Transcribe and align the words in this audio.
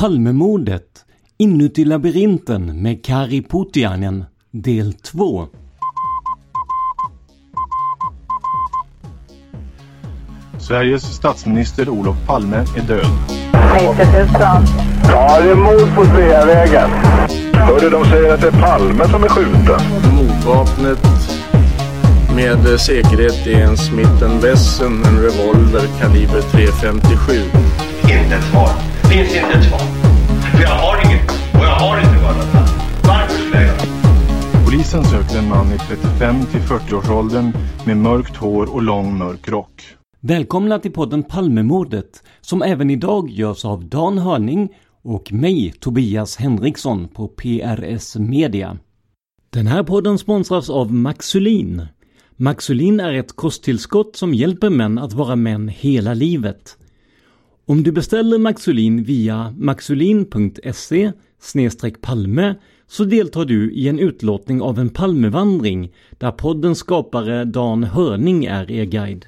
Palmemordet 0.00 1.04
Inuti 1.38 1.84
labyrinten 1.84 2.82
med 2.82 3.04
Kari 3.04 3.42
Putiainen 3.42 4.24
Del 4.50 4.92
2 4.92 5.46
Sveriges 10.58 11.02
statsminister 11.02 11.88
Olof 11.88 12.16
Palme 12.26 12.56
är 12.56 12.82
död. 12.88 13.06
90 13.74 13.86
000. 13.86 14.28
Ja, 15.08 15.40
det 15.40 15.50
är 15.50 15.54
mord 15.54 15.94
på 15.94 16.04
Sveavägen. 16.04 16.90
Hörde 17.52 17.90
de 17.90 18.04
säger 18.04 18.34
att 18.34 18.40
det 18.40 18.48
är 18.48 18.60
Palme 18.62 19.08
som 19.08 19.24
är 19.24 19.28
skjuten. 19.28 19.80
Mordvapnet 20.16 20.98
med 22.34 22.80
säkerhet 22.80 23.46
är 23.46 23.62
en 23.62 23.76
Smith 23.76 24.42
Wesson, 24.42 25.04
en 25.04 25.22
revolver 25.22 26.00
kaliber 26.00 26.40
.357. 26.40 27.42
Inte 28.02 28.34
ett 28.34 28.44
svar. 28.44 28.89
Finns 29.10 29.34
inte 29.34 29.58
ett 29.58 29.64
svar. 29.64 29.78
För 30.52 30.62
jag 30.62 30.70
har 30.70 31.06
inget. 31.06 31.30
Och 31.30 31.64
jag 31.64 31.74
har 31.74 32.00
inte 32.00 32.22
varit 32.22 32.54
Varför 33.04 33.42
skulle 33.42 33.56
jag 33.56 33.66
göra 33.66 34.64
Polisen 34.64 35.04
söker 35.04 35.38
en 35.38 35.48
man 35.48 35.72
i 35.72 35.78
35 35.78 36.46
till 36.46 36.60
40-årsåldern 36.60 37.52
med 37.86 37.96
mörkt 37.96 38.36
hår 38.36 38.74
och 38.74 38.82
lång 38.82 39.18
mörk 39.18 39.48
rock. 39.48 39.82
Välkomna 40.20 40.78
till 40.78 40.92
podden 40.92 41.22
Palmemordet 41.22 42.22
som 42.40 42.62
även 42.62 42.90
idag 42.90 43.30
görs 43.30 43.64
av 43.64 43.84
Dan 43.84 44.18
Hörning 44.18 44.68
och 45.02 45.32
mig, 45.32 45.74
Tobias 45.80 46.36
Henriksson 46.36 47.08
på 47.08 47.28
PRS 47.28 48.16
Media. 48.16 48.78
Den 49.50 49.66
här 49.66 49.82
podden 49.82 50.18
sponsras 50.18 50.70
av 50.70 50.92
Maxulin. 50.92 51.86
Maxulin 52.36 53.00
är 53.00 53.14
ett 53.14 53.36
kosttillskott 53.36 54.16
som 54.16 54.34
hjälper 54.34 54.70
män 54.70 54.98
att 54.98 55.12
vara 55.12 55.36
män 55.36 55.68
hela 55.68 56.14
livet. 56.14 56.76
Om 57.70 57.82
du 57.82 57.92
beställer 57.92 58.38
Maxulin 58.38 59.02
via 59.02 59.54
maxulin.se 59.58 61.12
palme 62.00 62.54
så 62.86 63.04
deltar 63.04 63.44
du 63.44 63.72
i 63.72 63.88
en 63.88 63.98
utlåtning 63.98 64.62
av 64.62 64.78
en 64.78 64.88
Palmevandring 64.88 65.92
där 66.18 66.30
poddens 66.30 66.78
skapare 66.78 67.44
Dan 67.44 67.84
Hörning 67.84 68.44
är 68.44 68.70
er 68.70 68.84
guide. 68.84 69.26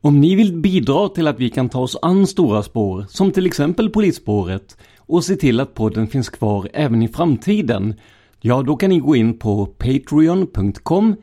Om 0.00 0.20
ni 0.20 0.34
vill 0.34 0.52
bidra 0.52 1.08
till 1.08 1.26
att 1.26 1.40
vi 1.40 1.50
kan 1.50 1.68
ta 1.68 1.80
oss 1.80 1.96
an 2.02 2.26
stora 2.26 2.62
spår, 2.62 3.06
som 3.08 3.30
till 3.30 3.46
exempel 3.46 3.90
polisspåret, 3.90 4.76
och 4.98 5.24
se 5.24 5.36
till 5.36 5.60
att 5.60 5.74
podden 5.74 6.06
finns 6.06 6.28
kvar 6.28 6.68
även 6.72 7.02
i 7.02 7.08
framtiden, 7.08 7.94
ja 8.40 8.62
då 8.62 8.76
kan 8.76 8.90
ni 8.90 8.98
gå 8.98 9.16
in 9.16 9.38
på 9.38 9.66
patreon.com 9.66 11.16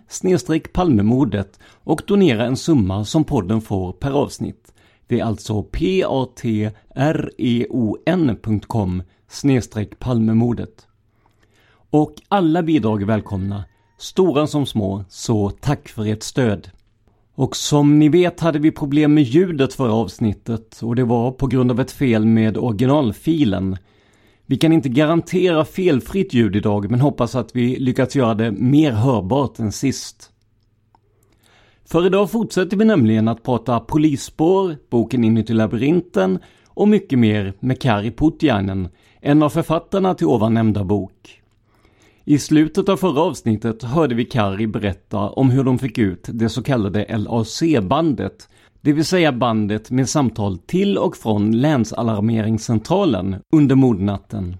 palmemordet 0.74 1.59
och 1.84 2.01
donera 2.07 2.46
en 2.46 2.57
summa 2.57 3.06
som 3.06 3.24
podden 3.24 3.62
får 3.62 3.91
per 3.91 4.12
avsnitt. 4.12 4.61
Det 5.12 5.20
är 5.20 5.24
alltså 5.24 5.64
patreon.com 6.94 9.04
snedstreck 9.30 10.00
palmemordet. 10.00 10.88
Och 11.90 12.14
alla 12.28 12.64
bidrag 12.64 13.02
är 13.02 13.06
välkomna, 13.06 13.64
stora 13.98 14.48
som 14.48 14.66
små, 14.66 15.06
så 15.10 15.50
tack 15.50 15.90
för 15.90 16.06
ert 16.06 16.24
stöd. 16.24 16.70
Och 17.36 17.56
som 17.56 18.00
ni 18.00 18.10
vet 18.10 18.40
hade 18.40 18.60
vi 18.60 18.72
problem 18.72 19.14
med 19.14 19.24
ljudet 19.24 19.74
förra 19.74 19.94
avsnittet 19.94 20.80
och 20.82 20.96
det 20.96 21.04
var 21.04 21.32
på 21.32 21.48
grund 21.48 21.72
av 21.72 21.80
ett 21.80 21.92
fel 21.92 22.26
med 22.26 22.58
originalfilen. 22.58 23.78
Vi 24.46 24.58
kan 24.58 24.74
inte 24.74 24.90
garantera 24.90 25.66
felfritt 25.66 26.34
ljud 26.34 26.56
idag 26.56 26.92
men 26.92 27.02
hoppas 27.02 27.36
att 27.36 27.56
vi 27.56 27.76
lyckats 27.76 28.16
göra 28.16 28.34
det 28.34 28.52
mer 28.52 28.92
hörbart 28.92 29.60
än 29.60 29.72
sist. 29.72 30.31
För 31.91 32.06
idag 32.06 32.31
fortsätter 32.31 32.78
vi 32.78 32.85
nämligen 32.85 33.28
att 33.28 33.44
prata 33.44 33.79
polisspår, 33.79 34.78
boken 34.90 35.24
Inuti 35.24 35.53
labyrinten 35.53 36.40
och 36.68 36.88
mycket 36.88 37.19
mer 37.19 37.53
med 37.59 37.81
Kari 37.81 38.12
Puttjainen 38.12 38.90
en 39.22 39.44
av 39.44 39.50
författarna 39.50 40.16
till 40.16 40.28
ovan 40.28 40.53
nämnda 40.53 40.84
bok. 40.84 41.41
I 42.25 42.38
slutet 42.38 42.90
av 42.90 42.97
förra 42.97 43.22
avsnittet 43.22 43.84
hörde 43.84 44.16
vi 44.16 44.25
Kari 44.25 44.68
berätta 44.68 45.19
om 45.19 45.50
hur 45.50 45.63
de 45.63 45.80
fick 45.80 45.97
ut 45.97 46.30
det 46.34 46.50
så 46.50 46.63
kallade 46.63 47.18
LAC-bandet, 47.18 48.50
det 48.81 48.94
vill 48.94 49.06
säga 49.06 49.31
bandet 49.31 49.91
med 49.91 50.09
samtal 50.09 50.57
till 50.57 50.97
och 50.97 51.18
från 51.18 51.51
länsalarmeringscentralen 51.51 53.35
under 53.51 53.75
mordnatten. 53.75 54.57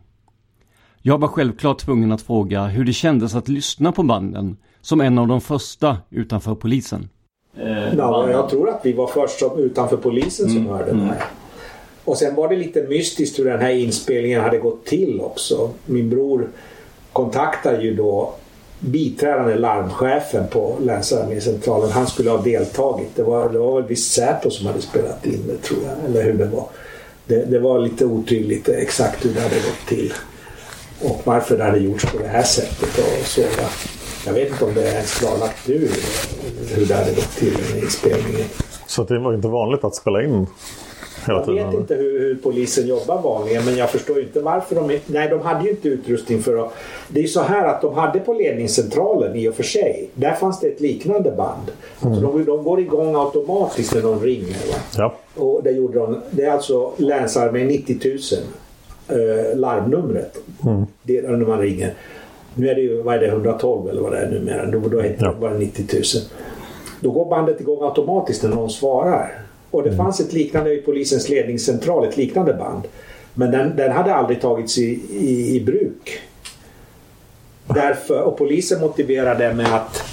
Jag 1.02 1.18
var 1.18 1.28
självklart 1.28 1.80
tvungen 1.80 2.12
att 2.12 2.22
fråga 2.22 2.68
hur 2.68 2.86
det 2.86 2.94
kändes 2.94 3.36
att 3.36 3.50
lyssna 3.50 3.92
på 3.92 4.04
banden, 4.04 4.58
som 4.82 5.02
en 5.02 5.18
av 5.18 5.28
de 5.28 5.42
första 5.42 5.98
utanför 6.10 6.56
polisen. 6.56 7.10
Eh, 7.58 7.96
ja, 7.98 8.30
jag 8.32 8.50
tror 8.50 8.70
att 8.70 8.80
vi 8.84 8.94
var 8.94 9.08
först 9.08 9.40
som, 9.40 9.60
utanför 9.60 9.98
polisen 9.98 10.50
som 10.50 10.58
mm. 10.58 10.70
hörde 10.70 10.92
det 10.92 11.04
här. 11.04 11.24
Och 12.04 12.18
sen 12.18 12.36
var 12.36 12.50
det 12.50 12.56
lite 12.56 12.84
mystiskt 12.84 13.40
hur 13.40 13.46
den 13.46 13.60
här 13.60 13.70
inspelningen 13.70 14.42
hade 14.42 14.58
gått 14.58 14.86
till 14.86 15.22
också. 15.22 15.70
Min 15.86 16.10
bror 16.10 16.50
kontaktade 17.14 17.84
ju 17.84 17.96
då 17.96 18.34
biträdande 18.80 19.56
larmchefen 19.56 20.48
på 20.48 20.78
länsarmécentralen. 20.82 21.92
Han 21.92 22.08
skulle 22.08 22.30
ha 22.30 22.38
deltagit. 22.42 23.16
Det 23.16 23.24
var, 23.24 23.50
det 23.50 23.60
var 23.60 23.82
väl 23.82 23.90
visst 23.90 24.14
Säpo 24.14 24.50
som 24.50 24.68
hade 24.68 24.82
spelat 24.82 25.26
in 25.26 25.44
det 25.48 25.58
tror 25.58 25.80
jag. 25.86 26.10
Eller 26.10 26.24
hur 26.24 26.34
det 26.34 26.46
var. 26.46 26.66
Det, 27.26 27.46
det 27.46 27.60
var 27.60 27.80
lite 27.80 28.06
otydligt 28.06 28.70
exakt 28.70 29.26
hur 29.26 29.34
det 29.34 29.42
hade 29.42 29.56
gått 29.56 29.88
till. 29.88 30.14
Och 31.02 31.22
varför 31.24 31.58
det 31.58 31.64
hade 31.64 31.80
gjorts 31.80 32.06
på 32.06 32.18
det 32.18 32.28
här 32.28 32.44
sättet. 32.44 32.98
Och 32.98 33.26
så? 33.26 33.42
Jag 34.26 34.34
vet 34.34 34.50
inte 34.52 34.66
om 34.66 34.74
det 34.74 34.88
är 34.88 34.94
ens 34.94 35.20
klarlagt 35.20 35.68
nu 35.68 35.90
hur 36.76 36.86
det 36.86 36.96
hade 36.96 37.12
gått 37.12 37.36
till 37.36 37.54
den 37.54 37.84
inspelningen. 37.84 38.48
Så 38.88 39.04
det 39.04 39.20
var 39.20 39.34
inte 39.34 39.48
vanligt 39.48 39.84
att 39.84 39.96
spela 39.96 40.24
in 40.24 40.48
jag 41.28 41.54
vet 41.54 41.74
inte 41.74 41.96
hur, 41.96 42.20
hur, 42.20 42.36
polisen 42.36 42.88
jobbar 42.88 43.22
vanligen 43.22 43.66
men 43.66 43.78
jag 43.78 43.90
förstår 43.90 44.22
inte 44.22 44.40
varför 44.40 44.76
de 44.76 45.00
Nej, 45.06 45.30
de 45.30 45.42
hade 45.42 45.64
ju 45.64 45.70
inte 45.70 45.88
utrustning 45.88 46.42
för 46.42 46.66
att... 46.66 46.74
Det 47.08 47.20
är 47.20 47.22
ju 47.22 47.28
så 47.28 47.42
här 47.42 47.68
att 47.68 47.82
de 47.82 47.94
hade 47.94 48.20
på 48.20 48.34
ledningscentralen 48.34 49.36
i 49.36 49.50
och 49.50 49.56
för 49.56 49.64
sig. 49.64 50.10
Där 50.14 50.34
fanns 50.34 50.60
det 50.60 50.68
ett 50.68 50.82
liknande 50.82 51.32
band. 51.32 51.72
Mm. 52.02 52.16
Så 52.16 52.22
de, 52.22 52.46
de 52.46 52.64
går 52.64 52.80
igång 52.80 53.16
automatiskt 53.16 53.96
när 53.96 54.02
de 54.02 54.20
ringer. 54.20 54.56
Ja. 54.98 55.14
Och 55.36 55.64
det 55.64 55.72
gjorde 55.72 56.00
de. 56.00 56.22
Det 56.32 56.44
är 56.44 56.52
alltså 56.52 56.92
Länsarmén 56.98 57.68
90 57.68 58.00
000. 58.04 59.20
eh, 59.20 59.58
larmnumret. 59.58 60.38
Mm. 60.66 60.86
Det, 61.04 61.22
när 61.22 61.46
man 61.46 61.60
ringer. 61.60 61.94
Nu 62.56 62.70
är 62.70 62.76
det 62.76 62.82
ju, 62.82 63.02
vad 63.02 63.16
är 63.16 63.20
det, 63.20 63.28
112 63.28 63.90
eller 63.90 64.02
vad 64.02 64.12
det 64.12 64.18
är 64.18 64.30
numera. 64.30 64.66
Då, 64.66 64.80
då 64.80 65.00
är 65.00 65.04
det 65.04 65.36
bara 65.40 65.54
90 65.54 65.86
000. 65.94 66.04
Då 67.00 67.12
går 67.12 67.30
bandet 67.30 67.62
igång 67.62 67.84
automatiskt 67.84 68.44
när 68.44 68.50
någon 68.50 68.70
svarar. 68.70 69.46
Och 69.72 69.84
det 69.84 69.96
fanns 69.96 70.20
ett 70.20 70.34
liknande 70.34 70.74
i 70.74 70.82
polisens 70.82 71.30
ledningscentral, 71.30 72.08
ett 72.08 72.18
liknande 72.18 72.54
band. 72.54 72.84
Men 73.34 73.52
den, 73.52 73.76
den 73.76 73.92
hade 73.92 74.14
aldrig 74.14 74.42
tagits 74.42 74.78
i, 74.78 75.00
i, 75.12 75.56
i 75.56 75.62
bruk. 75.62 76.20
Därför, 77.68 78.22
och 78.22 78.38
polisen 78.38 78.82
motiverade 78.82 79.48
det 79.48 79.54
med 79.54 79.76
att 79.76 80.04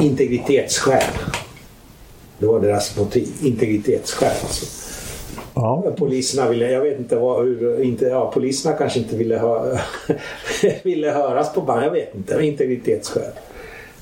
integritetsskäl. 0.00 1.12
Det 2.38 2.46
var 2.46 2.60
deras 2.60 2.98
motiv. 2.98 3.28
Integritetsskäl. 3.42 4.30
Alltså. 4.42 4.81
Ja. 5.54 5.84
Poliserna 5.96 6.48
ville, 6.48 6.70
jag 6.70 6.80
vet 6.80 6.98
inte 6.98 7.16
vad, 7.16 7.44
hur, 7.44 7.82
inte, 7.82 8.04
ja, 8.04 8.30
poliserna 8.34 8.76
kanske 8.76 8.98
inte 8.98 9.16
ville, 9.16 9.38
hö, 9.38 9.78
ville 10.82 11.10
höras 11.10 11.52
på 11.52 11.60
band, 11.60 11.84
jag 11.84 11.90
vet 11.90 12.14
inte, 12.14 12.46
integritetsskäl. 12.46 13.32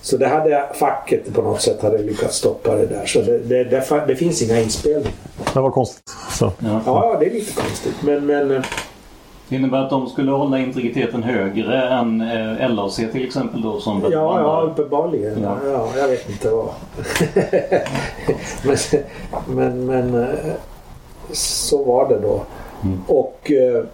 Så 0.02 0.16
det 0.16 0.28
hade 0.28 0.66
facket 0.74 1.34
på 1.34 1.42
något 1.42 1.60
sätt 1.60 1.82
hade 1.82 1.98
lyckats 1.98 2.36
stoppa 2.36 2.74
det 2.74 2.86
där. 2.86 3.06
Så 3.06 3.20
det, 3.20 3.38
det, 3.38 3.64
det, 3.64 4.04
det 4.06 4.16
finns 4.16 4.42
inga 4.42 4.60
inspelningar. 4.60 5.12
Det 5.54 5.60
var 5.60 5.70
konstigt. 5.70 6.10
Så. 6.30 6.52
Ja. 6.58 6.82
ja, 6.86 7.16
det 7.20 7.26
är 7.26 7.30
lite 7.30 7.52
konstigt. 7.52 7.94
Men, 8.02 8.26
men 8.26 8.48
det 9.48 9.56
innebär 9.56 9.78
att 9.78 9.90
de 9.90 10.08
skulle 10.08 10.30
hålla 10.30 10.58
integriteten 10.58 11.22
högre 11.22 11.82
än 11.82 12.20
eh, 12.20 12.74
LAC 12.74 12.96
till 12.96 13.24
exempel 13.24 13.62
då? 13.62 13.80
Som 13.80 14.02
ja, 14.02 14.40
ja, 14.40 14.70
uppenbarligen. 14.70 15.42
Ja. 15.42 15.58
ja, 15.64 15.88
jag 15.96 16.08
vet 16.08 16.30
inte 16.30 16.50
vad. 16.50 16.68
men, 19.46 19.86
men, 19.86 20.10
men 20.10 20.26
så 21.32 21.84
var 21.84 22.08
det 22.08 22.18
då. 22.18 22.42
Mm. 22.84 23.00
Och 23.08 23.50
eh, 23.50 23.84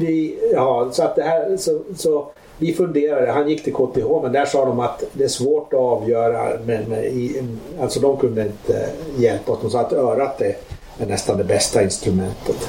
vi, 0.00 0.38
ja, 0.52 0.88
så 0.92 1.02
att 1.02 1.16
det 1.16 1.22
här, 1.22 1.56
så, 1.56 1.80
så 1.96 2.30
vi 2.58 2.74
funderade, 2.74 3.32
han 3.32 3.48
gick 3.48 3.64
till 3.64 3.72
KTH 3.72 4.22
men 4.22 4.32
där 4.32 4.44
sa 4.44 4.64
de 4.64 4.80
att 4.80 5.04
det 5.12 5.24
är 5.24 5.28
svårt 5.28 5.72
att 5.72 5.80
avgöra. 5.80 6.58
Men, 6.66 6.84
med, 6.84 7.58
alltså 7.80 8.00
de 8.00 8.16
kunde 8.16 8.42
inte 8.42 8.90
hjälpa 9.18 9.52
oss. 9.52 9.58
De 9.62 9.70
sa 9.70 9.80
att 9.80 9.92
örat 9.92 10.40
är, 10.40 10.56
är 10.98 11.06
nästan 11.06 11.38
det 11.38 11.44
bästa 11.44 11.82
instrumentet. 11.82 12.68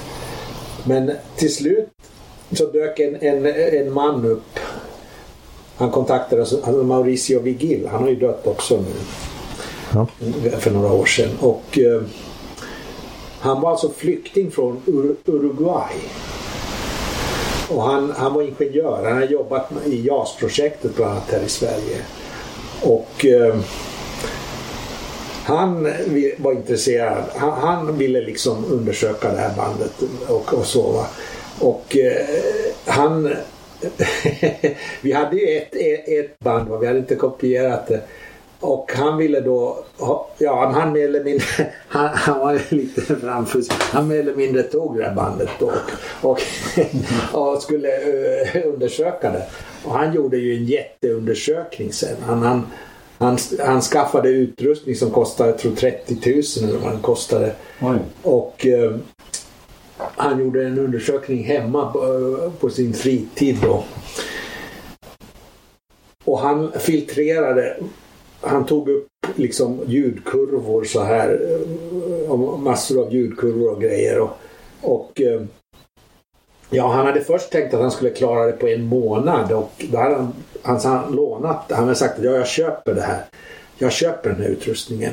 Men 0.83 1.11
till 1.35 1.55
slut 1.55 1.89
så 2.51 2.65
dök 2.65 2.99
en, 2.99 3.15
en, 3.15 3.45
en 3.45 3.93
man 3.93 4.25
upp. 4.25 4.59
Han 5.75 5.91
kontaktade 5.91 6.41
oss, 6.41 6.53
alltså 6.53 6.83
Mauricio 6.83 7.39
Vigil. 7.39 7.87
Han 7.91 8.01
har 8.01 8.09
ju 8.09 8.15
dött 8.15 8.47
också 8.47 8.75
nu. 8.75 8.93
Ja. 9.93 10.07
För 10.59 10.71
några 10.71 10.93
år 10.93 11.05
sedan. 11.05 11.29
Och 11.39 11.79
eh, 11.79 12.01
han 13.41 13.61
var 13.61 13.71
alltså 13.71 13.89
flykting 13.89 14.51
från 14.51 14.81
Ur 14.85 15.15
Uruguay. 15.25 15.95
Och 17.69 17.83
han, 17.83 18.13
han 18.17 18.33
var 18.33 18.41
ingenjör. 18.41 19.03
Han 19.03 19.17
har 19.17 19.25
jobbat 19.25 19.71
i 19.85 20.07
JAS-projektet 20.07 20.95
bland 20.95 21.11
annat 21.11 21.31
här 21.31 21.43
i 21.43 21.49
Sverige. 21.49 21.97
Och 22.81 23.25
eh, 23.25 23.55
han 25.43 25.83
var 26.37 26.51
intresserad. 26.51 27.23
Han, 27.35 27.51
han, 27.51 27.97
ville 27.97 28.21
liksom 28.21 28.65
undersöka 28.65 29.31
det 29.31 29.37
här 29.37 29.55
bandet 29.55 29.93
och, 30.27 30.53
och 30.53 30.65
så. 30.65 30.91
Va? 30.91 31.07
Och 31.59 31.97
eh, 31.97 32.25
han... 32.85 33.35
vi 35.01 35.11
hade 35.11 35.35
ju 35.35 35.57
ett, 35.57 35.75
ett, 35.75 36.07
ett 36.07 36.39
band, 36.39 36.69
va? 36.69 36.77
vi 36.77 36.87
hade 36.87 36.99
inte 36.99 37.15
kopierat 37.15 37.87
det. 37.87 38.01
Och 38.61 38.91
han 38.95 39.17
ville 39.17 39.41
då, 39.41 39.83
ja 40.37 40.71
han 40.73 40.93
mer 40.93 41.05
eller 41.05 41.23
mindre, 41.23 41.45
han, 41.87 42.09
han 42.13 42.39
var 42.39 42.73
lite 42.73 43.01
framför 43.01 43.63
Han 43.69 44.07
mer 44.07 44.19
eller 44.19 44.35
mindre 44.35 44.63
tog 44.63 44.97
det 44.97 45.03
här 45.03 45.15
bandet 45.15 45.49
då 45.59 45.71
och, 46.21 46.31
och, 46.31 46.39
och 47.53 47.61
skulle 47.61 47.87
uh, 47.87 48.67
undersöka 48.73 49.31
det. 49.31 49.45
Och 49.85 49.93
han 49.93 50.13
gjorde 50.13 50.37
ju 50.37 50.57
en 50.57 50.65
jätteundersökning 50.65 51.93
sen. 51.93 52.15
Han, 52.25 52.41
han, 52.41 52.67
han, 53.17 53.37
han 53.59 53.81
skaffade 53.81 54.29
utrustning 54.29 54.95
som 54.95 55.11
kostade, 55.11 55.49
jag 55.49 55.59
tror 55.59 55.75
30 55.75 56.33
000 56.59 56.69
eller 56.69 56.79
vad 56.79 56.91
den 56.91 57.01
kostade. 57.01 57.55
Oj. 57.81 57.97
Och 58.23 58.65
uh, 58.65 58.97
han 59.97 60.39
gjorde 60.39 60.65
en 60.65 60.79
undersökning 60.79 61.43
hemma 61.43 61.91
på, 61.91 62.05
uh, 62.05 62.51
på 62.59 62.69
sin 62.69 62.93
fritid 62.93 63.57
då. 63.61 63.83
Och 66.23 66.39
han 66.39 66.71
filtrerade 66.79 67.77
han 68.41 68.65
tog 68.65 68.89
upp 68.89 69.07
liksom 69.35 69.79
ljudkurvor 69.85 70.83
så 70.83 71.03
här. 71.03 71.41
Eh, 72.29 72.57
massor 72.57 73.01
av 73.01 73.13
ljudkurvor 73.13 73.71
och 73.71 73.81
grejer. 73.81 74.19
Och, 74.19 74.31
och 74.81 75.21
eh, 75.21 75.41
Ja, 76.73 76.87
han 76.87 77.05
hade 77.05 77.21
först 77.21 77.51
tänkt 77.51 77.73
att 77.73 77.81
han 77.81 77.91
skulle 77.91 78.09
klara 78.09 78.45
det 78.45 78.51
på 78.51 78.67
en 78.67 78.83
månad 78.85 79.51
och 79.51 79.71
då 79.91 79.97
hade 79.97 80.15
han, 80.15 80.33
han, 80.61 80.79
han 80.83 81.11
lånat, 81.11 81.65
han 81.69 81.83
hade 81.83 81.95
sagt 81.95 82.19
att 82.19 82.25
ja, 82.25 82.31
jag 82.31 82.47
köper 82.47 82.93
det 82.93 83.01
här. 83.01 83.25
Jag 83.77 83.91
köper 83.91 84.29
den 84.29 84.41
här 84.41 84.49
utrustningen. 84.49 85.11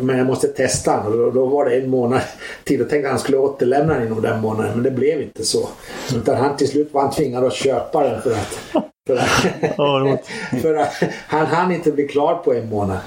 Men 0.00 0.18
jag 0.18 0.26
måste 0.26 0.48
testa 0.48 0.96
den 0.96 1.06
och 1.06 1.18
då, 1.18 1.30
då 1.30 1.46
var 1.46 1.64
det 1.64 1.76
en 1.76 1.90
månad 1.90 2.20
till. 2.64 2.78
Då 2.78 2.84
tänkte 2.84 2.96
han 2.96 3.04
att 3.06 3.10
han 3.10 3.18
skulle 3.18 3.38
återlämna 3.38 3.94
den 3.94 4.06
inom 4.06 4.22
den 4.22 4.40
månaden 4.40 4.72
men 4.74 4.82
det 4.82 4.90
blev 4.90 5.22
inte 5.22 5.44
så. 5.44 5.68
Utan 6.16 6.36
han 6.36 6.56
till 6.56 6.68
slut 6.68 6.94
var 6.94 7.02
han 7.02 7.10
tvingad 7.10 7.44
att 7.44 7.54
köpa 7.54 8.02
den 8.02 8.22
för 8.22 8.30
att 8.30 8.84
för 9.06 9.16
att, 9.16 10.26
för 10.62 10.74
att 10.74 10.92
han 11.28 11.46
hann 11.46 11.72
inte 11.72 11.92
bli 11.92 12.08
klar 12.08 12.34
på 12.34 12.54
en 12.54 12.68
månad. 12.68 12.98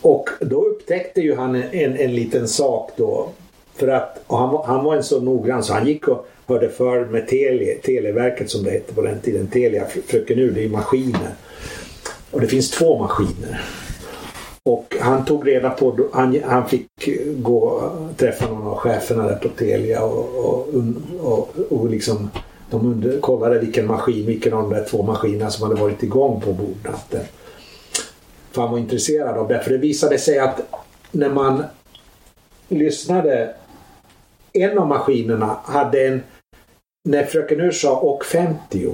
Och 0.00 0.28
då 0.40 0.62
upptäckte 0.62 1.20
ju 1.20 1.36
han 1.36 1.54
en, 1.54 1.96
en 1.96 2.14
liten 2.14 2.48
sak 2.48 2.90
då. 2.96 3.28
För 3.74 3.88
att 3.88 4.24
han, 4.26 4.50
var, 4.50 4.64
han 4.64 4.84
var 4.84 4.96
en 4.96 5.04
så 5.04 5.20
noggrann 5.20 5.64
så 5.64 5.72
han 5.72 5.86
gick 5.86 6.08
och 6.08 6.26
hörde 6.46 6.68
för 6.68 7.04
med 7.04 7.28
tele, 7.28 7.74
Televerket 7.74 8.50
som 8.50 8.64
det 8.64 8.70
hette 8.70 8.94
på 8.94 9.02
den 9.02 9.20
tiden. 9.20 9.46
Telia, 9.46 9.86
fröken 10.06 10.38
ur, 10.38 10.50
det 10.50 10.60
är 10.60 10.64
ju 10.64 10.70
maskiner. 10.70 11.34
Och 12.30 12.40
det 12.40 12.46
finns 12.46 12.70
två 12.70 12.98
maskiner. 12.98 13.60
Och 14.64 14.96
han 15.00 15.24
tog 15.24 15.48
reda 15.48 15.70
på, 15.70 16.08
han, 16.12 16.40
han 16.44 16.68
fick 16.68 16.88
gå 17.36 17.90
träffa 18.16 18.48
någon 18.48 18.66
av 18.66 18.76
cheferna 18.76 19.26
där 19.26 19.36
på 19.36 19.48
Telia 19.48 20.02
och, 20.02 20.44
och, 20.44 20.68
och, 21.20 21.48
och 21.70 21.90
liksom 21.90 22.30
de 22.72 22.86
under, 22.86 23.20
kollade 23.20 23.58
vilken 23.58 23.86
maskin, 23.86 24.26
vilken 24.26 24.52
av 24.52 24.62
de 24.62 24.74
där 24.74 24.84
två 24.84 25.02
maskinerna 25.02 25.50
som 25.50 25.68
hade 25.68 25.80
varit 25.80 26.02
igång 26.02 26.40
på 26.40 26.52
bordnatten. 26.52 27.20
För 28.52 28.62
han 28.62 28.70
var 28.70 28.78
intresserad 28.78 29.38
av 29.38 29.48
det. 29.48 29.60
För 29.60 29.70
det 29.70 29.78
visade 29.78 30.18
sig 30.18 30.38
att 30.38 30.60
när 31.10 31.30
man 31.30 31.64
lyssnade 32.68 33.54
en 34.52 34.78
av 34.78 34.86
maskinerna 34.86 35.58
hade 35.64 36.06
en 36.06 36.22
när 37.08 37.24
fröken 37.24 37.60
Ur 37.60 37.70
sa 37.70 37.96
och 37.96 38.24
50 38.24 38.90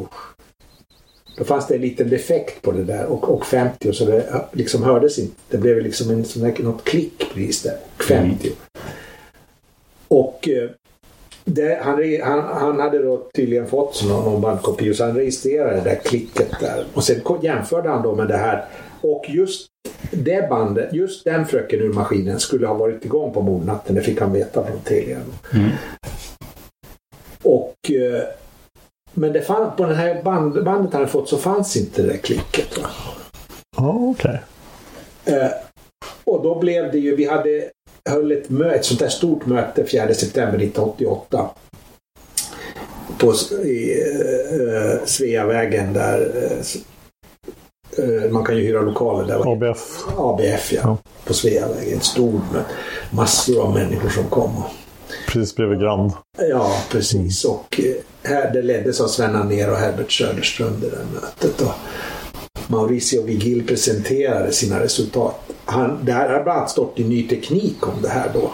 då 1.39 1.45
fanns 1.45 1.67
det 1.67 1.75
en 1.75 1.81
liten 1.81 2.11
defekt 2.11 2.63
på 2.63 2.73
det 2.73 2.85
där 2.85 3.07
och, 3.07 3.35
och 3.35 3.47
50 3.47 3.93
så 3.93 4.05
det 4.05 4.45
liksom 4.53 4.83
hördes 4.83 5.19
inte. 5.19 5.35
Det 5.49 5.59
blev 5.59 5.83
liksom 5.83 6.11
en 6.11 6.25
något 6.59 6.85
klick 6.85 7.31
precis 7.35 7.63
där. 7.63 7.77
Och 7.97 8.05
50. 8.05 8.47
Mm. 8.47 8.59
Och 10.09 10.49
eh, 10.49 10.71
det, 11.49 11.79
han, 11.83 12.21
han, 12.23 12.45
han, 12.45 12.81
hade 12.81 13.03
då 13.03 13.29
tydligen 13.35 13.67
fått 13.67 14.05
någon, 14.09 14.25
någon 14.25 14.41
bandkopia 14.41 14.95
så 14.95 15.05
han 15.05 15.17
registrerade 15.17 15.77
det 15.77 15.81
där 15.81 16.01
klicket 16.05 16.61
där. 16.61 16.85
Och 16.95 17.05
sen 17.05 17.21
jämförde 17.43 17.89
han 17.89 18.03
då 18.03 18.15
med 18.15 18.29
det 18.29 18.37
här. 18.37 18.65
Och 19.01 19.25
just 19.29 19.67
det 20.11 20.49
bandet, 20.51 20.93
just 20.93 21.25
den 21.25 21.47
fröken 21.47 21.81
ur 21.81 21.93
maskinen 21.93 22.41
skulle 22.41 22.67
ha 22.67 22.75
varit 22.75 23.05
igång 23.05 23.33
på 23.33 23.43
mordnatten. 23.43 23.95
Det 23.95 24.01
fick 24.01 24.21
han 24.21 24.33
veta 24.33 24.65
från 24.65 24.81
Telia. 24.81 25.19
Mm. 25.55 25.71
Och 27.43 27.91
eh, 27.91 28.23
men 29.13 29.33
det 29.33 29.43
fann, 29.43 29.77
på 29.77 29.85
det 29.85 29.95
här 29.95 30.23
band, 30.23 30.65
bandet 30.65 30.93
han 30.93 31.01
hade 31.01 31.13
fått 31.13 31.29
så 31.29 31.39
fanns 31.39 31.77
inte 31.77 32.03
det 32.03 32.09
där 32.09 32.17
klicket. 32.17 32.79
Va? 32.79 32.89
Oh, 33.77 34.11
okay. 34.11 34.37
Eh, 35.25 35.51
och 36.25 36.43
då 36.43 36.59
blev 36.59 36.93
det 36.93 36.99
ju, 36.99 37.17
vi 37.17 37.25
hade 37.25 37.71
höll 38.09 38.33
ett, 38.33 38.51
möte, 38.51 38.75
ett 38.75 38.85
sånt 38.85 39.01
där 39.01 39.09
stort 39.09 39.47
möte 39.47 39.85
4 39.85 40.15
september 40.15 40.59
1988 40.59 41.51
på 43.19 43.35
i, 43.65 44.03
uh, 44.61 45.05
Sveavägen 45.05 45.93
där 45.93 46.33
uh, 47.99 48.31
man 48.31 48.45
kan 48.45 48.57
ju 48.57 48.63
hyra 48.63 48.81
lokaler 48.81 49.29
där. 49.29 49.53
ABF. 49.53 50.05
ABF 50.17 50.73
ja. 50.73 50.81
ja. 50.83 50.99
På 51.25 51.35
Sveavägen. 51.35 51.99
Ett 51.99 52.05
stort 52.05 52.53
möte. 52.53 52.71
Massor 53.11 53.63
av 53.63 53.75
människor 53.75 54.09
som 54.09 54.25
kom. 54.25 54.63
Precis 55.29 55.57
bredvid 55.57 55.81
Grand. 55.81 56.13
Ja, 56.51 56.83
precis. 56.91 57.45
Och 57.45 57.81
här, 58.23 58.53
det 58.53 58.63
leddes 58.63 59.01
av 59.01 59.07
Sven 59.07 59.49
ner 59.49 59.71
och 59.71 59.77
Herbert 59.77 60.13
Söderström 60.13 60.81
det 60.81 60.91
där 60.91 61.05
mötet. 61.15 61.61
Och 61.61 61.73
Mauricio 62.71 63.23
Vigil 63.23 63.67
presenterade 63.67 64.53
sina 64.53 64.81
resultat 64.81 65.49
han, 65.71 66.05
det 66.05 66.13
här 66.13 66.29
har 66.29 66.43
bland 66.43 66.59
annat 66.59 66.71
stått 66.71 66.99
i 66.99 67.05
Ny 67.05 67.29
Teknik 67.29 67.87
om 67.87 68.03
det 68.03 68.09
här 68.09 68.31
då. 68.35 68.51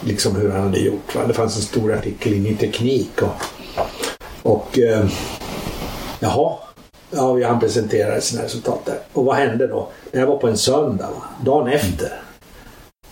Liksom 0.00 0.36
hur 0.36 0.50
han 0.50 0.62
hade 0.62 0.78
gjort. 0.78 1.14
Va? 1.14 1.26
Det 1.26 1.34
fanns 1.34 1.56
en 1.56 1.62
stor 1.62 1.92
artikel 1.92 2.32
i 2.32 2.40
Ny 2.40 2.56
Teknik. 2.56 3.22
Och, 3.22 3.34
och 4.42 4.78
eh, 4.78 5.06
jaha, 6.20 6.52
ja, 7.10 7.46
han 7.48 7.60
presenterade 7.60 8.20
sina 8.20 8.42
resultat 8.42 8.84
där. 8.84 8.98
Och 9.12 9.24
vad 9.24 9.36
hände 9.36 9.66
då? 9.66 9.88
Det 10.12 10.18
här 10.18 10.26
var 10.26 10.36
på 10.36 10.48
en 10.48 10.58
söndag. 10.58 11.10
Va? 11.10 11.22
Dagen 11.44 11.68
efter 11.68 12.12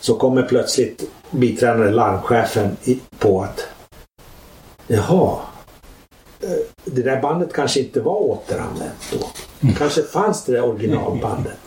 så 0.00 0.14
kommer 0.14 0.42
plötsligt 0.42 1.10
biträdande 1.30 1.90
larmchefen 1.90 2.76
på 3.18 3.42
att 3.42 3.66
Jaha. 4.86 5.38
Eh, 6.40 6.48
det 6.84 7.02
där 7.02 7.22
bandet 7.22 7.52
kanske 7.52 7.80
inte 7.80 8.00
var 8.00 8.22
återanvänt 8.22 9.12
då. 9.12 9.26
Kanske 9.78 10.02
fanns 10.02 10.44
det 10.44 10.52
där 10.52 10.64
originalbandet. 10.64 11.58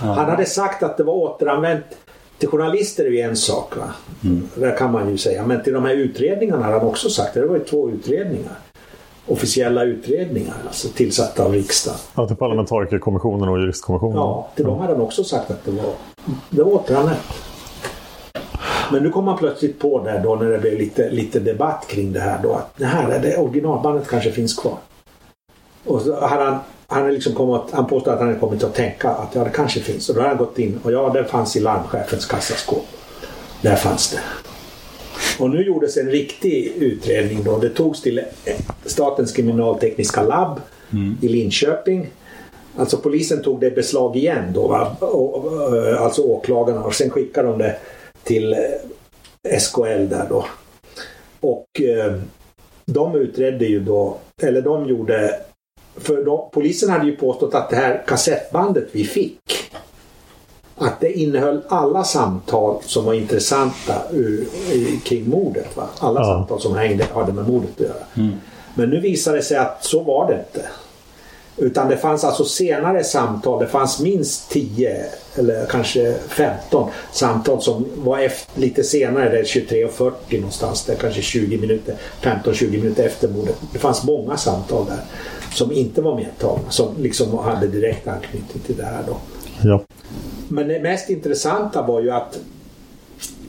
Han 0.00 0.30
hade 0.30 0.46
sagt 0.46 0.82
att 0.82 0.96
det 0.96 1.04
var 1.04 1.14
återanvänt 1.14 1.84
till 2.38 2.48
journalister 2.48 3.04
är 3.04 3.10
ju 3.10 3.20
en 3.20 3.36
sak. 3.36 3.76
Va? 3.76 3.84
Det 4.54 4.78
kan 4.78 4.92
man 4.92 5.10
ju 5.10 5.18
säga. 5.18 5.46
Men 5.46 5.62
till 5.62 5.72
de 5.72 5.84
här 5.84 5.94
utredningarna 5.94 6.64
har 6.64 6.72
han 6.72 6.86
också 6.86 7.10
sagt. 7.10 7.34
Det 7.34 7.46
var 7.46 7.56
ju 7.56 7.64
två 7.64 7.90
utredningar. 7.90 8.58
Officiella 9.26 9.84
utredningar. 9.84 10.54
Alltså 10.66 10.88
tillsatta 10.88 11.44
av 11.44 11.52
riksdagen. 11.52 11.98
Ja, 12.14 12.26
till 12.26 12.36
parlamentarikerkommissionen 12.36 13.48
och 13.48 13.60
juristkommissionen. 13.60 14.16
Ja, 14.16 14.48
till 14.54 14.64
dem 14.64 14.78
hade 14.78 14.92
han 14.92 15.02
också 15.02 15.24
sagt 15.24 15.50
att 15.50 15.64
det 15.64 15.70
var, 15.70 15.92
det 16.50 16.62
var 16.62 16.72
återanvänt. 16.72 17.34
Men 18.92 19.02
nu 19.02 19.10
kom 19.10 19.24
man 19.24 19.38
plötsligt 19.38 19.78
på 19.78 20.04
där 20.04 20.20
då 20.24 20.34
när 20.34 20.50
det 20.50 20.58
blev 20.58 20.78
lite, 20.78 21.10
lite 21.10 21.40
debatt 21.40 21.84
kring 21.88 22.12
det 22.12 22.20
här 22.20 22.42
då 22.42 22.52
att 22.52 22.76
det 22.76 22.84
här 22.84 23.10
är 23.10 23.20
det 23.20 23.36
originalbandet 23.36 24.08
kanske 24.08 24.32
finns 24.32 24.56
kvar. 24.56 24.76
Och 25.84 26.00
så 26.00 26.26
hade 26.26 26.44
han, 26.44 26.58
han, 26.90 27.02
hade 27.02 27.12
liksom 27.12 27.34
kommit, 27.34 27.72
han 27.72 27.86
påstod 27.86 28.12
att 28.12 28.18
han 28.18 28.28
hade 28.28 28.40
kommit 28.40 28.64
att 28.64 28.74
tänka 28.74 29.08
att 29.08 29.34
ja, 29.34 29.44
det 29.44 29.50
kanske 29.50 29.80
finns. 29.80 30.08
Och 30.08 30.14
då 30.14 30.20
hade 30.20 30.34
han 30.34 30.38
gått 30.38 30.58
in 30.58 30.80
och 30.82 30.92
ja, 30.92 31.10
det 31.14 31.24
fanns 31.24 31.56
i 31.56 31.60
larmchefens 31.60 32.26
kassaskåp. 32.26 32.86
Där 33.62 33.76
fanns 33.76 34.10
det. 34.10 34.20
Och 35.42 35.50
nu 35.50 35.62
gjordes 35.62 35.96
en 35.96 36.10
riktig 36.10 36.72
utredning 36.76 37.44
då. 37.44 37.58
Det 37.58 37.68
togs 37.68 38.02
till 38.02 38.20
Statens 38.84 39.32
kriminaltekniska 39.32 40.22
labb 40.22 40.60
i 41.20 41.28
Linköping. 41.28 42.10
Alltså 42.76 42.96
polisen 42.96 43.42
tog 43.42 43.60
det 43.60 43.66
i 43.66 43.70
beslag 43.70 44.16
igen 44.16 44.52
då, 44.54 44.68
va? 44.68 44.96
Eh, 45.00 46.02
alltså 46.02 46.22
åklagarna 46.22 46.84
och 46.84 46.94
sen 46.94 47.10
skickade 47.10 47.48
de 47.48 47.58
det 47.58 47.76
till 48.22 48.52
eh, 48.52 49.58
SKL 49.58 50.08
där 50.08 50.26
då. 50.28 50.44
Och 51.40 51.80
eh, 51.80 52.14
de 52.84 53.14
utredde 53.14 53.66
ju 53.66 53.80
då, 53.80 54.16
eller 54.42 54.62
de 54.62 54.88
gjorde, 54.88 55.40
för 56.00 56.24
då, 56.24 56.50
polisen 56.52 56.90
hade 56.90 57.06
ju 57.06 57.16
påstått 57.16 57.54
att 57.54 57.70
det 57.70 57.76
här 57.76 58.04
kassettbandet 58.06 58.88
vi 58.92 59.04
fick 59.04 59.40
att 60.80 61.00
det 61.00 61.12
innehöll 61.12 61.62
alla 61.68 62.04
samtal 62.04 62.78
som 62.82 63.04
var 63.04 63.14
intressanta 63.14 63.94
ur, 64.12 64.46
i, 64.72 65.00
kring 65.04 65.28
mordet. 65.30 65.76
Va? 65.76 65.86
Alla 65.98 66.20
Ja. 66.20 66.24
samtal 66.26 66.60
som 66.60 66.76
hängde, 66.76 67.04
hade 67.14 67.32
med 67.32 67.48
mordet 67.48 67.70
att 67.74 67.80
göra. 67.80 68.30
Men 68.74 68.90
nu 68.90 69.00
visade 69.00 69.36
det 69.36 69.42
sig 69.42 69.56
att 69.56 69.84
så 69.84 70.02
var 70.02 70.26
det 70.32 70.38
inte. 70.38 70.68
Utan 71.58 71.88
det 71.88 71.96
fanns 71.96 72.24
alltså 72.24 72.44
senare 72.44 73.04
samtal, 73.04 73.60
det 73.60 73.66
fanns 73.66 74.00
minst 74.00 74.50
10 74.50 75.04
eller 75.34 75.66
kanske 75.66 76.14
15 76.28 76.90
samtal 77.12 77.62
som 77.62 77.86
var 77.96 78.18
efter, 78.18 78.60
lite 78.60 78.84
senare, 78.84 79.28
det 79.28 79.38
är 79.38 79.44
23.40 79.44 80.12
någonstans, 80.30 80.84
det 80.84 80.92
är 80.92 80.96
kanske 80.96 81.22
20 81.22 81.58
minuter, 81.58 81.94
15-20 82.22 82.70
minuter 82.70 83.06
efter 83.06 83.28
mordet. 83.28 83.56
Det 83.72 83.78
fanns 83.78 84.04
många 84.04 84.36
samtal 84.36 84.86
där 84.86 85.00
som 85.54 85.72
inte 85.72 86.02
var 86.02 86.16
medtagna, 86.16 86.70
som 86.70 86.94
liksom 86.98 87.38
hade 87.38 87.66
direkt 87.66 88.08
anknytning 88.08 88.62
till 88.66 88.76
det 88.76 88.84
här 88.84 89.02
då. 89.06 89.16
Ja. 89.62 89.84
Men 90.48 90.68
det 90.68 90.80
mest 90.80 91.10
intressanta 91.10 91.82
var 91.82 92.00
ju 92.00 92.10
att 92.10 92.38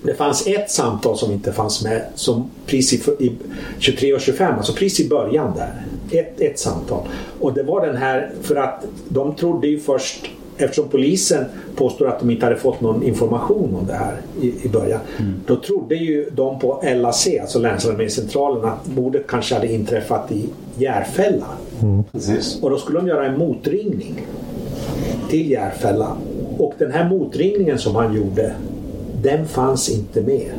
det 0.03 0.13
fanns 0.13 0.47
ett 0.47 0.71
samtal 0.71 1.17
som 1.17 1.31
inte 1.31 1.51
fanns 1.51 1.83
med 1.83 2.01
som 2.15 2.49
pris 2.65 2.93
i, 2.93 2.95
i 3.19 3.31
23.25, 3.79 4.57
alltså 4.57 4.73
pris 4.73 4.99
i 4.99 5.09
början 5.09 5.53
där. 5.55 5.85
Ett, 6.19 6.41
ett 6.41 6.59
samtal. 6.59 7.07
Och 7.39 7.53
det 7.53 7.63
var 7.63 7.85
den 7.85 7.97
här, 7.97 8.31
för 8.41 8.55
att 8.55 8.85
de 9.09 9.35
trodde 9.35 9.67
ju 9.67 9.79
först, 9.79 10.29
eftersom 10.57 10.89
polisen 10.89 11.45
påstår 11.75 12.07
att 12.07 12.19
de 12.19 12.29
inte 12.29 12.45
hade 12.45 12.55
fått 12.55 12.81
någon 12.81 13.03
information 13.03 13.75
om 13.75 13.87
det 13.87 13.93
här 13.93 14.21
i, 14.41 14.53
i 14.65 14.69
början. 14.69 14.99
Då 15.45 15.55
trodde 15.55 15.95
ju 15.95 16.29
de 16.29 16.59
på 16.59 16.83
LAC, 16.95 17.27
alltså 17.41 17.59
Länsarmécentralen, 17.59 18.65
att 18.65 18.87
mordet 18.87 19.27
kanske 19.27 19.55
hade 19.55 19.73
inträffat 19.73 20.31
i 20.31 20.49
Järfälla. 20.77 21.47
Och 22.61 22.69
då 22.69 22.77
skulle 22.77 22.99
de 22.99 23.07
göra 23.07 23.25
en 23.25 23.37
motringning 23.37 24.25
till 25.29 25.51
Järfälla. 25.51 26.17
Och 26.57 26.73
den 26.77 26.91
här 26.91 27.09
motringningen 27.09 27.77
som 27.77 27.95
han 27.95 28.15
gjorde, 28.15 28.55
den 29.21 29.45
fanns 29.45 29.89
inte 29.89 30.21
med. 30.21 30.51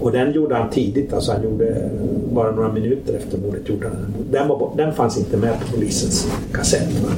Och 0.00 0.12
den 0.12 0.32
gjorde 0.32 0.54
han 0.54 0.70
tidigt, 0.70 1.12
alltså 1.12 1.32
han 1.32 1.42
gjorde 1.42 1.90
bara 2.32 2.50
några 2.50 2.72
minuter 2.72 3.14
efter 3.14 3.38
mordet. 3.38 3.68
Gjorde 3.68 3.88
han, 3.88 3.96
den. 3.96 4.14
Den, 4.30 4.48
var, 4.48 4.70
den 4.76 4.94
fanns 4.94 5.18
inte 5.18 5.36
med 5.36 5.60
på 5.60 5.76
polisens 5.76 6.28
kassett. 6.52 7.00
Va? 7.00 7.10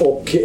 Och, 0.00 0.36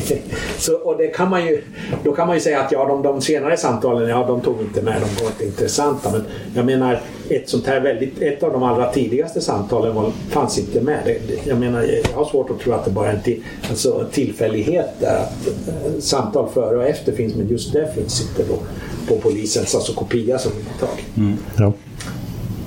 så, 0.58 0.74
och 0.74 0.96
det 0.96 1.06
kan 1.06 1.30
man 1.30 1.46
ju, 1.46 1.62
då 2.04 2.12
kan 2.12 2.26
man 2.26 2.36
ju 2.36 2.40
säga 2.40 2.60
att 2.60 2.72
ja, 2.72 2.86
de, 2.86 3.02
de 3.02 3.20
senare 3.20 3.56
samtalen, 3.56 4.08
ja 4.08 4.26
de 4.26 4.40
tog 4.40 4.60
inte 4.60 4.82
med, 4.82 4.94
de 4.94 5.24
var 5.24 5.30
inte 5.30 5.44
intressanta. 5.44 6.12
Men 6.12 6.24
jag 6.54 6.64
menar, 6.64 7.00
ett 7.28 7.48
sånt 7.48 7.66
här 7.66 7.80
väldigt, 7.80 8.22
ett 8.22 8.42
av 8.42 8.52
de 8.52 8.62
allra 8.62 8.92
tidigaste 8.92 9.40
samtalen 9.40 9.94
var, 9.94 10.12
fanns 10.30 10.58
inte 10.58 10.80
med. 10.80 10.98
Det, 11.04 11.12
det, 11.12 11.48
jag 11.48 11.58
menar, 11.58 11.82
jag 11.82 12.18
har 12.18 12.24
svårt 12.24 12.50
att 12.50 12.60
tro 12.60 12.72
att 12.72 12.84
det 12.84 12.90
bara 12.90 13.08
är 13.08 13.14
en 13.14 13.22
till, 13.22 13.42
alltså, 13.70 14.06
tillfällighet 14.12 14.90
där. 15.00 15.16
Att 15.16 15.48
eh, 15.68 16.00
samtal 16.00 16.48
före 16.54 16.76
och 16.76 16.86
efter 16.86 17.12
finns, 17.12 17.34
men 17.34 17.48
just 17.48 17.72
det 17.72 17.92
finns 17.94 18.22
inte 18.22 18.52
då 18.52 18.58
på 19.08 19.20
polisens 19.20 19.74
alltså 19.74 19.92
kopia 19.92 20.38
som 20.38 20.52
vi 20.58 20.64
har 20.70 20.88
tagit. 20.88 21.16
Mm. 21.16 21.36
Ja. 21.58 21.72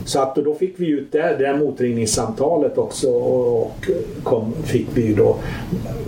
Så 0.06 0.20
att 0.20 0.36
då 0.36 0.56
fick 0.56 0.74
vi 0.78 0.88
ut 0.88 1.12
det, 1.12 1.22
det 1.22 1.38
där 1.38 1.58
motringningssamtalet 1.58 2.78
också 2.78 3.10
och, 3.10 3.90
kom, 4.24 4.54
fick 4.64 4.88
vi 4.94 5.06
ju 5.06 5.16
då 5.16 5.36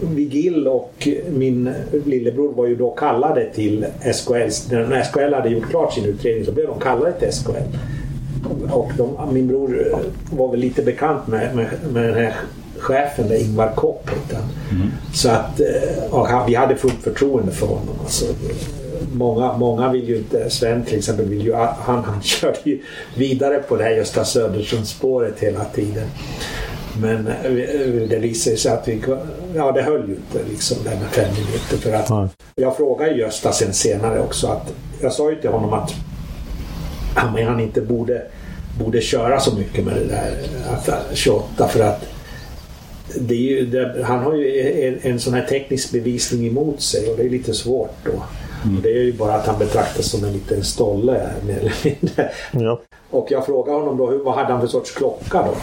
Vigil 0.01 0.67
och 0.67 1.07
min 1.29 1.73
lillebror 2.05 2.53
var 2.53 2.67
ju 2.67 2.75
då 2.75 2.91
kallade 2.91 3.49
till 3.53 3.85
SKL. 4.13 4.71
När 4.71 5.03
SKL 5.03 5.33
hade 5.33 5.49
gjort 5.49 5.69
klart 5.69 5.93
sin 5.93 6.05
utredning 6.05 6.45
så 6.45 6.51
blev 6.51 6.67
de 6.67 6.79
kallade 6.79 7.11
till 7.11 7.31
SKL. 7.31 7.51
Och 8.71 8.91
de, 8.97 9.33
min 9.33 9.47
bror 9.47 9.87
var 10.31 10.51
väl 10.51 10.59
lite 10.59 10.81
bekant 10.81 11.27
med, 11.27 11.55
med, 11.55 11.67
med 11.93 12.03
den 12.03 12.13
här 12.13 12.33
chefen 12.77 13.27
där, 13.27 13.35
Ingvar 13.35 13.71
Kopp 13.75 14.09
han. 14.33 14.43
Så 15.13 15.29
att 15.29 15.59
eh, 15.59 16.45
vi 16.47 16.55
hade 16.55 16.75
fullt 16.75 17.03
förtroende 17.03 17.51
för 17.51 17.67
honom. 17.67 17.95
Alltså, 18.01 18.25
många, 19.17 19.57
många 19.57 19.91
vill 19.91 20.09
ju 20.09 20.17
inte, 20.17 20.49
Sven 20.49 20.83
till 20.83 20.97
exempel, 20.97 21.25
vill 21.25 21.45
ju, 21.45 21.53
han, 21.53 22.03
han 22.03 22.21
körde 22.23 22.59
ju 22.63 22.81
vidare 23.15 23.57
på 23.59 23.75
det 23.75 23.83
här 23.83 23.91
Gösta 23.91 24.25
Söderström-spåret 24.25 25.39
hela 25.39 25.65
tiden. 25.65 26.07
Men 27.01 27.27
eh, 27.27 27.51
det 28.09 28.19
visade 28.19 28.57
sig 28.57 28.71
att 28.71 28.87
vi, 28.87 29.01
ja 29.55 29.71
det 29.71 29.81
höll 29.81 30.09
ju 30.09 30.15
inte 30.15 30.49
liksom 30.49 30.77
det 30.83 30.89
här 30.89 30.99
med 30.99 31.09
fem 31.09 31.33
minuter. 31.33 31.77
För 31.77 31.93
att 31.93 32.31
jag 32.55 32.77
frågade 32.77 33.11
ju 33.11 33.17
Gösta 33.17 33.51
sen 33.51 33.73
senare 33.73 34.19
också 34.19 34.47
att 34.47 34.73
jag 35.01 35.13
sa 35.13 35.29
ju 35.29 35.35
till 35.35 35.49
honom 35.49 35.73
att 35.73 35.93
han 37.15 37.59
inte 37.59 37.81
borde, 37.81 38.21
borde 38.79 39.01
köra 39.01 39.39
så 39.39 39.55
mycket 39.55 39.85
med 39.85 39.95
det 39.95 40.05
där 40.05 40.37
att, 40.69 41.17
28 41.17 41.67
för 41.67 41.79
att 41.79 42.05
det 43.15 43.33
är 43.33 43.39
ju, 43.39 43.65
det, 43.65 44.03
han 44.03 44.19
har 44.19 44.35
ju 44.35 44.81
en, 44.87 44.99
en 45.01 45.19
sån 45.19 45.33
här 45.33 45.45
teknisk 45.45 45.91
bevisning 45.91 46.47
emot 46.47 46.81
sig 46.81 47.09
och 47.09 47.17
det 47.17 47.23
är 47.23 47.29
lite 47.29 47.53
svårt 47.53 47.95
då. 48.03 48.23
Och 48.77 48.81
det 48.81 48.89
är 48.89 49.03
ju 49.03 49.13
bara 49.13 49.33
att 49.33 49.47
han 49.47 49.59
betraktas 49.59 50.05
som 50.05 50.23
en 50.23 50.33
liten 50.33 50.63
stolle 50.63 51.29
mer 51.47 51.57
eller 51.59 51.73
mindre. 51.83 52.31
Ja. 52.51 52.79
Och 53.09 53.27
jag 53.31 53.45
frågade 53.45 53.77
honom 53.79 53.97
då, 53.97 54.17
vad 54.23 54.35
hade 54.35 54.51
han 54.51 54.61
för 54.61 54.67
sorts 54.67 54.91
klocka 54.91 55.43
då? 55.43 55.53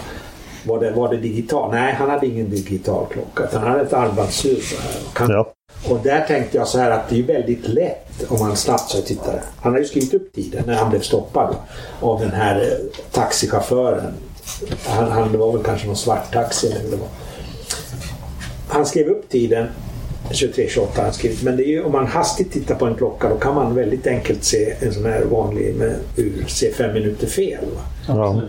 Var 0.73 0.81
det, 0.81 0.91
var 0.91 1.09
det 1.09 1.17
digital? 1.17 1.71
Nej, 1.71 1.95
han 1.95 2.11
hade 2.11 2.27
ingen 2.27 2.51
digital 2.51 3.07
klocka. 3.11 3.59
Han 3.59 3.71
hade 3.71 3.83
ett 3.83 3.93
armbandsur 3.93 4.59
han, 5.15 5.31
Ja. 5.31 5.53
och 5.91 5.99
där 6.03 6.25
tänkte 6.29 6.57
jag 6.57 6.69
så 6.69 6.79
här 6.79 6.91
att 6.91 7.09
det 7.09 7.19
är 7.19 7.23
väldigt 7.23 7.69
lätt 7.69 8.25
om 8.31 8.39
man 8.41 8.57
snabbt 8.57 8.91
så 8.91 8.97
här 8.97 9.05
tittar. 9.05 9.43
Han 9.61 9.73
har 9.73 9.79
ju 9.79 9.85
skrivit 9.85 10.15
upp 10.15 10.33
tiden 10.33 10.63
när 10.67 10.75
han 10.75 10.91
blev 10.91 11.01
stoppad 11.01 11.57
av 12.01 12.21
den 12.21 12.31
här 12.31 12.61
eh, 12.61 13.01
taxichauffören. 13.13 14.15
Han, 14.87 15.11
han 15.13 15.33
det 15.33 15.39
var 15.39 15.53
väl 15.53 15.63
kanske 15.63 15.87
någon 15.87 15.97
svart 15.97 16.33
taxi 16.33 16.67
eller 16.67 16.83
vad 16.83 16.91
det 16.91 16.97
var. 16.97 17.09
Han 18.69 18.87
skrev 18.87 19.07
upp 19.09 19.29
tiden 19.29 19.69
23.28 20.33 20.97
har 20.97 21.03
han 21.03 21.13
skrivit. 21.13 21.43
Men 21.43 21.57
det 21.57 21.63
är 21.63 21.69
ju, 21.69 21.85
om 21.85 21.93
man 21.93 22.07
hastigt 22.07 22.53
tittar 22.53 22.75
på 22.75 22.87
en 22.87 22.95
klocka 22.95 23.29
då 23.29 23.35
kan 23.37 23.55
man 23.55 23.75
väldigt 23.75 24.07
enkelt 24.07 24.45
se 24.45 24.75
en 24.81 24.93
sån 24.93 25.05
här 25.05 25.25
vanlig 25.25 25.75
med 25.77 25.95
ur, 26.17 26.45
se 26.49 26.73
fem 26.73 26.93
minuter 26.95 27.27
fel. 27.27 27.65
Va? 27.75 27.81
Ja. 28.15 28.43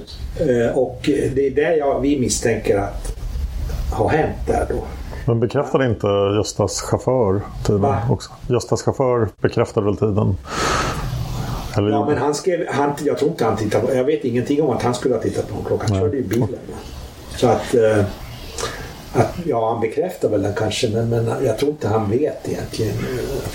Eh, 0.45 0.77
Och 0.77 0.99
det 1.05 1.47
är 1.47 1.51
det 1.51 1.75
jag, 1.75 1.99
vi 2.01 2.19
misstänker 2.19 2.77
att 2.77 3.15
har 3.91 4.09
hänt 4.09 4.35
där 4.47 4.65
då. 4.69 4.83
Men 5.27 5.39
bekräftade 5.39 5.85
inte 5.85 6.07
Göstas 6.37 6.81
chaufför 6.81 7.41
tiden 7.65 7.81
Va? 7.81 7.97
också? 8.09 8.31
Göstas 8.49 8.81
chaufför 8.83 9.29
bekräftade 9.41 9.85
väl 9.85 9.97
tiden? 9.97 10.37
Eller 11.77 11.89
Ja, 11.89 12.05
men 12.09 12.17
han 12.17 12.33
skrev, 12.35 12.65
han, 12.69 12.91
jag 13.03 13.17
tror 13.17 13.31
inte 13.31 13.45
han 13.45 13.57
tittade 13.57 13.87
på, 13.87 13.93
jag 13.93 14.03
vet 14.03 14.23
ingenting 14.25 14.61
om 14.63 14.69
att 14.69 14.83
han 14.83 14.93
skulle 14.93 15.15
ha 15.15 15.21
tittat 15.21 15.49
på 15.49 15.55
en 15.59 15.63
klocka. 15.65 15.85
Han 15.89 15.99
körde 15.99 16.17
ju 16.17 16.23
bilen. 16.23 16.49
va. 16.49 16.77
Så 17.37 17.47
att, 17.47 17.75
eh, 17.75 18.05
att, 19.13 19.35
ja 19.45 19.69
han 19.69 19.81
bekräftar 19.81 20.29
väl 20.29 20.41
den 20.41 20.53
kanske 20.53 20.89
men, 20.89 21.09
men 21.09 21.45
jag 21.45 21.57
tror 21.57 21.71
inte 21.71 21.87
han 21.87 22.11
vet 22.11 22.49
egentligen. 22.49 22.93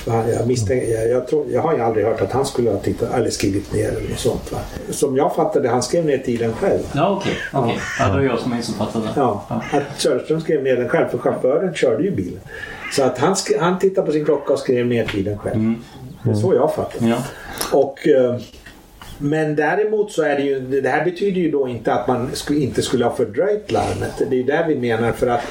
Jag, 0.07 0.47
misstänker, 0.47 0.89
jag, 0.89 1.09
jag, 1.09 1.29
tror, 1.29 1.47
jag 1.51 1.63
har 1.63 1.75
ju 1.75 1.81
aldrig 1.81 2.07
hört 2.07 2.21
att 2.21 2.33
han 2.33 2.47
skulle 2.47 2.71
ha 2.71 2.79
tittat 2.79 3.15
eller 3.15 3.31
skrivit 3.31 3.73
ner 3.73 3.89
eller 3.89 4.09
något 4.11 4.19
sånt. 4.19 4.53
Va? 4.53 4.59
Som 4.91 5.17
jag 5.17 5.35
fattade, 5.35 5.69
han 5.69 5.83
skrev 5.83 6.05
ner 6.05 6.19
tiden 6.19 6.53
själv. 6.53 6.83
Ja, 6.93 7.11
okej. 7.11 7.37
okej. 7.53 7.79
Ja, 7.99 8.07
det 8.07 8.13
var 8.13 8.21
jag 8.21 8.39
som 8.39 8.57
missuppfattade. 8.57 9.09
Ja, 9.17 9.45
att 9.49 9.83
Söderström 10.01 10.41
skrev 10.41 10.63
ner 10.63 10.77
den 10.77 10.89
själv 10.89 11.09
för 11.09 11.19
chauffören 11.19 11.75
körde 11.75 12.05
ju 12.05 12.11
bilen. 12.11 12.41
Så 12.93 13.03
att 13.03 13.19
han, 13.19 13.37
han 13.61 13.79
tittade 13.79 14.07
på 14.07 14.13
sin 14.13 14.25
klocka 14.25 14.53
och 14.53 14.59
skrev 14.59 14.87
ner 14.87 15.07
tiden 15.07 15.39
själv. 15.39 15.75
Det 16.23 16.31
är 16.31 16.35
så 16.35 16.55
jag 16.55 16.75
fattar 16.75 17.09
Ja. 17.09 17.17
Och, 17.73 18.09
eh, 18.09 18.37
Men 19.19 19.57
däremot 19.57 20.13
så 20.13 20.23
är 20.23 20.37
det 20.37 20.43
ju, 20.43 20.81
det 20.81 20.89
här 20.89 21.05
betyder 21.05 21.41
ju 21.41 21.51
då 21.51 21.69
inte 21.69 21.93
att 21.93 22.09
man 22.09 22.31
inte 22.51 22.83
skulle 22.83 23.05
ha 23.05 23.17
fördröjt 23.17 23.73
larmet. 23.73 24.13
Det 24.19 24.25
är 24.25 24.39
ju 24.39 24.43
det 24.43 24.65
vi 24.69 24.77
menar 24.77 25.13
för 25.13 25.27
att 25.27 25.43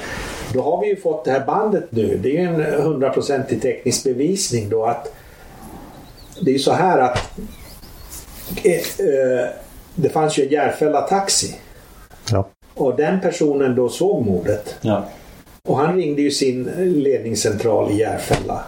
då 0.54 0.62
har 0.62 0.82
vi 0.82 0.88
ju 0.88 0.96
fått 0.96 1.26
det 1.26 1.32
här 1.32 1.46
bandet 1.46 1.84
nu. 1.90 2.20
Det 2.24 2.38
är 2.38 2.42
ju 2.42 2.48
en 2.48 2.84
hundraprocentig 2.84 3.62
teknisk 3.62 4.04
bevisning 4.04 4.70
då 4.70 4.86
att 4.86 5.14
det 6.42 6.52
är 6.52 6.54
ju 6.54 6.60
så 6.60 6.72
här 6.72 7.00
att 7.00 7.18
eh, 8.64 9.50
det 9.96 10.10
fanns 10.10 10.40
ju 10.40 10.44
en 10.44 10.50
Järfälla 10.50 11.02
Taxi. 11.02 11.56
Ja. 12.32 12.50
Och 12.74 12.96
den 12.96 13.22
personen 13.22 13.76
då 13.76 13.90
såg 13.90 14.26
mordet. 14.26 14.76
Ja. 14.82 15.06
Och 15.64 15.78
han 15.78 15.96
ringde 15.96 16.22
ju 16.22 16.32
sin 16.32 16.64
ledningscentral 16.78 17.92
i 17.92 17.96
Järfälla. 17.96 18.64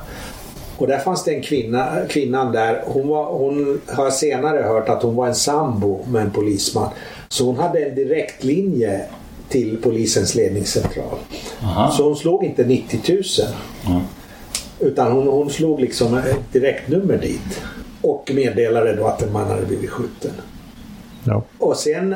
Och 0.80 0.88
där 0.88 1.00
fanns 1.00 1.24
det 1.24 1.34
en 1.34 1.42
kvinna, 1.42 1.96
kvinnan 2.10 2.52
där. 2.52 2.84
Hon, 2.86 3.08
var, 3.08 3.26
hon 3.26 3.82
har 3.88 4.10
senare 4.10 4.62
hört 4.62 4.90
att 4.90 5.04
hon 5.04 5.16
var 5.16 5.28
en 5.28 5.36
sambo 5.36 6.06
med 6.08 6.22
en 6.22 6.32
polisman. 6.32 6.90
Så 7.30 7.46
hon 7.46 7.58
hade 7.58 7.80
en 7.80 7.96
direktlinje 7.96 9.06
till 9.50 9.78
polisens 9.82 10.36
ledningscentral. 10.36 11.18
Aha. 11.64 11.92
Så 11.92 12.04
hon 12.04 12.16
slog 12.16 12.44
inte 12.44 12.66
90 12.66 13.00
000. 13.08 13.24
Mm. 13.88 14.02
Utan 14.80 15.12
hon, 15.12 15.28
hon 15.28 15.50
slog 15.50 15.80
liksom 15.80 16.18
ett 16.18 16.54
direktnummer 16.54 17.18
dit. 17.18 17.62
Och 18.02 18.32
meddelade 18.34 18.96
då 18.96 19.06
att 19.08 19.22
en 19.22 19.34
man 19.34 19.48
hade 19.48 19.66
blivit 19.66 19.90
skjuten. 19.90 20.32
Ja. 21.24 21.44
Och 21.58 21.78
sen, 21.78 22.16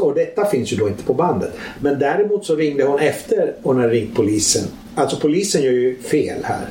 och 0.00 0.14
detta 0.14 0.44
finns 0.44 0.72
ju 0.72 0.76
då 0.76 0.88
inte 0.88 1.02
på 1.02 1.14
bandet. 1.14 1.52
Men 1.80 1.98
däremot 1.98 2.46
så 2.46 2.56
ringde 2.56 2.84
hon 2.84 2.98
efter 2.98 3.54
hon 3.62 3.76
hade 3.76 3.88
ringt 3.88 4.16
polisen. 4.16 4.62
Alltså 4.94 5.16
polisen 5.20 5.62
gör 5.62 5.72
ju 5.72 6.02
fel 6.02 6.44
här. 6.44 6.68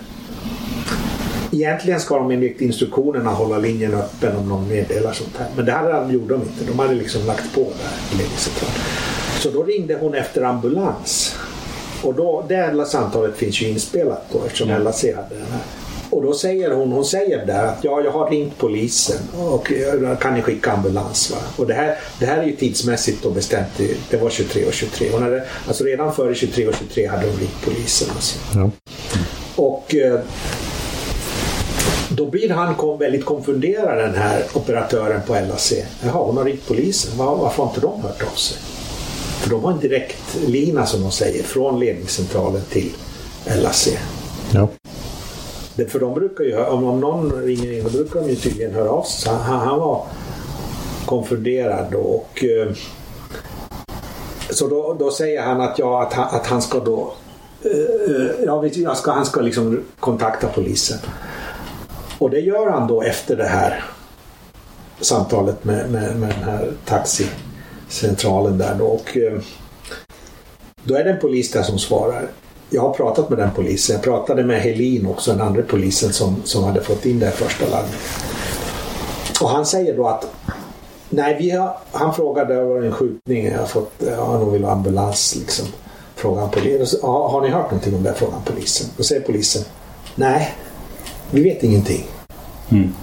Egentligen 1.51 1.99
ska 1.99 2.17
de 2.17 2.31
enligt 2.31 2.61
instruktionerna 2.61 3.31
hålla 3.31 3.57
linjen 3.57 3.93
öppen 3.93 4.35
om 4.35 4.49
någon 4.49 4.67
meddelar 4.67 5.13
sånt 5.13 5.37
här. 5.37 5.47
Men 5.55 5.65
det 5.65 5.71
de, 5.71 6.13
gjorde 6.13 6.33
de 6.33 6.41
inte. 6.41 6.63
De 6.67 6.79
hade 6.79 6.95
liksom 6.95 7.25
lagt 7.25 7.55
på 7.55 7.61
där. 7.61 8.27
Så 9.39 9.49
då 9.49 9.63
ringde 9.63 9.97
hon 10.01 10.13
efter 10.13 10.41
ambulans. 10.41 11.35
Och 12.03 12.13
då, 12.13 12.45
det 12.47 12.55
här 12.55 12.85
samtalet 12.85 13.37
finns 13.37 13.61
ju 13.61 13.69
inspelat 13.69 14.25
då 14.31 14.43
eftersom 14.45 14.69
LAC 14.69 15.03
hade 15.03 15.35
den 15.35 15.51
här. 15.51 15.61
Och 16.09 16.23
då 16.23 16.33
säger 16.33 16.71
hon, 16.71 16.91
hon 16.91 17.05
säger 17.05 17.45
där 17.45 17.65
att 17.65 17.83
ja, 17.83 18.01
jag 18.01 18.11
har 18.11 18.29
ringt 18.29 18.57
polisen 18.57 19.17
och 19.37 19.71
eh, 19.71 20.17
kan 20.17 20.33
ni 20.33 20.41
skicka 20.41 20.71
ambulans? 20.71 21.31
Va? 21.31 21.37
Och 21.57 21.67
det 21.67 21.73
här, 21.73 21.97
det 22.19 22.25
här 22.25 22.37
är 22.37 22.43
ju 22.43 22.55
tidsmässigt 22.55 23.23
då 23.23 23.29
bestämt, 23.29 23.67
det 24.09 24.17
var 24.17 24.29
23 24.29 24.65
och 24.65 24.73
23. 24.73 25.09
Hon 25.11 25.23
hade, 25.23 25.43
alltså 25.67 25.83
redan 25.83 26.13
före 26.13 26.35
23 26.35 26.67
och 26.67 26.75
23 26.75 27.07
hade 27.07 27.25
hon 27.25 27.35
ringt 27.39 27.65
polisen. 27.65 28.07
Alltså. 28.15 28.39
Ja. 28.55 28.69
Och 29.55 29.95
eh, 29.95 30.19
då 32.17 32.25
blir 32.25 32.49
han 32.49 32.75
kom, 32.75 32.99
väldigt 32.99 33.25
konfunderad 33.25 33.97
den 33.97 34.15
här 34.15 34.43
operatören 34.53 35.21
på 35.27 35.33
LAC. 35.33 35.73
Jaha, 36.03 36.23
hon 36.23 36.37
har 36.37 36.43
ringt 36.43 36.67
polisen. 36.67 37.17
Var, 37.17 37.37
varför 37.37 37.63
har 37.63 37.69
inte 37.69 37.81
de 37.81 38.01
hört 38.01 38.23
av 38.31 38.35
sig? 38.35 38.57
För 39.41 39.49
de 39.49 39.63
har 39.63 39.71
en 39.71 39.79
direktlina 39.79 40.85
som 40.85 41.01
de 41.01 41.11
säger 41.11 41.43
från 41.43 41.79
ledningscentralen 41.79 42.61
till 42.69 42.91
LAC. 43.63 43.89
Ja. 44.53 44.67
Det, 45.75 45.85
för 45.85 45.99
de 45.99 46.13
brukar 46.13 46.43
ju, 46.43 46.57
om, 46.57 46.83
om 46.83 46.99
någon 46.99 47.43
ringer 47.43 47.71
in, 47.71 47.83
då 47.83 47.89
brukar 47.89 48.19
de 48.19 48.29
ju 48.29 48.35
tydligen 48.35 48.73
höra 48.73 48.89
av 48.89 49.03
sig. 49.03 49.33
Han, 49.33 49.59
han 49.67 49.79
var 49.79 50.05
konfunderad 51.05 51.87
då 51.91 51.99
och 51.99 52.43
eh, 52.43 52.71
så 54.49 54.67
då, 54.67 54.95
då 54.99 55.11
säger 55.11 55.41
han 55.41 55.61
att, 55.61 55.79
ja, 55.79 56.03
att, 56.03 56.13
han, 56.13 56.35
att 56.35 56.47
han 56.47 56.61
ska 56.61 56.79
då 56.79 57.13
eh, 57.63 58.45
ja, 58.45 58.61
du, 58.73 58.81
jag 58.81 58.97
ska, 58.97 59.11
han 59.11 59.25
ska 59.25 59.41
liksom 59.41 59.83
kontakta 59.99 60.47
polisen. 60.47 60.97
Och 62.17 62.29
det 62.29 62.39
gör 62.39 62.69
han 62.69 62.87
då 62.87 63.01
efter 63.01 63.35
det 63.35 63.47
här 63.47 63.83
samtalet 64.99 65.63
med, 65.63 65.91
med, 65.91 66.19
med 66.19 66.29
den 66.29 66.43
här 66.43 66.71
taxicentralen 66.85 68.57
där 68.57 68.75
då. 68.79 68.85
Och, 68.85 69.17
eh, 69.17 69.39
då 70.83 70.95
är 70.95 71.03
det 71.03 71.09
en 71.09 71.19
polis 71.19 71.51
där 71.51 71.63
som 71.63 71.79
svarar. 71.79 72.27
Jag 72.69 72.81
har 72.81 72.93
pratat 72.93 73.29
med 73.29 73.39
den 73.39 73.51
polisen. 73.55 73.93
Jag 73.93 74.03
pratade 74.03 74.43
med 74.43 74.61
Helin 74.61 75.07
också, 75.07 75.31
den 75.31 75.41
andra 75.41 75.61
polisen 75.61 76.13
som, 76.13 76.41
som 76.43 76.63
hade 76.63 76.81
fått 76.81 77.05
in 77.05 77.19
det 77.19 77.25
här 77.25 77.33
första 77.33 77.65
larmet. 77.65 77.95
Och 79.41 79.49
han 79.49 79.65
säger 79.65 79.97
då 79.97 80.07
att 80.07 80.25
Nej, 81.09 81.37
vi 81.39 81.51
har, 81.51 81.77
han 81.91 82.13
frågade, 82.13 82.55
det 82.55 82.63
var 82.63 82.81
en 82.81 82.91
skjutning, 82.91 83.45
jag 83.45 83.59
har 83.59 83.65
fått, 83.65 84.03
eh, 84.03 84.13
ja, 84.13 84.37
de 84.39 84.51
vill 84.51 84.63
ha 84.63 84.71
ambulans 84.71 85.35
liksom. 85.35 85.65
Frågar 86.15 86.41
han 86.41 86.51
polisen. 86.51 86.99
Har, 87.03 87.29
har 87.29 87.41
ni 87.41 87.49
hört 87.49 87.71
någonting 87.71 87.95
om 87.95 88.03
det? 88.03 88.13
Frågar 88.13 88.37
polisen. 88.45 88.87
Då 88.97 89.03
säger 89.03 89.21
polisen. 89.21 89.63
Nej, 90.15 90.55
vi 91.31 91.43
vet 91.43 91.63
ingenting. 91.63 92.03
Mm. 92.71 92.93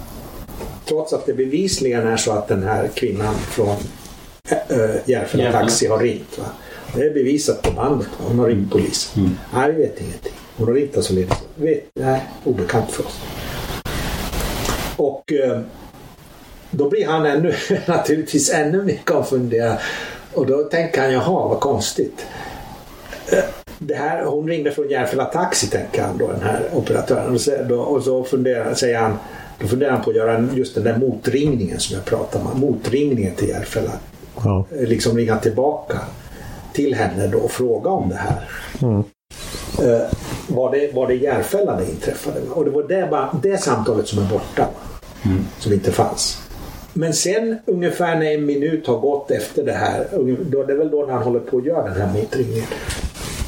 Trots 0.89 1.13
att 1.13 1.27
det 1.27 1.35
bevisligen 1.35 2.07
är 2.07 2.17
så 2.17 2.33
att 2.33 2.49
den 2.49 2.63
här 2.63 2.89
kvinnan 2.95 3.35
från 3.35 3.77
äh, 4.69 4.79
Järfälla. 5.05 5.53
Taxi 5.53 5.87
har 5.87 5.99
ringt. 5.99 6.39
Va? 6.39 6.45
Det 6.95 7.03
är 7.03 7.15
bevisat 7.15 7.63
på 7.63 7.71
bandet. 7.71 8.09
Va? 8.19 8.25
Hon 8.29 8.39
har 8.39 8.49
ringt 8.49 8.73
polisen. 8.73 9.39
Nej, 9.55 9.73
vi 9.73 9.83
vet 9.83 10.01
ingenting. 10.01 10.33
Hon 10.57 10.67
har 10.67 10.75
ringt 10.75 10.97
alltså 10.97 11.13
ledningen. 11.13 11.45
Vet, 11.55 11.85
nej, 11.95 12.25
obekant 12.45 12.91
för 12.91 13.07
oss. 13.07 13.21
Och 14.97 15.33
eh, 15.33 15.61
då 16.71 16.91
blir 16.91 17.07
han 17.07 17.27
ännu, 17.27 17.55
naturligtvis 17.87 18.53
ännu 18.53 18.83
mer 18.83 19.01
konfunderad. 19.05 19.79
Och 20.35 20.47
då 20.47 20.63
tänker 20.63 21.03
han, 21.03 21.13
jaha 21.13 21.49
vad 21.49 21.61
konstigt. 21.61 22.27
Det 23.79 23.95
här, 23.95 24.25
hon 24.25 24.49
ringde 24.49 24.71
från 24.71 24.89
Järfälla 24.89 25.25
Taxi 25.25 25.67
tänker 25.67 26.03
han 26.03 26.19
då, 26.19 26.27
den 26.27 26.43
här 26.43 26.63
operatören. 26.75 27.35
Och 27.35 27.41
så, 27.41 27.51
då, 27.69 27.81
och 27.81 28.03
så 28.03 28.25
funderar, 28.25 28.75
säger 28.75 28.99
han, 28.99 29.19
då 29.61 29.67
funderar 29.67 29.91
han 29.93 30.03
på 30.03 30.11
att 30.11 30.17
göra 30.17 30.49
just 30.55 30.75
den 30.75 30.85
där 30.85 30.97
motringningen 30.99 31.81
som 31.81 31.97
jag 31.97 32.05
pratade 32.05 32.45
om. 32.45 32.61
Motringningen 32.61 33.35
till 33.35 33.49
Järfälla. 33.49 33.91
Ja. 34.45 34.65
Eh, 34.81 34.89
Liksom 34.89 35.17
ringa 35.17 35.37
tillbaka 35.37 35.99
till 36.73 36.95
henne 36.95 37.27
då 37.27 37.39
och 37.39 37.51
fråga 37.51 37.91
om 37.91 38.09
det 38.09 38.15
här. 38.17 38.49
Mm. 38.83 39.05
Eh, 39.83 40.01
var, 40.49 40.71
det, 40.73 40.95
var 40.95 41.07
det 41.09 41.15
Järfälla 41.15 41.77
det 41.77 41.91
inträffade? 41.91 42.41
Och 42.51 42.65
det 42.65 42.71
var 42.71 42.83
det, 42.83 43.09
bara, 43.11 43.39
det 43.43 43.59
samtalet 43.59 44.09
som 44.09 44.19
är 44.19 44.29
borta. 44.29 44.63
va? 44.63 45.31
Som 45.59 45.73
inte 45.73 45.93
fanns. 45.93 46.41
Men 46.93 47.13
sen 47.15 47.59
ungefär 47.67 48.17
när 48.17 48.35
en 48.35 48.47
minut 48.47 48.87
har 48.87 48.99
gått 48.99 49.31
efter 49.31 49.63
det 49.65 49.73
här, 49.73 50.07
då, 50.51 50.63
det 50.63 50.73
är 50.73 50.77
väl 50.77 50.91
då 50.91 51.05
när 51.07 51.13
han 51.15 51.23
håller 51.23 51.41
på 51.41 51.59
att 51.59 51.65
göra 51.65 51.83
den 51.89 52.01
här 52.01 52.13
motringningen. 52.13 52.67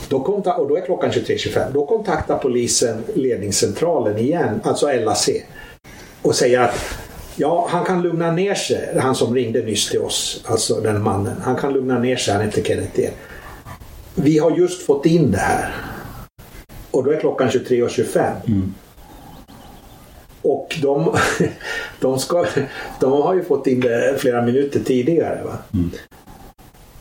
Då 0.08 0.24
konta- 0.24 0.54
och 0.54 0.68
då 0.68 0.76
är 0.76 0.80
klockan 0.80 1.10
23.25. 1.10 1.72
Då 1.72 1.86
kontaktar 1.86 2.38
polisen 2.38 3.04
ledningscentralen 3.14 4.18
igen, 4.18 4.60
alltså 4.64 4.92
LAC. 4.92 5.28
Och 6.22 6.34
säger 6.34 6.60
att 6.60 6.74
ja, 7.36 7.66
han 7.70 7.84
kan 7.84 8.02
lugna 8.02 8.32
ner 8.32 8.54
sig, 8.54 8.98
han 8.98 9.14
som 9.14 9.34
ringde 9.34 9.62
nyss 9.62 9.90
till 9.90 10.00
oss, 10.00 10.44
alltså 10.46 10.80
den 10.80 11.02
mannen. 11.02 11.36
Han 11.42 11.56
kan 11.56 11.72
lugna 11.72 11.98
ner 11.98 12.16
sig, 12.16 12.34
han 12.34 12.44
heter 12.44 12.62
Kenneth 12.62 13.00
E. 13.00 13.10
Vi 14.14 14.38
har 14.38 14.50
just 14.50 14.82
fått 14.86 15.06
in 15.06 15.30
det 15.30 15.38
här. 15.38 15.74
Och 16.90 17.04
då 17.04 17.10
är 17.10 17.20
klockan 17.20 17.48
23.25. 17.48 18.32
Och 20.42 20.76
de, 20.82 21.16
de, 22.00 22.18
ska, 22.18 22.46
de 23.00 23.12
har 23.12 23.34
ju 23.34 23.44
fått 23.44 23.66
in 23.66 23.80
det 23.80 24.16
flera 24.18 24.42
minuter 24.42 24.80
tidigare. 24.80 25.40
Va? 25.44 25.58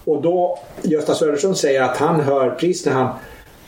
Och 0.05 0.21
då, 0.21 0.59
Gösta 0.81 1.15
Söderström 1.15 1.55
säger 1.55 1.81
att 1.81 1.97
han 1.97 2.21
hör 2.21 2.49
precis 2.49 2.85
när 2.85 2.93
han 2.93 3.09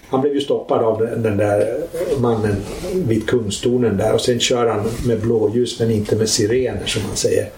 han 0.10 0.22
blev 0.22 0.34
ju 0.34 0.42
stoppad 0.42 0.84
av 0.84 1.00
den, 1.00 1.38
där 1.38 1.78
mannen 2.20 2.56
vid 2.94 3.30
Kungstornen 3.30 3.98
där 3.98 4.14
och 4.14 4.22
sen 4.22 4.40
kör 4.40 4.68
han 4.68 4.90
med 5.06 5.20
blåljus 5.22 5.80
men 5.80 5.92
inte 5.92 6.16
med 6.16 6.30
sirener 6.30 6.86
som 6.86 7.02
han 7.02 7.16
säger. 7.16 7.50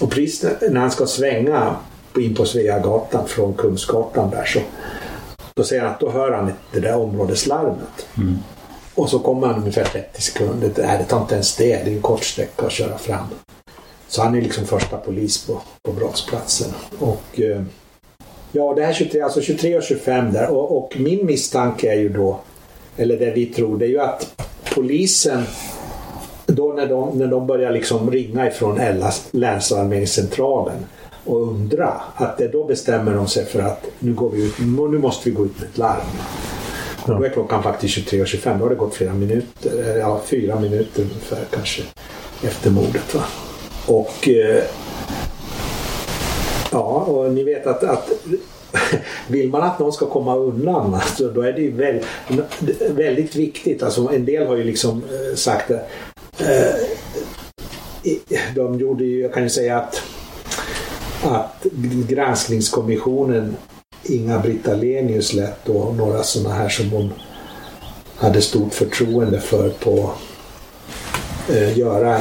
Och 0.00 0.10
precis 0.10 0.44
när 0.70 0.80
han 0.80 0.90
ska 0.90 1.06
svänga 1.06 1.76
in 2.18 2.34
på 2.34 2.44
Sveagatan 2.44 3.28
från 3.28 3.54
Kungsgatan 3.54 4.30
där 4.30 4.44
så 4.44 4.60
då 5.54 5.64
säger 5.64 5.82
han 5.82 5.90
att 5.90 6.00
då 6.00 6.10
hör 6.10 6.32
han 6.32 6.52
det 6.72 6.80
där 6.80 6.96
områdeslarmet. 6.96 8.06
Och 8.94 9.08
så 9.10 9.18
kommer 9.18 9.46
han 9.46 9.60
ungefär 9.60 9.84
30 9.84 10.22
sekunder. 10.22 10.70
Nej, 10.76 10.98
det 10.98 11.04
tar 11.04 11.20
inte 11.20 11.34
ens 11.34 11.56
det. 11.56 11.84
Det 11.84 11.90
är 11.90 11.94
en 11.94 12.02
kort 12.02 12.24
sträcka 12.24 12.66
att 12.66 12.72
köra 12.72 12.98
fram. 12.98 13.24
Så 14.08 14.22
han 14.22 14.34
är 14.34 14.42
liksom 14.42 14.66
första 14.66 14.96
polis 14.96 15.46
på, 15.46 15.60
på 15.82 15.92
brottsplatsen. 15.92 16.72
Och 16.98 17.40
eh, 17.40 17.62
ja, 18.52 18.74
det 18.74 18.82
här 18.82 18.92
23, 18.92 19.20
alltså 19.20 19.40
23 19.40 19.76
och 19.76 19.82
25 19.82 20.32
där. 20.32 20.50
Och, 20.50 20.76
och 20.78 20.96
min 20.98 21.26
misstanke 21.26 21.92
är 21.92 21.96
ju 21.96 22.08
då, 22.08 22.40
eller 22.96 23.18
det 23.18 23.30
vi 23.30 23.46
tror, 23.46 23.78
det 23.78 23.84
är 23.84 23.88
ju 23.88 24.00
att 24.00 24.42
polisen 24.74 25.42
då 26.46 26.72
när 26.72 26.86
de, 26.86 27.18
när 27.18 27.26
de 27.26 27.46
börjar 27.46 27.72
liksom 27.72 28.10
ringa 28.10 28.46
ifrån 28.46 28.76
LAs 28.98 29.28
länsalarmeringscentralen 29.30 30.86
och 31.24 31.42
undra 31.42 32.00
att 32.14 32.38
det 32.38 32.48
då 32.48 32.64
bestämmer 32.64 33.14
de 33.14 33.28
sig 33.28 33.44
för 33.44 33.60
att 33.60 33.86
nu, 33.98 34.14
går 34.14 34.30
vi 34.30 34.46
ut, 34.46 34.58
nu 34.58 34.98
måste 34.98 35.30
vi 35.30 35.34
gå 35.34 35.44
ut 35.44 35.60
med 35.60 35.68
ett 35.68 35.78
larm. 35.78 36.06
Och 37.02 37.18
Då 37.18 37.24
är 37.24 37.28
klockan 37.28 37.62
faktiskt 37.62 37.98
23.25. 37.98 38.58
Då 38.58 38.64
har 38.64 38.70
det 38.70 38.76
gått 38.76 38.94
flera 38.94 39.12
minuter, 39.12 39.90
eh, 39.90 39.96
ja 39.96 40.20
fyra 40.24 40.60
minuter 40.60 41.02
ungefär 41.02 41.44
kanske 41.50 41.82
efter 42.42 42.70
mordet. 42.70 43.14
Va? 43.14 43.22
Och 43.86 44.28
eh, 44.28 44.62
ja, 46.70 46.80
och 46.80 47.32
ni 47.32 47.44
vet 47.44 47.66
att, 47.66 47.84
att 47.84 48.10
vill 49.28 49.50
man 49.50 49.62
att 49.62 49.78
någon 49.78 49.92
ska 49.92 50.06
komma 50.06 50.36
undan 50.36 50.94
alltså, 50.94 51.28
då 51.28 51.40
är 51.40 51.52
det 51.52 51.60
ju 51.60 51.70
väldigt, 51.70 52.06
väldigt 52.90 53.36
viktigt. 53.36 53.82
Alltså, 53.82 54.10
en 54.12 54.24
del 54.24 54.46
har 54.46 54.56
ju 54.56 54.64
liksom 54.64 55.02
eh, 55.02 55.36
sagt 55.36 55.70
eh, 55.70 55.78
det. 56.38 56.78
De 58.54 58.78
gjorde 58.78 59.04
ju, 59.04 59.20
jag 59.20 59.34
kan 59.34 59.42
ju 59.42 59.48
säga 59.48 59.78
att 59.78 60.02
att 61.22 61.66
granskningskommissionen 62.08 63.56
Inga-Britt 64.02 64.68
Ahlenius 64.68 65.32
lät 65.32 65.64
då 65.64 65.94
några 65.96 66.22
sådana 66.22 66.54
här 66.54 66.68
som 66.68 66.90
hon 66.90 67.12
hade 68.16 68.42
stort 68.42 68.74
förtroende 68.74 69.40
för 69.40 69.68
på 69.68 70.10
eh, 71.48 71.78
göra 71.78 72.20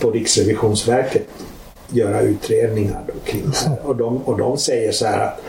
på 0.00 0.10
Riksrevisionsverket 0.10 1.28
göra 1.92 2.20
utredningar 2.20 3.00
kring 3.24 3.50
det 3.50 3.68
här. 3.68 3.78
Och 3.82 3.96
de, 3.96 4.16
och 4.16 4.38
de 4.38 4.58
säger 4.58 4.92
så 4.92 5.06
här 5.06 5.26
att 5.26 5.40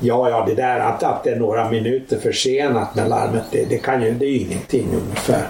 ja, 0.00 0.30
ja, 0.30 0.44
det 0.46 0.54
där 0.54 0.80
att, 0.80 1.02
att 1.02 1.24
det 1.24 1.30
är 1.30 1.36
några 1.36 1.70
minuter 1.70 2.18
försenat 2.18 2.94
med 2.94 3.08
larmet, 3.08 3.44
det, 3.50 3.64
det, 3.68 3.78
kan 3.78 4.02
ju, 4.02 4.10
det 4.10 4.26
är 4.26 4.30
ju 4.30 4.38
ingenting 4.38 4.88
ungefär. 5.04 5.48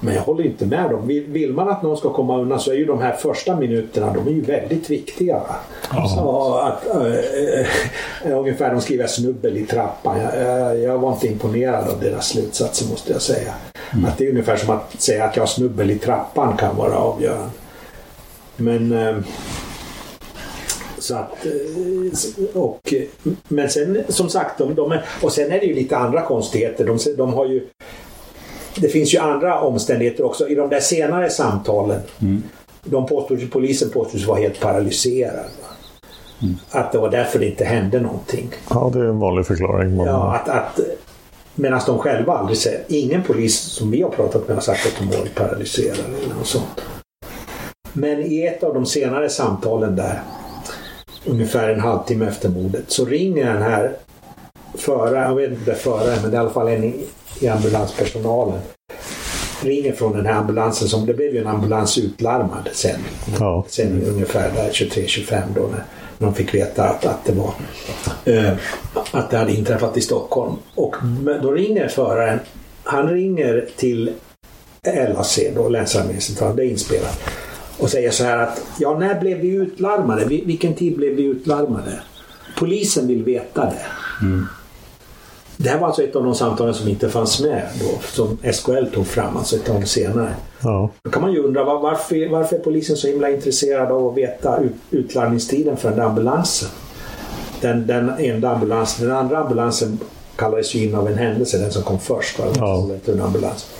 Men 0.00 0.14
jag 0.14 0.22
håller 0.22 0.46
inte 0.46 0.66
med 0.66 0.90
dem. 0.90 1.06
Vill, 1.06 1.24
vill 1.26 1.52
man 1.52 1.68
att 1.68 1.82
någon 1.82 1.96
ska 1.96 2.12
komma 2.12 2.38
undan 2.38 2.60
så 2.60 2.70
är 2.70 2.74
ju 2.74 2.84
de 2.84 3.02
här 3.02 3.12
första 3.12 3.56
minuterna 3.56 4.12
de 4.12 4.26
är 4.26 4.30
ju 4.30 4.40
väldigt 4.40 4.90
viktiga. 4.90 5.40
Ja. 5.92 6.08
Så 6.08 6.54
att, 6.54 6.86
äh, 8.24 8.38
ungefär 8.38 8.70
de 8.70 8.80
skriver 8.80 9.06
snubbel 9.06 9.56
i 9.56 9.66
trappan. 9.66 10.20
Jag, 10.20 10.42
jag, 10.42 10.78
jag, 10.78 10.98
var 10.98 11.12
inte 11.12 11.26
imponerad 11.26 11.88
av 11.88 12.00
deras 12.00 12.28
slutsatser 12.28 12.90
måste 12.90 13.12
jag 13.12 13.22
säga. 13.22 13.54
Mm. 13.92 14.04
Att 14.04 14.18
det 14.18 14.26
är 14.26 14.30
ungefär 14.30 14.56
som 14.56 14.70
att 14.70 15.00
säga 15.00 15.24
att 15.24 15.36
jag 15.36 15.48
snubbel 15.48 15.90
i 15.90 15.98
trappan 15.98 16.56
kan 16.56 16.76
vara 16.76 16.94
avgörande. 16.94 17.50
Men 18.58 18.92
äh, 18.92 19.16
så 20.98 21.14
att, 21.14 21.46
och, 22.54 22.94
men 23.48 23.70
sen 23.70 24.02
som 24.08 24.28
sagt, 24.28 24.58
de, 24.58 24.74
de 24.74 24.98
och 25.22 25.32
sen 25.32 25.52
är 25.52 25.60
det 25.60 25.66
ju 25.66 25.74
lite 25.74 25.96
andra 25.96 26.22
konstigheter. 26.22 26.84
De, 26.84 26.98
de 27.16 27.34
har 27.34 27.46
ju 27.46 27.68
det 28.80 28.88
finns 28.88 29.14
ju 29.14 29.18
andra 29.18 29.60
omständigheter 29.60 30.24
också. 30.24 30.48
I 30.48 30.54
de 30.54 30.68
där 30.68 30.80
senare 30.80 31.30
samtalen, 31.30 32.00
mm. 32.20 32.42
de 32.84 33.06
påstod, 33.06 33.52
polisen 33.52 33.90
påstods 33.90 34.26
vara 34.26 34.38
helt 34.38 34.60
paralyserad. 34.60 35.44
Mm. 36.42 36.54
Att 36.70 36.92
det 36.92 36.98
var 36.98 37.10
därför 37.10 37.38
det 37.38 37.46
inte 37.46 37.64
hände 37.64 38.00
någonting. 38.00 38.50
Ja, 38.70 38.90
det 38.94 38.98
är 38.98 39.04
en 39.04 39.18
vanlig 39.18 39.46
förklaring. 39.46 39.96
Man... 39.96 40.06
Ja, 40.06 40.34
att, 40.34 40.48
att, 40.48 40.80
Medan 41.54 41.80
de 41.86 41.98
själva 41.98 42.32
aldrig 42.32 42.58
säger, 42.58 42.84
ingen 42.88 43.22
polis 43.22 43.58
som 43.58 43.90
vi 43.90 44.02
har 44.02 44.10
pratat 44.10 44.48
med 44.48 44.56
har 44.56 44.62
sagt 44.62 44.86
att 44.86 45.10
de 45.10 45.18
varit 45.18 45.34
paralyserade 45.34 46.02
eller 46.22 46.34
något 46.34 46.46
sånt. 46.46 46.82
Men 48.00 48.22
i 48.22 48.46
ett 48.46 48.64
av 48.64 48.74
de 48.74 48.86
senare 48.86 49.28
samtalen 49.28 49.96
där, 49.96 50.20
ungefär 51.26 51.68
en 51.68 51.80
halvtimme 51.80 52.26
efter 52.26 52.48
mordet, 52.48 52.84
så 52.88 53.04
ringer 53.04 53.52
den 53.52 53.62
här 53.62 53.92
föraren, 54.74 55.22
jag 55.22 55.34
vet 55.34 55.50
inte 55.50 55.74
föraren, 55.74 56.18
men 56.22 56.30
det 56.30 56.36
är 56.36 56.38
i 56.38 56.40
alla 56.40 56.50
fall 56.50 56.68
en 56.68 56.94
i 57.40 57.48
ambulanspersonalen 57.48 58.60
ringer 59.62 59.92
från 59.92 60.12
den 60.12 60.26
här 60.26 60.34
ambulansen 60.34 60.88
som 60.88 61.06
det 61.06 61.14
blev 61.14 61.34
ju 61.34 61.40
en 61.40 61.46
ambulans 61.46 61.98
utlarmad 61.98 62.68
sen. 62.72 63.00
Ja. 63.40 63.64
Sen 63.68 64.02
ungefär 64.02 64.50
där 64.50 64.70
23-25 64.70 65.42
då 65.54 65.60
när, 65.60 65.84
när 66.18 66.26
de 66.26 66.34
fick 66.34 66.54
veta 66.54 66.88
att, 66.88 67.06
att 67.06 67.24
det 67.24 67.32
var 67.32 67.52
eh, 68.24 68.52
att 69.10 69.30
det 69.30 69.36
hade 69.36 69.52
inträffat 69.52 69.96
i 69.96 70.00
Stockholm. 70.00 70.56
Och 70.74 70.96
då 71.42 71.52
ringer 71.52 71.88
föraren, 71.88 72.38
han 72.84 73.08
ringer 73.08 73.68
till 73.76 74.12
LAC 75.14 75.38
då, 75.54 75.68
Länsarmécentralen, 75.68 76.56
det 76.56 76.64
är 76.64 76.70
inspelat. 76.70 77.20
Och 77.78 77.90
säger 77.90 78.10
så 78.10 78.24
här 78.24 78.38
att 78.38 78.60
ja, 78.78 78.98
när 78.98 79.20
blev 79.20 79.38
vi 79.38 79.48
utlarmade? 79.48 80.24
Vilken 80.24 80.74
tid 80.74 80.96
blev 80.96 81.14
vi 81.14 81.22
utlarmade? 81.22 82.00
Polisen 82.58 83.06
vill 83.06 83.24
veta 83.24 83.64
det. 83.64 83.86
Mm. 84.22 84.46
Det 85.56 85.68
här 85.68 85.78
var 85.78 85.86
alltså 85.86 86.02
ett 86.02 86.16
av 86.16 86.24
de 86.24 86.34
samtalen 86.34 86.74
som 86.74 86.88
inte 86.88 87.08
fanns 87.08 87.40
med 87.40 87.62
då, 87.80 87.98
som 88.02 88.38
SKL 88.52 88.94
tog 88.94 89.06
fram, 89.06 89.36
alltså 89.36 89.56
ett 89.56 89.64
tag 89.64 89.88
senare. 89.88 90.34
Ja. 90.60 90.90
Då 91.02 91.10
kan 91.10 91.22
man 91.22 91.32
ju 91.32 91.38
undra 91.38 91.64
varför, 91.64 92.28
varför 92.28 92.56
är 92.56 92.60
polisen 92.60 92.96
så 92.96 93.08
himla 93.08 93.30
intresserad 93.30 93.92
av 93.92 94.08
att 94.08 94.16
veta 94.16 94.60
ut, 94.60 94.72
utlarmningstiden 94.90 95.76
för 95.76 95.90
den 95.90 96.00
ambulansen? 96.00 96.68
Den, 97.60 97.86
den 97.86 98.12
enda 98.18 98.50
ambulansen, 98.50 99.08
den 99.08 99.16
andra 99.16 99.38
ambulansen 99.38 99.98
kallades 100.36 100.74
ju 100.74 100.84
in 100.84 100.94
av 100.94 101.08
en 101.08 101.18
händelse, 101.18 101.58
den 101.58 101.72
som 101.72 101.82
kom 101.82 101.98
först. 101.98 102.38
Ja. 102.56 102.90
En 103.06 103.20
ambulans. 103.20 103.70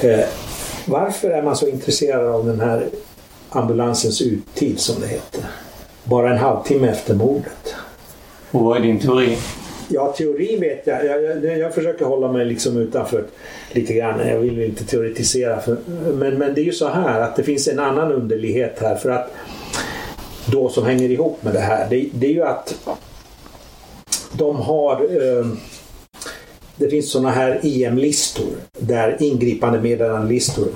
Eh, 0.00 0.24
varför 0.86 1.30
är 1.30 1.42
man 1.42 1.56
så 1.56 1.66
intresserad 1.66 2.26
av 2.26 2.46
den 2.46 2.60
här 2.60 2.86
ambulansens 3.52 4.22
uttid 4.22 4.80
som 4.80 5.00
det 5.00 5.06
heter? 5.06 5.44
Bara 6.04 6.30
en 6.30 6.38
halvtimme 6.38 6.88
efter 6.88 7.14
mordet. 7.14 7.74
Och 8.50 8.60
vad 8.60 8.76
är 8.76 8.80
din 8.80 9.00
teori? 9.00 9.38
Ja, 9.88 10.14
teori 10.18 10.56
vet 10.56 10.86
jag. 10.86 11.06
Jag, 11.06 11.44
jag. 11.44 11.58
jag, 11.58 11.74
försöker 11.74 12.04
hålla 12.04 12.32
mig 12.32 12.44
liksom 12.44 12.76
utanför 12.76 13.24
lite 13.72 13.92
grann. 13.92 14.28
Jag 14.28 14.38
vill 14.38 14.62
inte 14.62 14.84
teoretisera. 14.84 15.60
För, 15.60 15.76
men, 16.14 16.38
men 16.38 16.54
det 16.54 16.60
är 16.60 16.64
ju 16.64 16.72
så 16.72 16.88
här 16.88 17.20
att 17.20 17.36
det 17.36 17.42
finns 17.42 17.68
en 17.68 17.78
annan 17.78 18.12
underlighet 18.12 18.78
här. 18.80 18.96
För 18.96 19.10
att 19.10 19.30
då 20.46 20.68
som 20.68 20.86
hänger 20.86 21.10
ihop 21.10 21.42
med 21.42 21.52
det 21.52 21.60
här. 21.60 21.86
Det, 21.90 22.08
det 22.12 22.26
är 22.26 22.30
ju 22.30 22.42
att 22.42 22.74
de 24.32 24.56
har 24.56 24.94
eh, 24.94 25.46
det 26.76 26.88
finns 26.88 27.10
sådana 27.10 27.30
här 27.30 27.60
IM-listor. 27.62 28.52
Där 28.78 29.16
ingripande 29.20 29.80
meddelandelistor. 29.80 30.68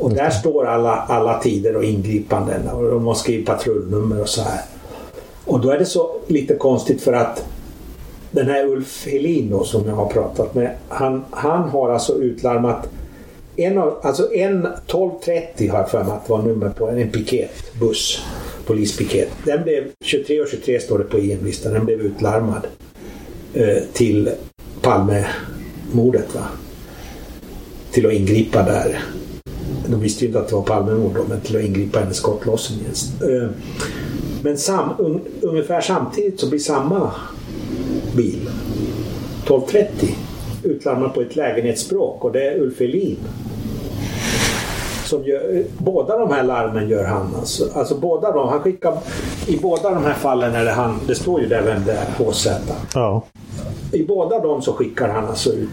Och 0.00 0.10
där 0.10 0.30
står 0.30 0.66
alla, 0.66 0.96
alla 0.96 1.38
tider 1.38 1.76
och 1.76 1.84
ingripanden. 1.84 2.68
Och 2.68 2.90
de 2.90 3.06
har 3.06 3.14
skrivit 3.14 3.46
patrullnummer 3.46 4.20
och 4.20 4.28
så 4.28 4.42
här. 4.42 4.60
Och 5.44 5.60
då 5.60 5.70
är 5.70 5.78
det 5.78 5.86
så 5.86 6.10
lite 6.26 6.54
konstigt 6.54 7.02
för 7.02 7.12
att 7.12 7.44
den 8.30 8.46
här 8.46 8.66
Ulf 8.66 9.06
Helin 9.06 9.50
då, 9.50 9.64
som 9.64 9.86
jag 9.86 9.94
har 9.94 10.06
pratat 10.06 10.54
med, 10.54 10.70
han, 10.88 11.24
han 11.30 11.68
har 11.68 11.90
alltså 11.90 12.14
utlarmat 12.14 12.88
en, 13.56 13.78
alltså 13.78 14.34
en 14.34 14.66
1230 14.66 15.70
har 15.70 15.78
jag 15.78 15.90
för 15.90 16.04
mig 16.04 16.12
att 16.12 16.26
det 16.26 16.32
var 16.32 16.42
nummer 16.42 16.68
på 16.68 16.88
en 16.88 17.10
piketbuss, 17.10 18.22
polispiket. 18.66 19.28
Den 19.44 19.62
blev 19.62 19.84
23 20.04 20.40
och 20.40 20.48
23 20.48 20.80
står 20.80 20.98
det 20.98 21.04
på 21.04 21.18
IM-listan. 21.18 21.72
Den 21.72 21.84
blev 21.84 22.00
utlarmad 22.00 22.66
eh, 23.54 23.82
till 23.92 24.30
Palmemordet. 24.80 26.34
Va? 26.34 26.44
Till 27.90 28.06
att 28.06 28.12
ingripa 28.12 28.62
där. 28.62 28.98
De 29.90 30.00
visste 30.00 30.24
ju 30.24 30.26
inte 30.26 30.40
att 30.40 30.48
det 30.48 30.54
var 30.54 30.62
Palmemord 30.62 31.18
men 31.28 31.40
till 31.40 31.56
att 31.56 31.62
ingripa 31.62 32.10
i 32.10 32.14
skottlossning. 32.14 32.80
Eh, 33.22 33.48
men 34.42 34.58
sam, 34.58 34.90
un, 34.98 35.20
ungefär 35.40 35.80
samtidigt 35.80 36.40
så 36.40 36.48
blir 36.48 36.58
samma 36.58 37.10
bil. 38.16 38.48
12.30 39.46 39.86
utlarmad 40.62 41.14
på 41.14 41.20
ett 41.20 41.36
lägenhetsspråk 41.36 42.24
och 42.24 42.32
det 42.32 42.46
är 42.46 42.60
Ulf 42.60 42.80
Elin. 42.80 43.16
Som 45.04 45.24
gör, 45.24 45.64
båda 45.78 46.18
de 46.18 46.32
här 46.32 46.42
larmen 46.42 46.88
gör 46.88 47.04
han 47.04 47.34
alltså. 47.38 47.68
Alltså 47.74 47.94
båda 47.94 48.32
de, 48.32 48.48
han 48.48 48.60
skickar, 48.60 48.98
I 49.46 49.56
båda 49.56 49.90
de 49.90 50.04
här 50.04 50.14
fallen 50.14 50.54
är 50.54 50.64
det 50.64 50.70
han, 50.70 51.00
det 51.06 51.14
står 51.14 51.40
ju 51.40 51.46
där 51.46 51.62
vem 51.62 51.84
det 51.84 51.92
är, 51.92 52.24
HZ. 52.24 52.48
Ja. 52.94 53.22
I 53.92 54.04
båda 54.04 54.40
dem 54.40 54.62
så 54.62 54.72
skickar 54.72 55.08
han 55.08 55.26
alltså 55.26 55.52
ut 55.52 55.68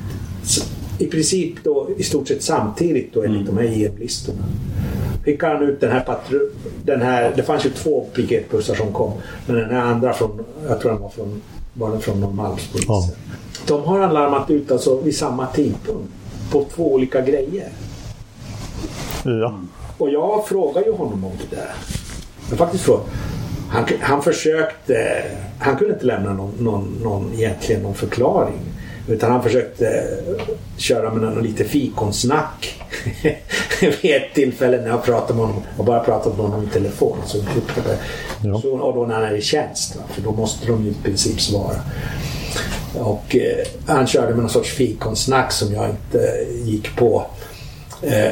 i 0.98 1.08
princip 1.08 1.64
då 1.64 1.90
i 1.98 2.04
stort 2.04 2.28
sett 2.28 2.44
samtidigt 2.44 3.14
då 3.14 3.24
enligt 3.24 3.50
mm. 3.50 3.56
de 3.56 3.62
här 3.62 3.78
IM-listorna. 3.78 4.44
Skickar 5.24 5.54
han 5.56 5.64
ut 5.64 5.80
den 5.82 5.92
här. 5.92 6.20
Den 6.84 7.02
här, 7.02 7.34
det 7.36 7.44
fanns 7.44 7.66
ju 7.66 7.70
två 7.70 8.06
piketbussar 8.14 8.76
som 8.76 8.94
kom. 8.94 9.12
Men 9.46 9.56
den 9.56 9.70
här 9.70 9.82
andra 9.82 10.14
från, 10.14 10.46
jag 10.68 10.80
tror 10.80 10.92
den 10.92 11.02
var 11.02 11.10
från 11.10 11.42
var 11.74 11.92
det 11.92 12.00
från 12.00 12.20
Norrmalmspolisen. 12.20 12.88
Ja. 12.88 13.10
De 13.68 13.84
har 13.84 14.00
han 14.00 14.14
larmat 14.14 14.50
ut 14.50 14.72
alltså 14.72 15.02
vid 15.02 15.16
samma 15.16 15.48
tidpunkt. 15.48 16.14
På 16.52 16.66
två 16.76 16.94
olika 16.94 17.22
grejer. 17.22 17.70
Ja. 19.24 19.60
Och 19.98 20.10
jag 20.10 20.48
frågade 20.48 20.86
ju 20.86 20.92
honom 20.92 21.26
om 21.26 21.32
det 21.50 21.56
där. 21.56 21.72
Jag 22.50 22.58
faktiskt 22.58 22.84
frågade. 22.84 23.10
Han, 23.70 23.86
han 24.02 24.22
försökte, 24.22 25.24
han 25.60 25.78
kunde 25.78 25.94
inte 25.94 26.06
lämna 26.06 26.34
någon, 26.34 26.52
någon, 26.60 27.00
någon, 27.04 27.34
egentligen 27.34 27.82
någon 27.82 27.94
förklaring. 27.94 28.60
Utan 29.08 29.32
han 29.32 29.44
försökte 29.44 30.08
köra 30.78 31.14
med 31.14 31.22
någon 31.22 31.44
lite 31.44 31.64
fikonsnack. 31.64 32.82
Vid 34.02 34.16
ett 34.16 34.34
tillfälle 34.34 34.82
när 34.82 34.88
jag 34.88 35.04
pratade 35.04 35.34
med 35.34 35.48
honom. 35.48 35.64
och 35.78 35.86
bara 35.86 36.00
pratat 36.00 36.38
med 36.38 36.46
honom 36.46 36.64
i 36.64 36.70
telefon. 36.70 37.18
Så, 37.26 37.38
ja. 38.44 38.62
så, 38.62 38.78
och 38.78 38.96
då 38.96 39.06
när 39.06 39.16
han 39.16 39.24
är 39.24 39.36
i 39.36 39.42
tjänst. 39.42 39.96
Va? 39.96 40.02
För 40.14 40.22
då 40.22 40.32
måste 40.32 40.68
de 40.68 40.86
ju 40.86 40.92
i 40.92 40.96
princip 41.04 41.42
svara. 41.42 41.82
Och 42.94 43.36
eh, 43.36 43.68
han 43.88 44.08
körde 44.08 44.28
med 44.28 44.38
någon 44.38 44.50
sorts 44.50 44.74
fikonsnack 44.74 45.52
som 45.52 45.74
jag 45.74 45.90
inte 45.90 46.46
gick 46.64 46.96
på. 46.96 47.26
Eh, 48.02 48.32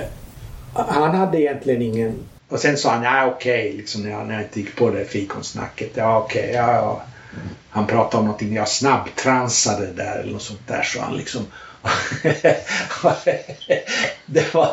han 0.74 1.16
hade 1.16 1.42
egentligen 1.42 1.82
ingen... 1.82 2.14
Och 2.50 2.60
sen 2.60 2.78
sa 2.78 2.92
han 2.92 3.04
ja 3.04 3.26
okej, 3.36 3.68
okay, 3.68 3.78
liksom, 3.78 4.04
när, 4.04 4.12
jag, 4.12 4.28
när 4.28 4.34
jag 4.34 4.44
inte 4.44 4.60
gick 4.60 4.76
på 4.76 4.90
det 4.90 5.06
fikonsnacket. 5.06 5.92
Ja 5.94 6.18
okej, 6.18 6.42
okay, 6.42 6.54
ja, 6.54 6.74
ja. 6.74 7.02
Han 7.70 7.88
pratade 7.88 8.18
om 8.18 8.26
någonting, 8.26 8.56
jag 8.56 8.68
snabbtransade 8.68 9.86
där 9.86 10.20
eller 10.20 10.34
något 10.34 10.42
sånt 10.42 10.68
där. 10.68 10.84
Så 10.84 11.02
han 11.02 11.18
liksom... 11.18 11.46
det 14.26 14.54
var... 14.54 14.72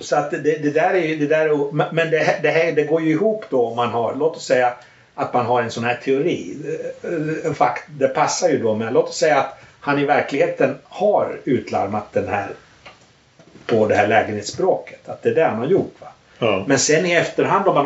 Så 0.00 0.16
att 0.16 0.30
det, 0.30 0.38
det, 0.38 0.70
där 0.70 0.94
är 0.94 1.16
det 1.16 1.26
där 1.26 1.72
Men 1.92 2.10
det, 2.10 2.38
det, 2.42 2.50
här, 2.50 2.72
det 2.72 2.84
går 2.84 3.02
ju 3.02 3.10
ihop 3.10 3.44
då 3.50 3.66
om 3.66 3.76
man 3.76 3.88
har, 3.88 4.14
låt 4.14 4.36
oss 4.36 4.46
säga 4.46 4.74
att 5.14 5.34
man 5.34 5.46
har 5.46 5.62
en 5.62 5.70
sån 5.70 5.84
här 5.84 6.00
teori. 6.04 6.56
Fakt, 7.54 7.84
det 7.86 8.08
passar 8.08 8.48
ju 8.48 8.62
då 8.62 8.74
med, 8.74 8.92
låt 8.92 9.08
oss 9.08 9.18
säga 9.18 9.40
att 9.40 9.58
han 9.80 9.98
i 9.98 10.04
verkligheten 10.04 10.78
har 10.84 11.40
utlarmat 11.44 12.12
den 12.12 12.28
här 12.28 12.48
på 13.66 13.86
det 13.86 13.94
här 13.94 14.06
lägenhetsbråket. 14.06 15.08
Att 15.08 15.22
det 15.22 15.28
är 15.28 15.34
det 15.34 15.44
han 15.44 15.58
har 15.58 15.66
gjort. 15.66 15.94
Va? 16.00 16.08
Ja. 16.38 16.64
Men 16.66 16.78
sen 16.78 17.06
i 17.06 17.12
efterhand 17.12 17.68
om 17.68 17.74
man 17.74 17.85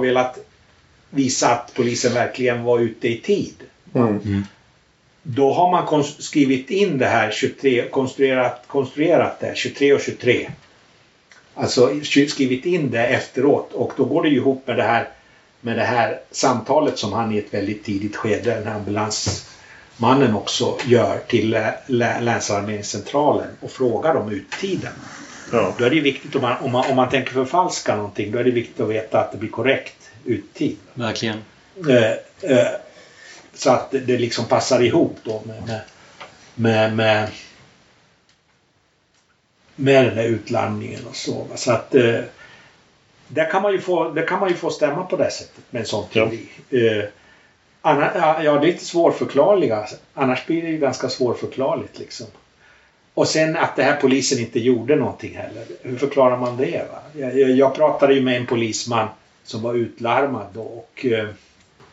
Velat 0.00 0.38
visa 1.10 1.50
att 1.50 1.74
polisen 1.74 2.14
verkligen 2.14 2.62
var 2.62 2.78
ute 2.78 3.08
i 3.08 3.20
tid. 3.20 3.54
Mm. 3.94 4.08
Mm. 4.08 4.44
Då 5.22 5.52
har 5.52 5.70
man 5.70 6.04
skrivit 6.04 6.70
in 6.70 6.98
det 6.98 7.06
här 7.06 7.30
23, 7.30 7.88
konstruerat, 7.88 8.64
konstruerat 8.66 9.40
det 9.40 9.56
23 9.56 9.92
och 9.92 10.00
23 10.00 10.50
Alltså 11.54 11.90
skrivit 12.28 12.66
in 12.66 12.90
det 12.90 13.06
efteråt 13.06 13.72
och 13.72 13.92
då 13.96 14.04
går 14.04 14.22
det 14.22 14.28
ju 14.28 14.36
ihop 14.36 14.66
med 14.66 14.76
det 14.76 14.82
här 14.82 15.08
med 15.60 15.76
det 15.76 15.84
här 15.84 16.20
samtalet 16.30 16.98
som 16.98 17.12
han 17.12 17.32
i 17.32 17.38
ett 17.38 17.54
väldigt 17.54 17.84
tidigt 17.84 18.16
skede, 18.16 18.62
när 18.64 18.74
ambulansmannen 18.74 20.34
också 20.34 20.78
gör 20.86 21.18
till 21.28 21.58
länsarmeringscentralen 21.86 23.48
och 23.60 23.70
frågar 23.70 24.14
om 24.14 24.30
uttiden. 24.30 24.92
Ja. 25.52 25.74
Då 25.78 25.84
är 25.84 25.90
det 25.90 26.00
viktigt 26.00 26.34
om 26.34 26.42
man, 26.42 26.56
om, 26.60 26.72
man, 26.72 26.90
om 26.90 26.96
man 26.96 27.08
tänker 27.08 27.32
förfalska 27.32 27.96
någonting, 27.96 28.32
då 28.32 28.38
är 28.38 28.44
det 28.44 28.50
viktigt 28.50 28.80
att 28.80 28.88
veta 28.88 29.20
att 29.20 29.32
det 29.32 29.38
blir 29.38 29.50
korrekt 29.50 30.10
uttid. 30.24 30.76
Verkligen. 30.94 31.38
Eh, 31.88 32.12
eh, 32.50 32.66
så 33.54 33.70
att 33.70 33.90
det 33.90 34.18
liksom 34.18 34.44
passar 34.44 34.82
ihop 34.82 35.18
då 35.24 35.42
med, 35.46 35.62
med, 35.66 35.82
med, 36.54 36.96
med 36.96 37.28
med 39.76 40.04
den 40.04 40.16
där 40.16 40.24
utlandningen 40.24 41.06
och 41.06 41.16
så. 41.16 41.46
Så 41.54 41.72
att 41.72 41.94
eh, 41.94 42.20
där 43.28 43.50
kan 43.50 43.62
man 43.62 43.72
ju 43.72 43.80
få, 43.80 44.10
där 44.10 44.26
kan 44.26 44.40
man 44.40 44.48
ju 44.48 44.54
få 44.54 44.70
stämma 44.70 45.04
på 45.04 45.16
det 45.16 45.30
sättet 45.30 45.64
med 45.70 45.80
en 45.80 45.86
sån 45.86 46.08
teori. 46.08 46.48
Ja. 46.68 46.78
Eh, 46.78 47.04
anna, 47.80 48.10
ja, 48.44 48.52
det 48.52 48.66
är 48.68 48.72
lite 48.72 48.84
svårförklarliga. 48.84 49.86
Annars 50.14 50.46
blir 50.46 50.62
det 50.62 50.68
ju 50.68 50.78
ganska 50.78 51.08
svårförklarligt 51.08 51.98
liksom. 51.98 52.26
Och 53.14 53.28
sen 53.28 53.56
att 53.56 53.76
det 53.76 53.82
här 53.82 53.96
polisen 53.96 54.38
inte 54.38 54.60
gjorde 54.60 54.96
någonting 54.96 55.36
heller. 55.36 55.64
Hur 55.82 55.98
förklarar 55.98 56.36
man 56.36 56.56
det? 56.56 56.82
Va? 56.92 57.20
Jag, 57.20 57.50
jag, 57.50 57.74
pratade 57.74 58.14
ju 58.14 58.22
med 58.22 58.36
en 58.36 58.46
polisman 58.46 59.08
som 59.44 59.62
var 59.62 59.74
utlarmad 59.74 60.46
då 60.54 60.62
och 60.62 61.06
eh, 61.06 61.28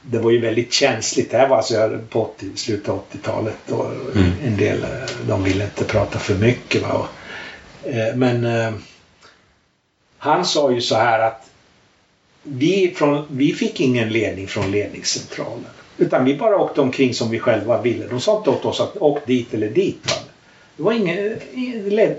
det 0.02 0.20
var 0.20 0.32
ju 0.32 0.40
väldigt 0.40 0.74
känsligt. 0.74 1.32
Det 1.32 1.38
här 1.38 1.48
var 1.48 1.58
alltså 1.58 2.00
på 2.10 2.22
80, 2.22 2.46
slutet 2.56 2.90
av 2.90 3.02
80-talet 3.12 3.72
och 3.72 3.86
mm. 4.16 4.32
en 4.46 4.58
del 4.58 4.84
eh, 4.84 4.90
de 5.28 5.44
ville 5.44 5.64
inte 5.64 5.84
prata 5.84 6.20
för 6.20 6.36
mycket. 6.36 6.82
Va? 6.82 6.94
Och 6.94 7.08
Eh, 7.84 8.16
men 8.16 8.46
eh, 8.46 8.74
han 10.18 10.46
sa 10.46 10.72
ju 10.72 10.82
så 10.82 10.96
här 10.96 11.20
att 11.20 11.50
vi, 12.44 12.94
från, 12.96 13.26
vi 13.30 13.54
fick 13.54 13.80
ingen 13.80 14.10
ledning 14.10 14.48
från 14.48 14.72
ledningscentralen. 14.72 15.66
Utan 15.98 16.26
vi 16.26 16.36
bara 16.36 16.58
åkte 16.58 16.82
omkring 16.82 17.14
som 17.14 17.30
vi 17.30 17.40
själva 17.40 17.82
ville. 17.82 18.08
De 18.08 18.22
sa 18.22 18.38
inte 18.38 18.50
åt 18.50 18.66
oss 18.66 18.80
att 18.80 18.98
åk 18.98 19.26
dit 19.26 19.54
eller 19.54 19.70
dit. 19.70 20.00
Va? 20.06 20.29
Det 20.80 20.84
var 20.84 20.94
ingen, 20.94 21.40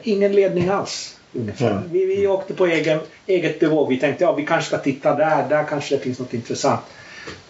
ingen 0.03 0.33
ledning 0.33 0.69
alls. 0.69 1.17
Ungefär. 1.33 1.71
Mm. 1.71 1.93
Vi, 1.93 2.05
vi 2.05 2.27
åkte 2.27 2.55
på 2.55 2.67
egen, 2.67 3.01
eget 3.27 3.61
bevåg. 3.61 3.89
Vi 3.89 4.01
tänkte 4.01 4.25
ja 4.25 4.33
vi 4.33 4.47
kanske 4.47 4.69
ska 4.69 4.79
titta 4.79 5.15
där, 5.15 5.49
där 5.49 5.65
kanske 5.65 5.97
det 5.97 6.03
finns 6.03 6.19
något 6.19 6.35
intressant. 6.35 6.81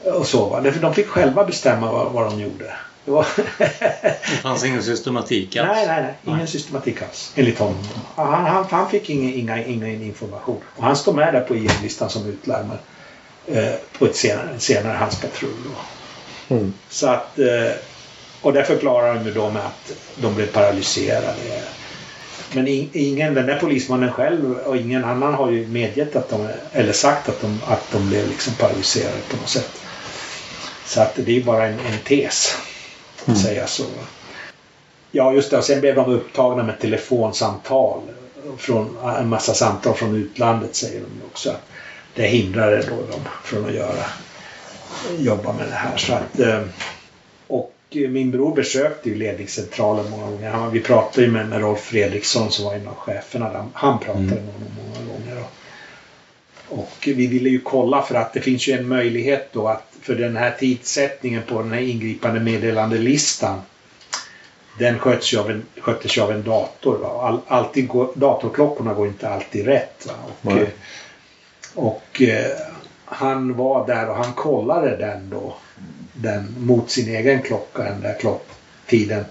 Och 0.05 0.27
så 0.27 0.49
va. 0.49 0.61
de 0.61 0.95
fick 0.95 1.07
själva 1.07 1.45
bestämma 1.45 1.93
vad, 1.93 2.13
vad 2.13 2.31
de 2.31 2.41
gjorde. 2.41 2.73
Det, 3.05 3.11
var 3.11 3.27
det 3.37 4.37
fanns 4.43 4.65
ingen 4.65 4.83
systematik 4.83 5.57
alls? 5.57 5.69
Nej, 5.73 5.87
nej, 5.87 6.03
nej. 6.03 6.15
Ingen 6.25 6.39
nej. 6.39 6.49
systematik 6.49 7.03
alls. 7.03 7.33
Enligt 7.37 7.59
honom. 7.59 7.79
Han, 8.15 8.45
han, 8.45 8.65
han 8.71 8.91
fick 8.91 9.11
ingen, 9.11 9.35
inga, 9.35 9.65
ingen 9.65 10.03
information. 10.03 10.61
Och 10.77 10.85
han 10.85 10.97
står 10.97 11.13
med 11.13 11.35
där 11.35 11.41
på 11.41 11.57
IM-listan 11.57 12.11
som 12.11 12.27
utlarmad 12.27 12.79
eh, 13.47 13.75
på 13.99 14.05
ett 14.05 14.17
senare, 14.17 14.59
senare 14.59 14.97
hans 14.97 15.21
patrull. 15.21 15.51
Mm. 16.49 16.73
Så 16.89 17.07
att, 17.07 17.39
eh, 17.39 17.47
och 18.43 18.53
det 18.53 18.65
förklarar 18.65 19.15
de 19.25 19.31
då 19.31 19.51
med 19.51 19.67
att 19.67 19.93
de 20.17 20.35
blev 20.35 20.47
paralyserade. 20.47 21.35
Men 22.53 22.69
ingen, 22.93 23.35
den 23.35 23.47
där 23.47 23.59
polismannen 23.61 24.13
själv 24.13 24.53
och 24.53 24.77
ingen 24.77 25.05
annan 25.05 25.35
har 25.35 25.51
ju 25.51 25.67
medgett 25.67 26.17
att 26.17 26.29
de, 26.29 26.49
eller 26.73 26.93
sagt 26.93 27.29
att 27.29 27.41
de, 27.41 27.61
att 27.67 27.93
de 27.93 28.09
blev 28.09 28.29
liksom 28.29 28.53
paralyserade 28.53 29.19
på 29.31 29.37
något 29.37 29.49
sätt. 29.49 29.71
Så 30.87 31.01
att 31.01 31.13
det 31.15 31.37
är 31.37 31.43
bara 31.43 31.67
en, 31.67 31.79
en 31.79 31.99
tes 32.05 32.57
mm. 33.27 33.39
säga 33.39 33.67
så. 33.67 33.85
Ja, 35.11 35.33
just 35.33 35.51
det. 35.51 35.59
Och 35.59 35.65
sen 35.65 35.81
blev 35.81 35.95
de 35.95 36.11
upptagna 36.11 36.63
med 36.63 36.81
telefonsamtal. 36.81 38.01
Från, 38.59 38.97
en 39.19 39.29
massa 39.29 39.55
samtal 39.55 39.95
från 39.95 40.17
utlandet 40.17 40.75
säger 40.75 41.01
de 41.01 41.27
också. 41.27 41.55
Det 42.15 42.27
hindrade 42.27 42.83
då 42.83 42.97
dem 42.97 43.21
från 43.45 43.65
att 43.65 43.75
göra, 43.75 44.05
jobba 45.19 45.53
med 45.53 45.67
det 45.69 45.75
här. 45.75 45.97
Så 45.97 46.13
att, 46.13 46.41
eh, 46.41 46.61
min 47.93 48.31
bror 48.31 48.55
besökte 48.55 49.09
ju 49.09 49.15
ledningscentralen 49.15 50.11
många 50.11 50.31
gånger. 50.31 50.51
Han, 50.51 50.73
vi 50.73 50.81
pratade 50.81 51.27
ju 51.27 51.33
med, 51.33 51.49
med 51.49 51.61
Rolf 51.61 51.81
Fredriksson 51.81 52.51
som 52.51 52.65
var 52.65 52.75
en 52.75 52.89
av 52.89 52.95
cheferna. 52.95 53.53
där. 53.53 53.65
Han 53.73 53.99
pratade 53.99 54.25
med 54.25 54.31
honom 54.31 54.71
många 54.77 55.13
gånger. 55.13 55.45
Och, 56.69 56.79
och 56.79 56.99
vi 57.07 57.27
ville 57.27 57.49
ju 57.49 57.61
kolla 57.61 58.03
för 58.03 58.15
att 58.15 58.33
det 58.33 58.41
finns 58.41 58.69
ju 58.69 58.73
en 58.73 58.89
möjlighet 58.89 59.49
då 59.53 59.69
att 59.69 59.91
för 60.03 60.15
den 60.15 60.37
här 60.37 60.57
tidsättningen 60.59 61.43
på 61.43 61.63
den 61.63 61.73
här 61.73 61.81
ingripande 61.81 62.41
meddelandelistan 62.41 63.61
den 64.79 64.99
sköts 64.99 65.35
ju 65.35 65.39
av 65.39 65.51
en, 65.51 65.63
sköttes 65.81 66.17
ju 66.17 66.21
av 66.21 66.31
en 66.31 66.43
dator. 66.43 66.99
Va? 66.99 67.23
All, 67.23 67.41
alltid 67.47 67.89
går, 67.89 68.09
datorklockorna 68.15 68.95
går 68.95 69.07
inte 69.07 69.29
alltid 69.29 69.67
rätt. 69.67 70.09
Och, 70.43 70.53
eh, 70.53 70.69
och 71.75 72.23
eh, 72.23 72.57
han 73.05 73.57
var 73.57 73.87
där 73.87 74.09
och 74.09 74.17
han 74.17 74.33
kollade 74.33 74.97
den 74.97 75.31
då. 75.31 75.55
Den 76.13 76.55
mot 76.59 76.91
sin 76.91 77.09
egen 77.17 77.43
klocka, 77.43 77.83
den 77.83 78.01
där 78.01 78.17
klocktiden. 78.21 79.25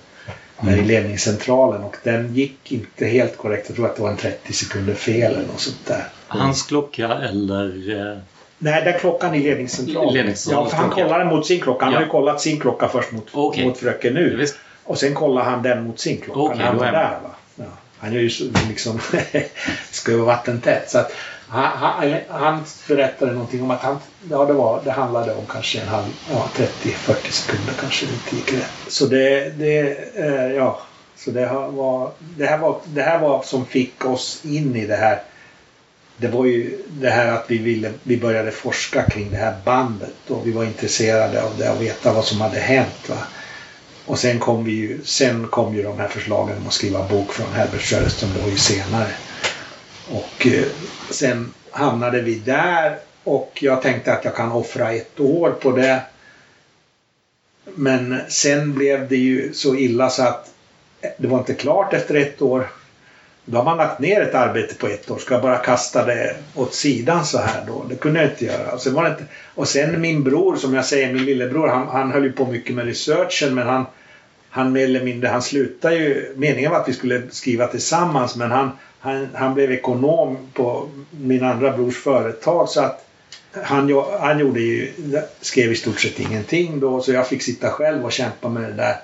Där 0.61 0.77
i 0.77 0.81
ledningscentralen 0.85 1.83
och 1.83 1.95
den 2.03 2.33
gick 2.35 2.71
inte 2.71 3.05
helt 3.05 3.37
korrekt. 3.37 3.65
Jag 3.69 3.75
tror 3.75 3.85
att 3.85 3.95
det 3.95 4.01
var 4.01 4.09
en 4.09 4.17
30 4.17 4.53
sekunder 4.53 4.93
fel 4.93 5.33
eller 5.33 5.47
något 5.47 5.59
sånt 5.59 5.85
där. 5.87 6.03
Hans 6.27 6.63
klocka 6.63 7.07
eller... 7.07 7.99
Eh, 8.11 8.17
Nej, 8.61 8.83
den 8.83 8.99
klockan 8.99 9.35
i 9.35 9.39
ledningscentralen. 9.43 10.13
Ledningscentralen, 10.13 10.69
ja, 10.71 10.75
för 10.77 10.83
han 10.83 10.89
kollade 10.89 11.25
mot 11.25 11.45
sin 11.47 11.59
klocka. 11.59 11.85
Han 11.85 11.93
Ja. 11.93 11.99
har 11.99 12.05
ju 12.05 12.11
kollat 12.11 12.41
sin 12.41 12.59
klocka 12.59 12.87
först 12.87 13.11
mot, 13.11 13.27
Okej. 13.31 13.65
mot 13.65 13.77
fröken 13.77 14.13
nu. 14.13 14.35
Visst. 14.35 14.55
Och 14.83 14.97
sen 14.97 15.13
kollar 15.13 15.43
han 15.43 15.63
den 15.63 15.83
mot 15.83 15.99
sin 15.99 16.17
klocka 16.21 16.55
när 16.55 16.65
han 16.65 16.77
var 16.77 16.85
är 16.85 16.91
där. 16.91 17.19
Va? 17.23 17.29
Ja. 17.55 17.63
Han 17.97 18.13
gör 18.13 18.21
ju 18.21 18.29
liksom 18.69 18.99
ska 19.91 20.11
ju 20.11 20.17
vara 20.17 20.27
vattentätt. 20.27 20.89
Så 20.91 20.97
att 20.97 21.11
han, 21.49 21.71
han, 21.77 22.13
han 22.29 22.63
berättade 22.87 23.31
någonting 23.31 23.63
om 23.63 23.71
att 23.71 23.81
han, 23.81 23.97
ja, 24.29 24.45
det, 24.45 24.53
var, 24.53 24.81
det 24.83 24.91
handlade 24.91 25.35
om 25.35 25.45
kanske 25.45 25.79
en 25.79 25.87
halv, 25.87 26.05
ja, 26.31 26.49
30-40 26.55 27.31
sekunder 27.31 27.73
kanske 27.79 28.05
det 28.05 28.13
inte 28.13 28.35
gick 28.35 28.53
rätt. 28.53 28.71
Så 28.87 29.05
det, 29.05 29.49
det 29.49 29.97
eh, 30.15 30.51
ja, 30.55 30.79
så 31.15 31.31
det 31.31 31.45
här, 31.45 31.67
var, 31.67 32.11
det, 32.19 32.45
här 32.45 32.57
var, 32.57 32.79
det 32.85 33.01
här 33.01 33.19
var 33.19 33.43
som 33.43 33.65
fick 33.65 34.05
oss 34.05 34.41
in 34.45 34.75
i 34.75 34.87
det 34.87 34.95
här 34.95 35.21
det 36.19 36.27
var 36.27 36.45
ju 36.45 36.77
det 36.87 37.09
här 37.09 37.27
att 37.27 37.45
vi, 37.47 37.57
ville, 37.57 37.93
vi 38.03 38.17
började 38.17 38.51
forska 38.51 39.03
kring 39.09 39.31
det 39.31 39.37
här 39.37 39.55
bandet 39.65 40.15
och 40.27 40.47
vi 40.47 40.51
var 40.51 40.63
intresserade 40.63 41.43
av 41.43 41.57
det 41.57 41.69
och 41.69 41.81
veta 41.81 42.13
vad 42.13 42.25
som 42.25 42.41
hade 42.41 42.59
hänt. 42.59 43.09
Va? 43.09 43.17
Och 44.05 44.19
sen 44.19 44.39
kom, 44.39 44.63
vi 44.63 44.71
ju, 44.71 44.99
sen 45.03 45.47
kom 45.47 45.75
ju 45.75 45.83
de 45.83 45.99
här 45.99 46.07
förslagen 46.07 46.57
om 46.57 46.67
att 46.67 46.73
skriva 46.73 47.07
bok 47.07 47.33
från 47.33 47.53
Herbert 47.53 47.81
Sjöström, 47.81 48.31
det 48.35 48.41
var 48.41 48.49
ju 48.49 48.57
senare. 48.57 49.11
Och 50.11 50.47
eh, 50.47 50.63
sen 51.13 51.53
hamnade 51.71 52.21
vi 52.21 52.35
där 52.35 52.97
och 53.23 53.57
jag 53.61 53.81
tänkte 53.81 54.13
att 54.13 54.25
jag 54.25 54.35
kan 54.35 54.51
offra 54.51 54.91
ett 54.91 55.19
år 55.19 55.51
på 55.51 55.71
det. 55.71 56.01
Men 57.75 58.19
sen 58.27 58.73
blev 58.73 59.07
det 59.07 59.15
ju 59.15 59.53
så 59.53 59.75
illa 59.75 60.09
så 60.09 60.23
att 60.23 60.53
det 61.17 61.27
var 61.27 61.37
inte 61.37 61.53
klart 61.53 61.93
efter 61.93 62.15
ett 62.15 62.41
år. 62.41 62.67
Då 63.45 63.57
har 63.57 63.65
man 63.65 63.77
lagt 63.77 63.99
ner 63.99 64.21
ett 64.21 64.35
arbete 64.35 64.75
på 64.75 64.87
ett 64.87 65.11
år. 65.11 65.17
Ska 65.17 65.33
jag 65.33 65.43
bara 65.43 65.57
kasta 65.57 66.05
det 66.05 66.35
åt 66.55 66.73
sidan 66.73 67.25
så 67.25 67.37
här 67.37 67.63
då? 67.67 67.85
Det 67.89 67.95
kunde 67.95 68.21
jag 68.21 68.31
inte 68.31 68.45
göra. 68.45 68.71
Och 68.71 68.81
sen, 68.81 68.93
var 68.93 69.03
det 69.03 69.09
inte, 69.09 69.23
och 69.55 69.67
sen 69.67 70.01
min 70.01 70.23
bror, 70.23 70.55
som 70.55 70.73
jag 70.73 70.85
säger, 70.85 71.13
min 71.13 71.25
lillebror, 71.25 71.67
han, 71.67 71.87
han 71.87 72.11
höll 72.11 72.23
ju 72.23 72.31
på 72.31 72.45
mycket 72.45 72.75
med 72.75 72.85
researchen 72.85 73.55
men 73.55 73.67
han, 73.67 73.85
han 74.49 74.71
mer 74.71 74.83
eller 74.83 75.03
mindre, 75.03 75.29
han 75.29 75.41
slutade 75.41 75.95
ju, 75.95 76.33
meningen 76.35 76.71
var 76.71 76.79
att 76.79 76.87
vi 76.89 76.93
skulle 76.93 77.21
skriva 77.31 77.67
tillsammans 77.67 78.35
men 78.35 78.51
han, 78.51 78.71
han, 78.99 79.29
han 79.33 79.53
blev 79.53 79.71
ekonom 79.71 80.37
på 80.53 80.89
min 81.11 81.43
andra 81.43 81.71
brors 81.71 81.97
företag 81.97 82.69
så 82.69 82.81
att 82.81 83.05
han, 83.51 84.03
han 84.19 84.39
gjorde 84.39 84.59
ju, 84.59 84.91
skrev 85.41 85.71
i 85.71 85.75
stort 85.75 85.99
sett 85.99 86.19
ingenting 86.19 86.79
då 86.79 87.01
så 87.01 87.11
jag 87.11 87.27
fick 87.27 87.41
sitta 87.41 87.69
själv 87.69 88.05
och 88.05 88.11
kämpa 88.11 88.49
med 88.49 88.63
det 88.63 88.73
där. 88.73 88.95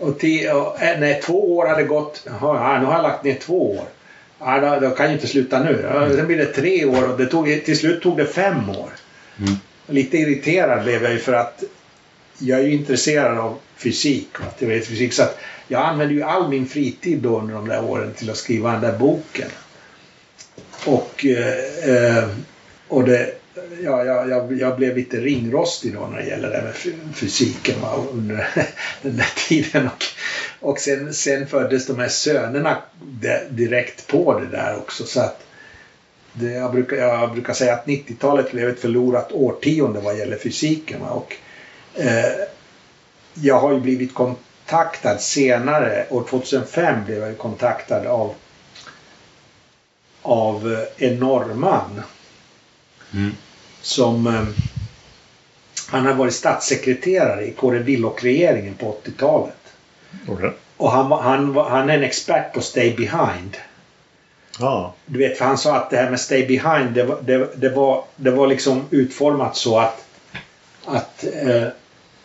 Och, 0.00 0.18
till, 0.18 0.50
och 0.50 0.82
eh, 0.82 1.00
när 1.00 1.20
två 1.20 1.56
år 1.56 1.66
hade 1.66 1.82
gått, 1.82 2.26
jaha, 2.26 2.72
ja, 2.72 2.80
nu 2.80 2.86
har 2.86 2.92
jag 2.92 3.02
lagt 3.02 3.24
ner 3.24 3.34
två 3.34 3.70
år. 3.70 3.84
Ja, 4.38 4.60
då, 4.60 4.88
då 4.88 4.94
kan 4.94 5.06
jag 5.06 5.14
inte 5.14 5.26
sluta 5.26 5.62
nu. 5.62 5.90
Ja, 5.92 6.10
Sen 6.16 6.26
blir 6.26 6.36
det 6.36 6.46
tre 6.46 6.84
år 6.84 7.10
och 7.10 7.18
det 7.18 7.26
tog, 7.26 7.64
till 7.64 7.78
slut 7.78 8.02
tog 8.02 8.16
det 8.16 8.26
fem 8.26 8.70
år. 8.70 8.90
Lite 9.86 10.18
irriterad 10.18 10.82
blev 10.82 11.02
jag 11.02 11.12
ju 11.12 11.18
för 11.18 11.32
att 11.32 11.62
jag 12.40 12.60
är 12.60 12.64
ju 12.64 12.72
intresserad 12.72 13.38
av 13.38 13.58
fysik, 13.76 14.40
va, 14.40 14.46
teoretisk 14.58 14.90
fysik. 14.90 15.12
Så 15.12 15.22
att 15.22 15.38
jag 15.68 15.82
använde 15.82 16.14
ju 16.14 16.22
all 16.22 16.48
min 16.48 16.66
fritid 16.66 17.18
då 17.18 17.40
under 17.40 17.54
de 17.54 17.68
där 17.68 17.84
åren 17.84 18.14
till 18.14 18.30
att 18.30 18.36
skriva 18.36 18.72
den 18.72 18.80
där 18.80 18.98
boken. 18.98 19.48
Och, 20.86 21.26
eh, 21.26 21.88
eh 21.88 22.28
och 22.88 23.04
det, 23.04 23.34
ja, 23.82 24.04
jag, 24.04 24.58
jag, 24.58 24.76
blev 24.76 24.96
lite 24.96 25.20
ringrostig 25.20 25.94
då 25.94 26.06
när 26.06 26.18
det 26.18 26.26
gäller 26.26 26.50
det 26.50 26.62
med 26.62 26.94
fysiken 27.14 27.80
va, 27.80 28.04
under 28.12 28.48
den 29.02 29.16
där 29.16 29.32
tiden. 29.48 29.86
Och, 29.86 30.04
och 30.70 30.78
sen, 30.78 31.14
sen 31.14 31.46
föddes 31.46 31.86
de 31.86 31.98
här 31.98 32.08
sönerna 32.08 32.78
direkt 33.50 34.06
på 34.06 34.40
det 34.40 34.46
där 34.46 34.76
också. 34.76 35.04
Så 35.04 35.20
att 35.20 35.46
det, 36.32 36.50
jag, 36.50 36.72
brukar, 36.72 36.96
jag 36.96 37.32
brukar 37.32 37.52
säga 37.52 37.74
att 37.74 37.86
90-talet 37.86 38.52
blev 38.52 38.68
ett 38.68 38.80
förlorat 38.80 39.32
årtionde 39.32 40.00
vad 40.00 40.18
gäller 40.18 40.36
fysiken. 40.36 41.00
Va? 41.00 41.10
Och, 41.10 41.36
jag 43.34 43.60
har 43.60 43.72
ju 43.72 43.80
blivit 43.80 44.14
kontaktad 44.14 45.20
senare, 45.20 46.06
år 46.10 46.24
2005 46.30 47.04
blev 47.04 47.22
jag 47.22 47.38
kontaktad 47.38 48.06
av 48.06 48.34
av 50.22 50.72
eh, 50.72 51.08
en 51.08 51.18
norrman 51.18 52.02
som 53.80 54.26
eh, 54.26 54.44
han 55.88 56.06
har 56.06 56.14
varit 56.14 56.34
statssekreterare 56.34 57.46
i 57.46 57.52
Kåre 57.52 57.78
Willoch-regeringen 57.78 58.74
på 58.74 58.96
80-talet. 59.04 59.54
Okej. 60.28 60.52
Och 60.76 60.90
han, 60.90 61.12
han, 61.12 61.56
han 61.56 61.90
är 61.90 61.94
en 61.94 62.02
expert 62.02 62.54
på 62.54 62.60
Stay 62.60 62.96
Behind. 62.96 63.56
Du 65.06 65.18
vet, 65.18 65.38
för 65.38 65.44
han 65.44 65.58
sa 65.58 65.76
att 65.76 65.90
det 65.90 65.96
här 65.96 66.10
med 66.10 66.20
Stay 66.20 66.46
Behind, 66.46 66.94
det 66.94 67.04
var, 67.04 67.18
det, 67.22 67.48
det 67.56 67.68
var, 67.68 68.04
det 68.16 68.30
var 68.30 68.46
liksom 68.46 68.84
utformat 68.90 69.56
så 69.56 69.78
att, 69.78 70.04
att 70.84 71.24
eh, 71.24 71.66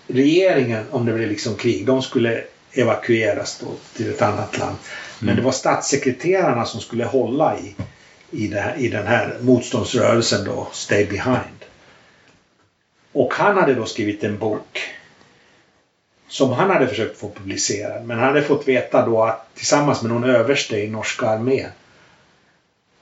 regeringen, 0.08 0.86
om 0.92 1.06
det 1.06 1.14
blev 1.14 1.30
liksom 1.30 1.56
krig, 1.56 1.86
de 1.86 2.02
skulle 2.02 2.44
evakueras 2.74 3.64
till 3.96 4.10
ett 4.10 4.22
annat 4.22 4.58
land. 4.58 4.76
Men 5.20 5.36
det 5.36 5.42
var 5.42 5.52
statssekreterarna 5.52 6.66
som 6.66 6.82
skulle 6.82 7.06
hålla 7.06 7.60
i, 7.60 7.76
i, 8.32 8.48
här, 8.48 8.76
i 8.78 8.88
den 8.88 9.08
här 9.08 9.38
motståndsrörelsen 9.42 10.46
då, 10.46 10.68
Stay 10.72 11.06
Behind. 11.06 11.66
Och 13.12 13.34
han 13.34 13.58
hade 13.58 13.74
då 13.74 13.86
skrivit 13.86 14.24
en 14.24 14.38
bok 14.38 14.82
som 16.28 16.52
han 16.52 16.70
hade 16.70 16.88
försökt 16.88 17.20
få 17.20 17.30
publicerad. 17.30 18.06
Men 18.06 18.20
han 18.20 18.28
hade 18.28 18.42
fått 18.42 18.68
veta 18.68 19.06
då 19.06 19.24
att 19.24 19.56
tillsammans 19.56 20.02
med 20.02 20.12
någon 20.12 20.24
överste 20.24 20.78
i 20.78 20.88
norska 20.90 21.28
armén. 21.28 21.70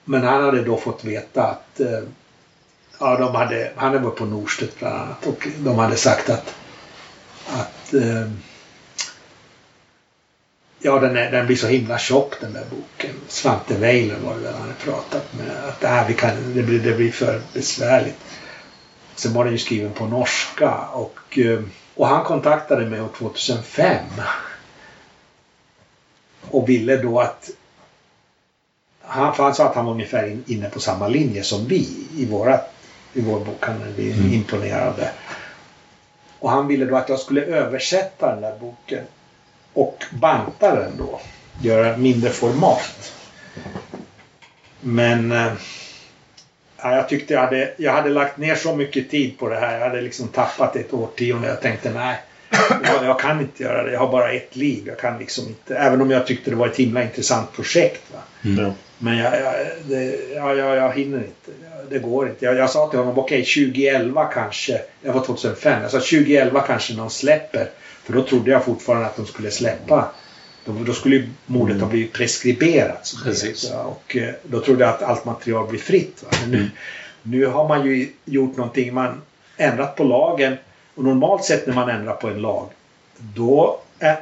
Men 0.05 0.23
han 0.23 0.43
hade 0.43 0.61
då 0.61 0.77
fått 0.77 1.03
veta 1.03 1.43
att 1.43 1.79
eh, 1.79 1.99
ja, 2.99 3.17
de 3.17 3.35
hade, 3.35 3.71
han 3.75 3.93
hade 3.93 4.05
varit 4.05 4.17
på 4.17 4.25
Norstedt 4.25 4.79
bland 4.79 4.95
annat 4.95 5.25
och 5.25 5.47
de 5.57 5.77
hade 5.79 5.95
sagt 5.95 6.29
att, 6.29 6.55
att 7.47 7.93
eh, 7.93 8.31
ja, 10.79 10.99
den, 10.99 11.17
är, 11.17 11.31
den 11.31 11.45
blir 11.45 11.55
så 11.55 11.67
himla 11.67 11.97
tjock 11.97 12.39
den 12.41 12.53
där 12.53 12.65
boken. 12.69 13.15
Svante 13.27 13.77
Weiler 13.77 14.19
var 14.19 14.35
det 14.35 14.39
väl 14.39 14.53
han 14.53 14.61
hade 14.61 14.73
pratat 14.73 15.33
med. 15.33 15.69
Att 15.69 15.83
äh, 15.83 16.07
vi 16.07 16.13
kan, 16.13 16.53
det, 16.55 16.63
blir, 16.63 16.79
det 16.79 16.93
blir 16.93 17.11
för 17.11 17.41
besvärligt. 17.53 18.19
Sen 19.15 19.33
var 19.33 19.43
den 19.43 19.53
ju 19.53 19.59
skriven 19.59 19.93
på 19.93 20.07
norska 20.07 20.77
och, 20.77 21.39
eh, 21.39 21.59
och 21.95 22.07
han 22.07 22.23
kontaktade 22.23 22.85
mig 22.85 23.01
år 23.01 23.09
2005. 23.17 24.05
Och 26.49 26.69
ville 26.69 26.97
då 26.97 27.19
att 27.19 27.49
han, 29.01 29.35
för 29.35 29.43
han 29.43 29.55
sa 29.55 29.65
att 29.65 29.75
han 29.75 29.85
var 29.85 29.93
ungefär 29.93 30.27
in, 30.27 30.43
inne 30.47 30.69
på 30.69 30.79
samma 30.79 31.07
linje 31.07 31.43
som 31.43 31.67
vi 31.67 32.07
i, 32.17 32.25
våra, 32.25 32.59
i 33.13 33.21
vår 33.21 33.39
bok. 33.39 33.57
Han 33.59 33.81
är 33.81 34.33
imponerad 34.33 34.87
av 34.87 34.95
det. 34.97 35.11
Och 36.43 36.51
han 36.51 36.67
ville 36.67 36.85
då 36.85 36.95
att 36.95 37.09
jag 37.09 37.19
skulle 37.19 37.41
översätta 37.41 38.31
den 38.31 38.41
där 38.41 38.57
boken 38.59 39.03
och 39.73 40.03
banta 40.11 40.75
den 40.75 40.97
då. 40.97 41.21
Göra 41.61 41.97
mindre 41.97 42.29
format. 42.29 43.13
Men 44.79 45.31
eh, 45.31 45.53
ja, 46.77 46.95
jag 46.95 47.09
tyckte 47.09 47.33
jag 47.33 47.41
hade, 47.41 47.73
jag 47.77 47.91
hade 47.91 48.09
lagt 48.09 48.37
ner 48.37 48.55
så 48.55 48.75
mycket 48.75 49.09
tid 49.09 49.39
på 49.39 49.49
det 49.49 49.55
här. 49.55 49.79
Jag 49.79 49.89
hade 49.89 50.01
liksom 50.01 50.27
tappat 50.27 50.75
ett 50.75 50.93
årtionde. 50.93 51.47
Jag 51.47 51.61
tänkte 51.61 51.93
nej, 51.93 52.21
jag, 52.83 53.05
jag 53.05 53.19
kan 53.19 53.41
inte 53.41 53.63
göra 53.63 53.83
det. 53.83 53.91
Jag 53.91 53.99
har 53.99 54.11
bara 54.11 54.31
ett 54.31 54.55
liv. 54.55 54.83
Jag 54.87 54.99
kan 54.99 55.19
liksom 55.19 55.47
inte. 55.47 55.75
Även 55.75 56.01
om 56.01 56.11
jag 56.11 56.27
tyckte 56.27 56.49
det 56.49 56.55
var 56.55 56.67
ett 56.67 56.77
himla 56.77 57.03
intressant 57.03 57.53
projekt. 57.53 58.01
Va? 58.13 58.19
Ja. 58.41 58.73
Men 58.97 59.17
jag, 59.17 59.39
jag, 59.39 59.53
det, 59.85 60.15
ja, 60.35 60.53
jag, 60.53 60.77
jag 60.77 60.93
hinner 60.93 61.17
inte. 61.17 61.51
Det 61.93 61.99
går 61.99 62.29
inte. 62.29 62.45
Jag, 62.45 62.55
jag 62.55 62.69
sa 62.69 62.89
till 62.89 62.99
honom, 62.99 63.17
okej 63.17 63.45
2011 63.45 64.25
kanske. 64.25 64.81
Det 65.01 65.11
var 65.11 65.25
2005. 65.25 65.81
Jag 65.81 65.91
sa 65.91 65.97
2011 65.97 66.61
kanske 66.61 66.93
någon 66.93 67.09
släpper. 67.09 67.69
För 68.03 68.13
då 68.13 68.23
trodde 68.23 68.51
jag 68.51 68.65
fortfarande 68.65 69.05
att 69.05 69.15
de 69.15 69.25
skulle 69.25 69.51
släppa. 69.51 70.11
Då, 70.65 70.73
då 70.85 70.93
skulle 70.93 71.15
ju 71.15 71.29
mordet 71.45 71.81
ha 71.81 71.87
blivit 71.87 72.13
preskriberat. 72.13 73.13
det 73.17 73.29
Precis. 73.29 73.65
heter. 73.65 73.85
Och 73.85 74.17
eh, 74.17 74.33
då 74.43 74.59
trodde 74.59 74.83
jag 74.83 74.93
att 74.93 75.03
allt 75.03 75.25
material 75.25 75.67
blir 75.67 75.79
fritt. 75.79 76.25
Men 76.41 76.51
nu, 76.51 76.69
nu 77.23 77.45
har 77.45 77.67
man 77.67 77.85
ju 77.85 78.09
gjort 78.25 78.57
någonting. 78.57 78.93
Man 78.93 79.21
ändrat 79.57 79.95
på 79.95 80.03
lagen. 80.03 80.57
Och 80.95 81.03
normalt 81.03 81.43
sett 81.43 81.67
när 81.67 81.73
man 81.73 81.89
ändrar 81.89 82.15
på 82.15 82.27
en 82.27 82.41
lag 82.41 82.69
då 83.17 83.79
är, 83.99 84.17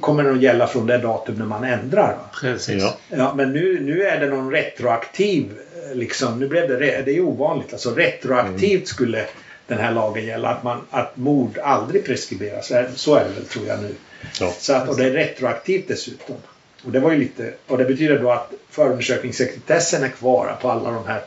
kommer 0.00 0.22
den 0.24 0.34
att 0.34 0.42
gälla 0.42 0.66
från 0.66 0.86
det 0.86 0.98
datum 0.98 1.34
när 1.34 1.44
man 1.46 1.64
ändrar. 1.64 2.08
Va? 2.08 2.38
Precis. 2.40 2.82
Ja. 2.82 2.96
Ja, 3.08 3.34
men 3.36 3.52
nu, 3.52 3.80
nu 3.80 4.02
är 4.02 4.20
det 4.20 4.26
någon 4.26 4.50
retroaktiv, 4.50 5.52
eh, 5.90 5.96
liksom, 5.96 6.38
nu 6.40 6.48
blev 6.48 6.68
det, 6.68 6.76
det 7.04 7.16
är 7.16 7.20
ovanligt, 7.20 7.72
alltså 7.72 7.94
retroaktivt 7.94 8.88
skulle 8.88 9.24
den 9.66 9.78
här 9.78 9.92
lagen 9.92 10.24
gälla, 10.26 10.48
att, 10.48 10.62
man, 10.62 10.80
att 10.90 11.16
mord 11.16 11.58
aldrig 11.58 12.04
preskriberas. 12.06 12.66
Så 12.66 12.74
är- 12.74 12.88
Så 12.94 13.14
är 13.14 13.24
det 13.24 13.30
väl 13.34 13.44
tror 13.44 13.66
jag 13.66 13.82
nu. 13.82 13.90
Ja. 14.40 14.52
Så 14.58 14.72
att, 14.72 14.88
och 14.88 14.96
det 14.96 15.04
är 15.04 15.10
retroaktivt 15.10 15.88
dessutom. 15.88 16.36
Och 16.84 16.92
det 16.92 17.00
var 17.00 17.10
ju 17.12 17.18
lite, 17.18 17.52
och 17.66 17.78
det 17.78 17.84
betyder 17.84 18.18
då 18.18 18.30
att 18.30 18.52
förundersökningssekretessen 18.70 20.02
är 20.04 20.08
kvar 20.08 20.56
på 20.62 20.70
alla 20.70 20.90
de 20.90 21.06
här 21.06 21.20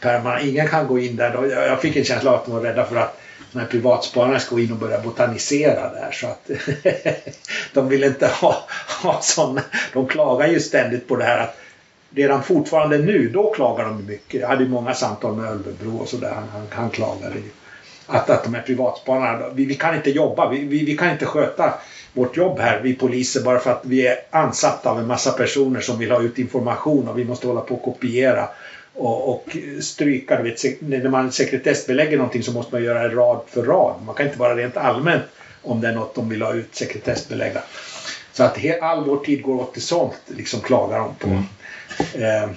pärmarna. 0.00 0.40
Ingen 0.40 0.68
kan 0.68 0.86
gå 0.86 0.98
in 0.98 1.16
där. 1.16 1.30
Då. 1.36 1.46
Jag 1.46 1.66
jag 1.66 1.80
fick 1.80 1.96
en 1.96 2.04
känsla 2.04 2.30
av 2.30 2.36
att 2.36 2.44
de 2.46 2.54
var 2.54 2.60
rädda 2.60 2.84
för 2.84 2.96
att 2.96 3.20
de 3.54 4.30
här 4.30 4.38
ska 4.38 4.54
gå 4.54 4.60
in 4.60 4.72
och 4.72 4.78
börja 4.78 5.00
botanisera 5.00 5.90
där. 5.90 6.10
Så 6.12 6.26
att 6.26 6.50
de 7.72 7.88
vill 7.88 8.04
inte 8.04 8.26
ha, 8.26 8.64
ha 9.02 9.20
sådana. 9.22 9.62
De 9.92 10.06
klagar 10.06 10.46
ju 10.46 10.60
ständigt 10.60 11.08
på 11.08 11.16
det 11.16 11.24
här 11.24 11.38
att 11.38 11.56
redan 12.14 12.42
fortfarande 12.42 12.98
nu, 12.98 13.28
då 13.28 13.54
klagar 13.54 13.84
de 13.84 14.06
mycket. 14.06 14.40
Jag 14.40 14.48
hade 14.48 14.64
ju 14.64 14.70
många 14.70 14.94
samtal 14.94 15.36
med 15.36 15.50
Ölvebro 15.50 15.96
och 15.96 16.08
sådär. 16.08 16.32
Han, 16.34 16.48
han, 16.52 16.66
han 16.70 16.90
klagade 16.90 17.34
ju. 17.34 17.50
Att, 18.06 18.30
att 18.30 18.44
de 18.44 18.54
här 18.54 18.62
privatspanarna, 18.62 19.48
vi, 19.54 19.64
vi 19.64 19.74
kan 19.74 19.94
inte 19.94 20.10
jobba, 20.10 20.48
vi, 20.48 20.58
vi, 20.58 20.84
vi 20.84 20.96
kan 20.96 21.10
inte 21.10 21.26
sköta 21.26 21.74
vårt 22.12 22.36
jobb 22.36 22.58
här, 22.58 22.80
vi 22.82 22.94
poliser, 22.94 23.42
bara 23.42 23.58
för 23.58 23.70
att 23.70 23.82
vi 23.84 24.06
är 24.06 24.16
ansatta 24.30 24.90
av 24.90 24.98
en 24.98 25.06
massa 25.06 25.32
personer 25.32 25.80
som 25.80 25.98
vill 25.98 26.10
ha 26.10 26.22
ut 26.22 26.38
information 26.38 27.08
och 27.08 27.18
vi 27.18 27.24
måste 27.24 27.46
hålla 27.46 27.60
på 27.60 27.74
och 27.74 27.82
kopiera 27.82 28.48
och, 28.94 29.28
och 29.28 29.56
stryka. 29.80 30.42
Vet, 30.42 30.80
när 30.80 31.08
man 31.08 31.32
sekretessbelägger 31.32 32.16
någonting 32.16 32.42
så 32.42 32.52
måste 32.52 32.74
man 32.74 32.84
göra 32.84 33.08
det 33.08 33.14
rad 33.14 33.40
för 33.46 33.62
rad. 33.62 33.94
Man 34.06 34.14
kan 34.14 34.26
inte 34.26 34.38
bara 34.38 34.56
rent 34.56 34.76
allmänt 34.76 35.24
om 35.62 35.80
det 35.80 35.88
är 35.88 35.92
något 35.92 36.14
de 36.14 36.28
vill 36.28 36.42
ha 36.42 36.54
ut 36.54 36.74
sekretessbelägga. 36.74 37.62
Så 38.32 38.42
att 38.42 38.58
all 38.80 39.04
vår 39.04 39.16
tid 39.16 39.42
går 39.42 39.54
åt 39.54 39.72
till 39.72 39.82
sånt, 39.82 40.20
liksom 40.26 40.60
klagar 40.60 40.98
de 40.98 41.14
på. 41.14 41.28
Eh, 42.18 42.50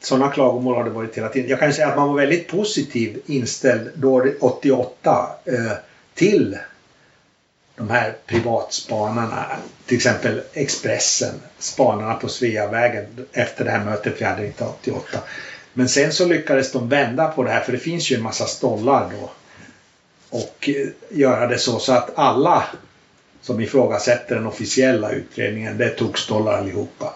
sådana 0.00 0.30
klagomål 0.30 0.76
har 0.76 0.84
det 0.84 0.90
varit 0.90 1.16
hela 1.16 1.28
tiden. 1.28 1.50
Jag 1.50 1.60
kan 1.60 1.72
säga 1.72 1.88
att 1.88 1.96
man 1.96 2.08
var 2.08 2.16
väldigt 2.16 2.48
positiv 2.48 3.20
inställd 3.26 3.90
då 3.94 4.24
88 4.40 5.28
eh, 5.44 5.54
till 6.14 6.58
de 7.76 7.90
här 7.90 8.16
privatspanarna. 8.26 9.46
Till 9.86 9.96
exempel 9.96 10.42
Expressen, 10.52 11.34
spanarna 11.58 12.14
på 12.14 12.28
Sveavägen 12.28 13.06
efter 13.32 13.64
det 13.64 13.70
här 13.70 13.84
mötet 13.84 14.20
vi 14.20 14.24
hade 14.24 14.42
1988. 14.46 15.18
Men 15.72 15.88
sen 15.88 16.12
så 16.12 16.24
lyckades 16.24 16.72
de 16.72 16.88
vända 16.88 17.28
på 17.28 17.42
det 17.42 17.50
här 17.50 17.60
för 17.60 17.72
det 17.72 17.78
finns 17.78 18.10
ju 18.10 18.16
en 18.16 18.22
massa 18.22 18.46
stollar 18.46 19.10
då. 19.20 19.30
Och 20.30 20.68
eh, 20.68 20.86
göra 21.18 21.46
det 21.46 21.58
så, 21.58 21.78
så 21.78 21.92
att 21.92 22.18
alla 22.18 22.64
som 23.42 23.60
ifrågasätter 23.60 24.34
den 24.34 24.46
officiella 24.46 25.10
utredningen, 25.10 25.78
det 25.78 25.88
tog 25.88 26.18
stollar 26.18 26.52
allihopa. 26.58 27.14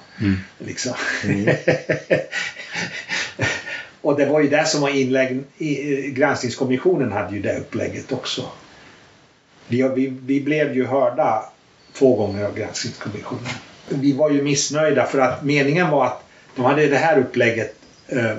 Liksom. 0.59 0.93
och 4.01 4.17
det 4.19 4.27
var 4.27 4.41
ju 4.41 4.49
det 4.49 4.67
som 4.67 4.81
var 4.81 4.89
inlägg, 4.89 5.45
i- 5.59 6.11
granskningskommissionen 6.11 7.13
hade 7.13 7.37
ju 7.37 7.43
det 7.43 7.59
upplägget 7.59 8.13
också. 8.13 8.45
Vi, 9.71 9.83
vi, 9.83 10.07
vi 10.27 10.41
blev 10.41 10.75
ju 10.75 10.87
hörda 10.87 11.45
två 11.93 12.17
gånger 12.17 12.45
av 12.45 12.55
granskningskommissionen. 12.55 13.53
Vi 13.89 14.13
var 14.13 14.31
ju 14.31 14.43
missnöjda 14.43 15.07
för 15.07 15.19
att 15.19 15.45
meningen 15.45 15.91
var 15.91 16.07
att 16.07 16.23
de 16.57 16.65
hade 16.65 16.87
det 16.87 16.97
här 16.97 17.19
upplägget 17.19 17.75
eh, 18.09 18.35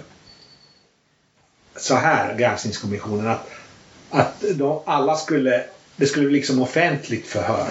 så 1.75 1.95
här, 1.95 2.38
granskningskommissionen, 2.38 3.27
att, 3.27 3.49
att 4.09 4.43
de, 4.55 4.82
alla 4.86 5.15
skulle, 5.15 5.63
det 5.95 6.05
skulle 6.05 6.25
bli 6.25 6.36
liksom 6.36 6.61
offentligt 6.61 7.27
förhör. 7.27 7.67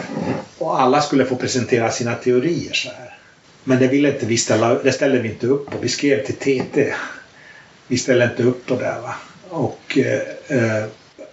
Och 0.59 0.81
alla 0.81 1.01
skulle 1.01 1.25
få 1.25 1.37
presentera 1.37 1.91
sina 1.91 2.15
teorier 2.15 2.73
så 2.73 2.89
här. 2.89 3.19
Men 3.65 3.79
det 3.79 3.87
ville 3.87 4.13
inte 4.13 4.27
vi 4.27 4.37
ställa, 4.37 4.75
det 4.75 4.93
ställde 4.93 5.19
vi 5.19 5.29
inte 5.29 5.47
upp 5.47 5.71
på. 5.71 5.79
Vi 5.81 5.89
skrev 5.89 6.27
till 6.27 6.35
TT. 6.35 6.95
Vi 7.87 7.99
ställde 7.99 8.25
inte 8.25 8.43
upp 8.43 8.67
på 8.67 8.75
det. 8.75 8.97
Va? 9.03 9.15
Och, 9.49 9.99
eh, 9.99 10.23
eh 10.59 10.85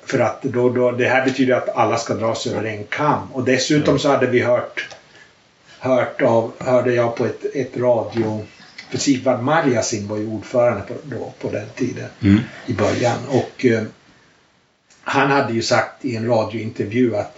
för 0.08 0.20
att 0.20 0.42
då, 0.42 0.70
då, 0.70 0.92
det 0.92 1.08
här 1.08 1.26
betyder 1.26 1.54
att 1.54 1.70
alla 1.70 1.98
ska 1.98 2.14
dras 2.14 2.48
över 2.48 2.64
en 2.64 2.84
kam. 2.84 3.32
Och 3.34 3.44
dessutom 3.44 4.00
så 4.00 4.10
hade 4.10 4.28
vi 4.28 4.40
hört, 4.40 4.88
hört 5.80 6.22
av, 6.22 6.52
hörde 6.60 6.94
jag 6.94 7.16
på 7.16 7.26
ett, 7.26 7.46
ett 7.56 7.78
radio, 7.78 8.46
för 8.90 8.98
Sigvard 8.98 9.44
Marjasin 9.44 10.08
var 10.08 10.18
ju 10.18 10.28
ordförande 10.28 10.82
på, 10.82 10.94
då, 11.04 11.34
på 11.40 11.50
den 11.52 11.70
tiden 11.76 12.10
i 12.66 12.74
början. 12.74 13.18
Och 13.30 13.66
eh, 13.66 13.84
han 15.02 15.32
hade 15.32 15.54
ju 15.54 15.62
sagt 15.62 16.06
i 16.06 16.16
en 16.16 16.28
radiointervju 16.28 17.16
att 17.16 17.38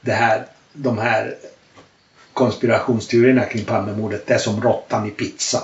det 0.00 0.12
här, 0.12 0.46
de 0.72 0.98
här 0.98 1.34
konspirationsteorierna 2.32 3.44
kring 3.44 3.64
Palmemordet, 3.64 4.26
det 4.26 4.34
är 4.34 4.38
som 4.38 4.62
råttan 4.62 5.08
i 5.08 5.10
pizzan. 5.10 5.62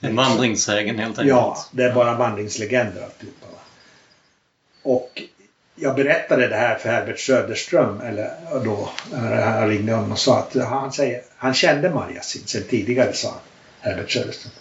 En 0.00 0.16
vandringssägen 0.16 0.98
helt 0.98 1.18
enkelt. 1.18 1.28
Ja, 1.28 1.66
det 1.70 1.84
är 1.84 1.94
bara 1.94 2.14
vandringslegender 2.14 3.02
alltihopa. 3.02 3.46
Och 4.84 5.22
jag 5.74 5.96
berättade 5.96 6.48
det 6.48 6.56
här 6.56 6.78
för 6.78 6.88
Herbert 6.88 7.18
Söderström, 7.18 8.00
eller 8.00 8.30
då, 8.64 8.90
när 9.12 9.42
han 9.42 9.68
ringde 9.68 9.92
honom 9.92 10.12
och 10.12 10.18
sa 10.18 10.38
att 10.38 10.54
han, 10.54 10.92
säger, 10.92 11.22
han 11.36 11.54
kände 11.54 11.90
Marjasin 11.90 12.46
sedan 12.46 12.62
tidigare, 12.70 13.12
sa 13.12 13.28
han, 13.28 13.40
Herbert 13.80 14.10
Söderström. 14.10 14.52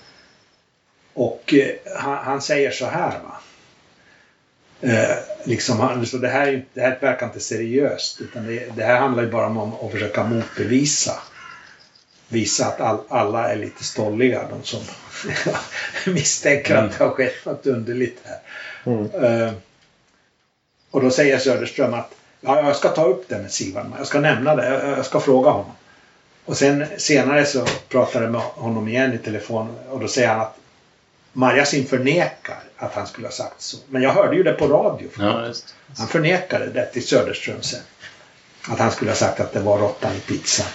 Och 1.13 1.53
eh, 1.53 1.95
han, 1.95 2.17
han 2.17 2.41
säger 2.41 2.71
så 2.71 2.85
här 2.85 3.19
va. 3.19 3.39
Eh, 4.81 5.17
liksom 5.43 5.79
han, 5.79 6.05
så 6.05 6.17
det, 6.17 6.29
här, 6.29 6.65
det 6.73 6.81
här 6.81 6.97
verkar 7.01 7.25
inte 7.25 7.39
seriöst 7.39 8.21
utan 8.21 8.47
det, 8.47 8.75
det 8.75 8.83
här 8.83 8.99
handlar 8.99 9.23
ju 9.23 9.29
bara 9.29 9.45
om 9.45 9.73
att 9.73 9.91
försöka 9.91 10.23
motbevisa 10.23 11.13
visa 12.33 12.65
att 12.65 12.81
all, 12.81 12.99
alla 13.09 13.53
är 13.53 13.55
lite 13.55 13.83
stolliga, 13.83 14.47
de 14.49 14.63
som 14.63 14.79
misstänker 16.13 16.75
att 16.75 16.97
det 16.97 17.03
har 17.03 17.11
skett 17.11 17.45
något 17.45 17.65
underligt 17.65 18.19
här. 18.23 18.39
Eh, 19.45 19.53
och 20.93 21.01
då 21.01 21.11
säger 21.11 21.39
Söderström 21.39 21.93
att 21.93 22.11
ja, 22.41 22.61
jag 22.61 22.75
ska 22.75 22.89
ta 22.89 23.05
upp 23.05 23.29
det 23.29 23.37
med 23.37 23.51
Sivan, 23.51 23.95
jag 23.97 24.07
ska 24.07 24.19
nämna 24.19 24.55
det, 24.55 24.69
jag, 24.69 24.97
jag 24.97 25.05
ska 25.05 25.19
fråga 25.19 25.49
honom. 25.49 25.71
Och 26.45 26.57
sen 26.57 26.85
senare 26.97 27.45
så 27.45 27.65
pratar 27.89 28.21
jag 28.21 28.31
med 28.31 28.41
honom 28.41 28.87
igen 28.87 29.13
i 29.13 29.17
telefon 29.17 29.75
och 29.89 29.99
då 29.99 30.07
säger 30.07 30.27
han 30.27 30.41
att 30.41 30.57
Marjasin 31.33 31.85
förnekar 31.85 32.59
att 32.77 32.93
han 32.93 33.07
skulle 33.07 33.27
ha 33.27 33.31
sagt 33.31 33.61
så. 33.61 33.77
Men 33.89 34.01
jag 34.01 34.11
hörde 34.11 34.35
ju 34.35 34.43
det 34.43 34.53
på 34.53 34.67
radio. 34.67 35.07
Ja, 35.19 35.45
just. 35.47 35.75
Han 35.97 36.07
förnekade 36.07 36.69
det 36.69 36.85
till 36.85 37.07
Söderström 37.07 37.61
sen. 37.61 37.79
Att 38.69 38.79
han 38.79 38.91
skulle 38.91 39.11
ha 39.11 39.15
sagt 39.15 39.39
att 39.39 39.53
det 39.53 39.59
var 39.59 39.77
råttan 39.77 40.11
i 40.15 40.19
pizzan. 40.19 40.67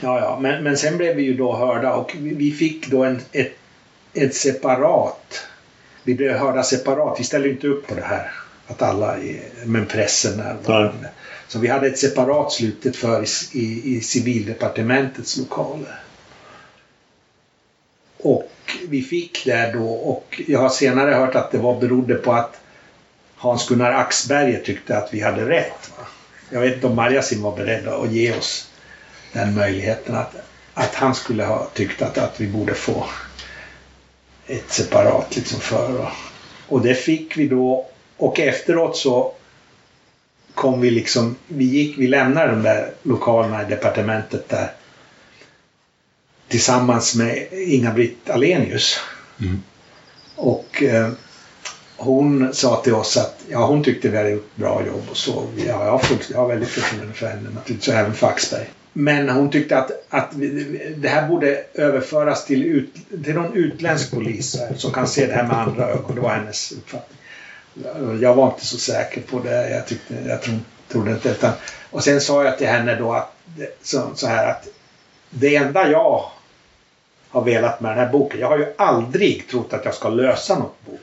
Ja, 0.00 0.18
ja, 0.18 0.38
men, 0.40 0.64
men 0.64 0.76
sen 0.76 0.96
blev 0.96 1.16
vi 1.16 1.22
ju 1.22 1.36
då 1.36 1.56
hörda 1.56 1.94
och 1.94 2.16
vi, 2.18 2.34
vi 2.34 2.50
fick 2.50 2.86
då 2.86 3.04
en, 3.04 3.20
ett, 3.32 3.52
ett 4.14 4.34
separat. 4.34 5.46
Vi 6.02 6.14
blev 6.14 6.36
hörda 6.36 6.62
separat. 6.62 7.20
Vi 7.20 7.24
ställde 7.24 7.48
inte 7.48 7.66
upp 7.66 7.86
på 7.86 7.94
det 7.94 8.02
här. 8.02 8.32
Att 8.66 8.82
alla, 8.82 9.16
men 9.64 9.86
pressen 9.86 10.36
närvarande. 10.36 11.08
Så 11.48 11.58
vi 11.58 11.68
hade 11.68 11.86
ett 11.86 11.98
separat 11.98 12.52
slutet 12.52 12.96
för 12.96 13.22
i, 13.22 13.26
i, 13.52 13.96
i 13.96 14.00
civildepartementets 14.00 15.36
lokaler. 15.36 16.00
Och 18.18 18.50
vi 18.88 19.02
fick 19.02 19.44
det 19.44 19.72
då 19.72 19.88
och 19.88 20.42
jag 20.46 20.60
har 20.60 20.68
senare 20.68 21.14
hört 21.14 21.34
att 21.34 21.50
det 21.50 21.58
var 21.58 21.80
berodde 21.80 22.14
på 22.14 22.32
att 22.32 22.60
Hans-Gunnar 23.36 23.92
Axberger 23.92 24.60
tyckte 24.60 24.98
att 24.98 25.14
vi 25.14 25.20
hade 25.20 25.48
rätt. 25.48 25.90
Va? 25.98 26.06
Jag 26.50 26.60
vet 26.60 26.74
inte 26.74 26.86
om 26.86 26.96
Marjasin 26.96 27.42
var 27.42 27.56
beredd 27.56 27.88
att 27.88 28.12
ge 28.12 28.36
oss 28.36 28.68
den 29.32 29.54
möjligheten 29.54 30.14
att, 30.14 30.34
att 30.74 30.94
han 30.94 31.14
skulle 31.14 31.44
ha 31.44 31.66
tyckt 31.74 32.02
att, 32.02 32.18
att 32.18 32.40
vi 32.40 32.46
borde 32.46 32.74
få 32.74 33.06
ett 34.46 34.70
separat 34.72 35.36
liksom 35.36 35.60
för. 35.60 36.00
Och, 36.00 36.10
och 36.68 36.80
det 36.80 36.94
fick 36.94 37.36
vi 37.36 37.48
då 37.48 37.86
och 38.22 38.40
efteråt 38.40 38.96
så 38.96 39.32
kom 40.54 40.80
vi 40.80 40.90
liksom, 40.90 41.36
vi 41.48 41.64
gick, 41.64 41.98
vi 41.98 42.06
lämnade 42.06 42.50
de 42.50 42.62
där 42.62 42.90
lokalerna 43.02 43.62
i 43.62 43.70
departementet 43.70 44.48
där 44.48 44.72
tillsammans 46.48 47.14
med 47.14 47.46
Inga-Britt 47.52 48.30
Alenius. 48.30 48.98
Och 50.36 50.82
eh, 50.82 51.10
hon 51.96 52.54
sa 52.54 52.76
till 52.82 52.94
oss 52.94 53.16
att 53.16 53.40
ja, 53.48 53.66
hon 53.66 53.84
tyckte 53.84 54.08
vi 54.08 54.16
hade 54.16 54.30
gjort 54.30 54.56
bra 54.56 54.86
jobb 54.86 55.02
och 55.10 55.16
så. 55.16 55.46
Ja, 55.56 55.86
jag, 55.86 56.02
fullt, 56.02 56.30
jag 56.30 56.38
har 56.38 56.48
väldigt 56.48 56.68
förtroende 56.68 57.14
för 57.14 57.26
henne 57.26 57.50
naturligtvis, 57.54 57.88
och 57.88 57.94
även 57.94 58.14
för 58.14 58.26
Axberg. 58.26 58.70
Men 58.92 59.28
hon 59.28 59.50
tyckte 59.50 59.78
att, 59.78 59.90
att 60.08 60.30
det 60.96 61.08
här 61.08 61.28
borde 61.28 61.64
överföras 61.74 62.44
till, 62.46 62.64
ut, 62.64 62.94
till 63.24 63.34
någon 63.34 63.56
utländsk 63.56 64.10
polis 64.10 64.56
som 64.76 64.92
kan 64.92 65.08
se 65.08 65.26
det 65.26 65.32
här 65.32 65.46
med 65.46 65.58
andra 65.58 65.88
ögon. 65.88 66.14
Det 66.14 66.20
var 66.20 66.34
hennes 66.34 66.72
uppfattning. 66.72 67.18
Jag 68.20 68.34
var 68.34 68.46
inte 68.46 68.66
så 68.66 68.78
säker 68.78 69.20
på 69.20 69.38
det. 69.38 69.70
Jag, 69.70 69.86
tyckte, 69.86 70.14
jag 70.28 70.42
tro, 70.42 70.54
trodde 70.88 71.10
inte 71.10 71.28
utan, 71.28 71.52
Och 71.90 72.04
sen 72.04 72.20
sa 72.20 72.44
jag 72.44 72.58
till 72.58 72.66
henne 72.66 72.94
då 72.94 73.12
att, 73.12 73.36
så, 73.82 74.10
så 74.14 74.26
här 74.26 74.50
att 74.50 74.68
det 75.30 75.56
enda 75.56 75.90
jag 75.90 76.30
har 77.28 77.44
velat 77.44 77.80
med 77.80 77.90
den 77.90 77.98
här 77.98 78.12
boken. 78.12 78.40
Jag 78.40 78.48
har 78.48 78.58
ju 78.58 78.66
aldrig 78.78 79.48
trott 79.48 79.72
att 79.72 79.84
jag 79.84 79.94
ska 79.94 80.08
lösa 80.08 80.58
något 80.58 80.84
bord. 80.86 80.98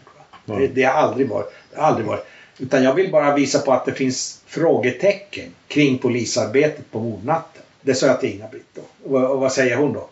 Va? 0.46 0.60
Det, 0.60 0.68
det 0.68 0.84
har 0.84 0.94
aldrig 0.94 1.30
varit. 1.30 1.54
Det 1.72 1.80
har 1.80 1.88
aldrig 1.88 2.08
varit. 2.08 2.26
Utan 2.58 2.84
jag 2.84 2.94
vill 2.94 3.12
bara 3.12 3.36
visa 3.36 3.60
på 3.60 3.74
att 3.74 3.86
det 3.86 3.94
finns 3.94 4.42
frågetecken 4.46 5.56
kring 5.68 5.98
polisarbetet 5.98 6.92
på 6.92 7.00
mordnatten. 7.00 7.62
Det 7.82 7.94
sa 7.96 8.08
jag 8.08 8.20
till 8.20 8.30
Inga-Britt 8.30 8.70
då. 8.74 8.82
Och, 9.04 9.32
och 9.32 9.40
vad 9.40 9.52
säger 9.52 9.76
hon 9.76 9.94
då? 9.94 10.10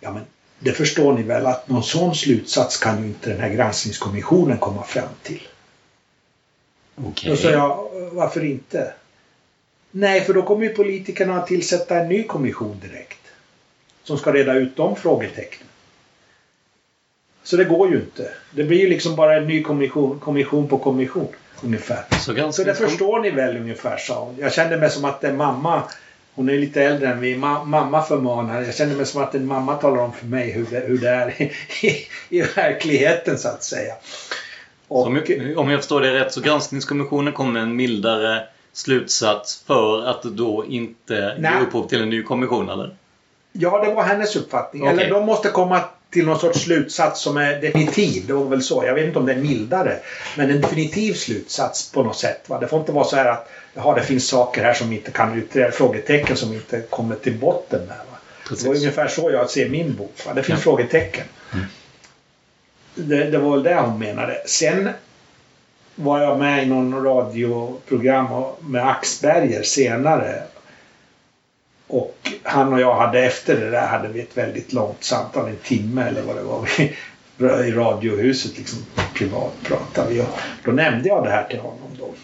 Ja 0.00 0.12
men 0.12 0.22
det 0.58 0.72
förstår 0.72 1.12
ni 1.12 1.22
väl 1.22 1.46
att 1.46 1.68
någon 1.68 1.82
sån 1.82 2.14
slutsats 2.14 2.76
kan 2.76 3.02
ju 3.02 3.08
inte 3.08 3.30
den 3.30 3.40
här 3.40 3.48
granskningskommissionen 3.48 4.58
komma 4.58 4.82
fram 4.82 5.08
till. 5.22 5.42
Okej. 6.94 7.30
Då 7.30 7.36
sa 7.36 7.50
jag, 7.50 7.88
varför 8.12 8.44
inte? 8.44 8.92
Nej, 9.90 10.20
för 10.20 10.34
då 10.34 10.42
kommer 10.42 10.64
ju 10.64 10.74
politikerna 10.74 11.36
att 11.36 11.46
tillsätta 11.46 11.98
en 11.98 12.08
ny 12.08 12.22
kommission 12.22 12.80
direkt. 12.80 13.18
Som 14.02 14.18
ska 14.18 14.32
reda 14.32 14.54
ut 14.54 14.76
de 14.76 14.96
frågetecknen. 14.96 15.68
Så 17.42 17.56
det 17.56 17.64
går 17.64 17.90
ju 17.90 17.96
inte. 17.96 18.30
Det 18.50 18.64
blir 18.64 18.78
ju 18.78 18.88
liksom 18.88 19.16
bara 19.16 19.36
en 19.36 19.46
ny 19.46 19.62
kommission, 19.62 20.20
kommission 20.20 20.68
på 20.68 20.78
kommission. 20.78 21.28
Ungefär. 21.62 22.04
Så, 22.10 22.52
Så 22.52 22.64
det 22.64 22.74
förstår 22.74 23.20
ni 23.20 23.30
väl 23.30 23.56
ungefär, 23.56 23.96
sa 23.96 24.24
hon. 24.24 24.36
Jag 24.38 24.52
kände 24.52 24.76
mig 24.76 24.90
som 24.90 25.04
att 25.04 25.24
en 25.24 25.36
mamma, 25.36 25.82
hon 26.36 26.48
är 26.48 26.58
lite 26.58 26.82
äldre 26.82 27.08
än 27.08 27.20
vi, 27.20 27.36
ma 27.36 27.64
mamma 27.64 28.02
förmanar. 28.02 28.62
Jag 28.62 28.74
kände 28.74 28.96
mig 28.96 29.06
som 29.06 29.22
att 29.22 29.34
en 29.34 29.46
mamma 29.46 29.74
talar 29.74 30.02
om 30.02 30.12
för 30.12 30.26
mig 30.26 30.50
hur 30.50 30.66
det, 30.70 30.80
hur 30.80 30.98
det 30.98 31.08
är 31.08 31.42
i, 31.42 31.52
i, 31.86 32.06
i 32.28 32.42
verkligheten 32.42 33.38
så 33.38 33.48
att 33.48 33.62
säga. 33.62 33.94
Och, 34.88 35.06
om, 35.06 35.16
jag, 35.16 35.58
om 35.58 35.70
jag 35.70 35.80
förstår 35.80 36.00
det 36.00 36.14
rätt 36.14 36.32
så 36.32 36.40
granskningskommissionen 36.40 37.32
kom 37.32 37.52
med 37.52 37.62
en 37.62 37.76
mildare 37.76 38.42
slutsats 38.72 39.64
för 39.66 40.06
att 40.06 40.22
då 40.22 40.64
inte 40.68 41.36
Nej. 41.38 41.52
ge 41.58 41.66
upphov 41.66 41.88
till 41.88 42.02
en 42.02 42.10
ny 42.10 42.22
kommission 42.22 42.68
eller? 42.68 42.96
Ja, 43.52 43.84
det 43.84 43.94
var 43.94 44.02
hennes 44.02 44.36
uppfattning. 44.36 44.82
Okej. 44.82 44.94
Eller 44.94 45.10
de 45.10 45.26
måste 45.26 45.48
komma 45.48 45.80
till 46.10 46.26
någon 46.26 46.40
sorts 46.40 46.60
slutsats 46.60 47.20
som 47.20 47.36
är 47.36 47.60
definitiv. 47.60 48.26
Det 48.26 48.32
var 48.32 48.44
väl 48.44 48.62
så. 48.62 48.84
Jag 48.86 48.94
vet 48.94 49.04
inte 49.06 49.18
om 49.18 49.26
det 49.26 49.32
är 49.32 49.36
mildare. 49.36 49.98
Men 50.36 50.50
en 50.50 50.60
definitiv 50.60 51.14
slutsats 51.14 51.92
på 51.92 52.02
något 52.02 52.16
sätt. 52.18 52.48
Va? 52.48 52.58
Det 52.58 52.68
får 52.68 52.80
inte 52.80 52.92
vara 52.92 53.04
så 53.04 53.16
här 53.16 53.24
att 53.26 53.48
jaha, 53.74 53.94
det 53.94 54.02
finns 54.02 54.28
saker 54.28 54.62
här 54.64 54.74
som 54.74 54.92
inte 54.92 55.10
kan 55.10 55.34
utredas. 55.38 55.74
Frågetecken 55.74 56.36
som 56.36 56.52
inte 56.52 56.80
kommer 56.80 57.14
till 57.16 57.34
botten 57.38 57.80
med. 57.80 57.96
Va? 57.96 58.18
Det 58.50 58.66
var 58.66 58.74
ungefär 58.74 59.08
så 59.08 59.30
jag 59.30 59.50
ser 59.50 59.68
min 59.68 59.94
bok. 59.96 60.14
Va? 60.26 60.34
Det 60.34 60.42
finns 60.42 60.58
Ja. 60.58 60.62
frågetecken. 60.62 61.24
Det, 62.94 63.24
det 63.30 63.38
var 63.38 63.50
väl 63.50 63.62
det 63.62 63.74
hon 63.74 63.98
menade. 63.98 64.42
Sen 64.46 64.88
var 65.94 66.20
jag 66.22 66.38
med 66.38 66.62
i 66.62 66.66
någon 66.66 67.04
radioprogram 67.04 68.44
med 68.60 68.88
Axberger 68.88 69.62
senare. 69.62 70.42
Och 71.86 72.32
han 72.42 72.72
och 72.72 72.80
jag 72.80 72.94
hade 72.94 73.24
efter 73.24 73.60
det 73.60 73.70
där 73.70 73.86
hade 73.86 74.08
vi 74.08 74.20
ett 74.20 74.36
väldigt 74.36 74.72
långt 74.72 75.04
samtal, 75.04 75.48
en 75.48 75.56
timme 75.56 76.02
eller 76.02 76.22
vad 76.22 76.36
det 76.36 76.42
var. 76.42 76.68
Vi, 76.78 76.94
I 77.68 77.72
radiohuset 77.72 78.58
liksom 78.58 78.78
privat 79.14 79.52
pratade 79.62 80.14
vi. 80.14 80.20
Och 80.20 80.26
då 80.64 80.72
nämnde 80.72 81.08
jag 81.08 81.24
det 81.24 81.30
här 81.30 81.44
till 81.44 81.58
honom 81.58 81.96
då. 81.98 82.14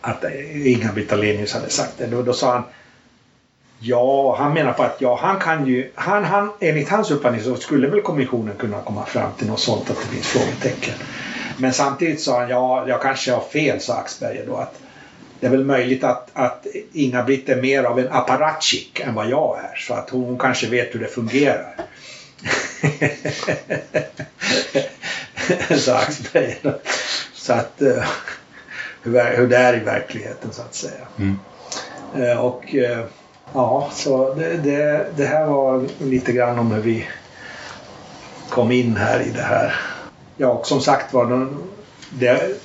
Att 0.00 0.24
Inga-Britt 0.64 1.12
Ahlenius 1.12 1.54
hade 1.54 1.70
sagt 1.70 1.98
det. 1.98 2.06
Då, 2.06 2.22
då 2.22 2.32
sa 2.32 2.52
han 2.52 2.62
Ja, 3.80 4.36
han 4.38 4.54
menar 4.54 4.72
på 4.72 4.82
att 4.82 4.96
ja, 4.98 5.18
han 5.22 5.40
kan 5.40 5.66
ju... 5.66 5.90
Han, 5.94 6.24
han, 6.24 6.50
enligt 6.60 6.88
hans 6.88 7.10
uppfattning 7.10 7.42
så 7.42 7.56
skulle 7.56 7.88
väl 7.88 8.00
kommissionen 8.00 8.54
kunna 8.56 8.80
komma 8.80 9.06
fram 9.06 9.32
till 9.38 9.46
något 9.46 9.60
sånt 9.60 9.90
att 9.90 9.96
det 9.96 10.06
finns 10.06 10.26
frågetecken. 10.26 10.94
Men 11.56 11.72
samtidigt 11.72 12.20
sa 12.20 12.40
han 12.40 12.48
ja, 12.48 12.88
jag 12.88 13.02
kanske 13.02 13.32
har 13.32 13.40
fel, 13.40 13.80
sa 13.80 13.94
Axberger 13.94 14.46
då. 14.46 14.56
Att 14.56 14.80
det 15.40 15.46
är 15.46 15.50
väl 15.50 15.64
möjligt 15.64 16.04
att, 16.04 16.28
att 16.32 16.66
Inga-Britt 16.92 17.48
är 17.48 17.62
mer 17.62 17.84
av 17.84 17.98
en 17.98 18.08
apparatchik 18.12 19.00
än 19.00 19.14
vad 19.14 19.28
jag 19.28 19.58
är. 19.58 19.76
Så 19.76 19.94
att 19.94 20.10
hon, 20.10 20.38
kanske 20.38 20.66
vet 20.66 20.94
hur 20.94 21.00
det 21.00 21.06
fungerar. 21.06 21.74
Axberger. 25.94 26.58
då. 26.62 26.78
Så 27.34 27.52
att... 27.52 27.82
eh, 27.82 28.04
hur, 29.02 29.36
hur 29.36 29.48
det 29.48 29.56
är 29.56 29.76
i 29.76 29.80
verkligheten 29.80 30.52
så 30.52 30.62
att 30.62 30.74
säga. 30.74 31.06
Eh, 32.16 32.38
Och 32.44 32.74
eh, 32.74 33.04
ja, 33.54 33.88
så 33.92 34.34
det, 34.34 34.56
det, 34.56 35.06
det 35.16 35.26
här 35.26 35.46
var 35.46 35.86
lite 35.98 36.32
grann 36.32 36.58
om 36.58 36.72
hur 36.72 36.82
vi 36.82 37.08
kom 38.50 38.72
in 38.72 38.96
här 38.96 39.20
i 39.20 39.30
det 39.30 39.42
här. 39.42 39.74
Ja, 40.36 40.48
och 40.48 40.66
som 40.66 40.80
sagt 40.80 41.12
var, 41.14 41.24
de- 41.30 41.62
det, 42.10 42.32
det 42.32 42.56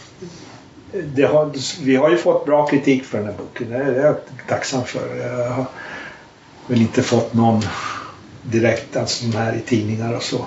har, 1.27 1.51
vi 1.85 1.95
har 1.95 2.09
ju 2.09 2.17
fått 2.17 2.45
bra 2.45 2.67
kritik 2.67 3.03
för 3.03 3.17
den 3.17 3.27
här 3.27 3.33
boken. 3.37 3.69
Det 3.69 3.75
är 3.77 4.05
jag 4.05 4.15
tacksam 4.47 4.83
för. 4.85 5.15
Jag 5.15 5.49
har 5.49 5.65
väl 6.67 6.81
inte 6.81 7.03
fått 7.03 7.33
någon 7.33 7.61
direkt, 8.43 8.95
alltså 8.97 9.25
de 9.25 9.37
här 9.37 9.53
i 9.55 9.59
tidningar 9.59 10.13
och 10.15 10.23
så. 10.23 10.45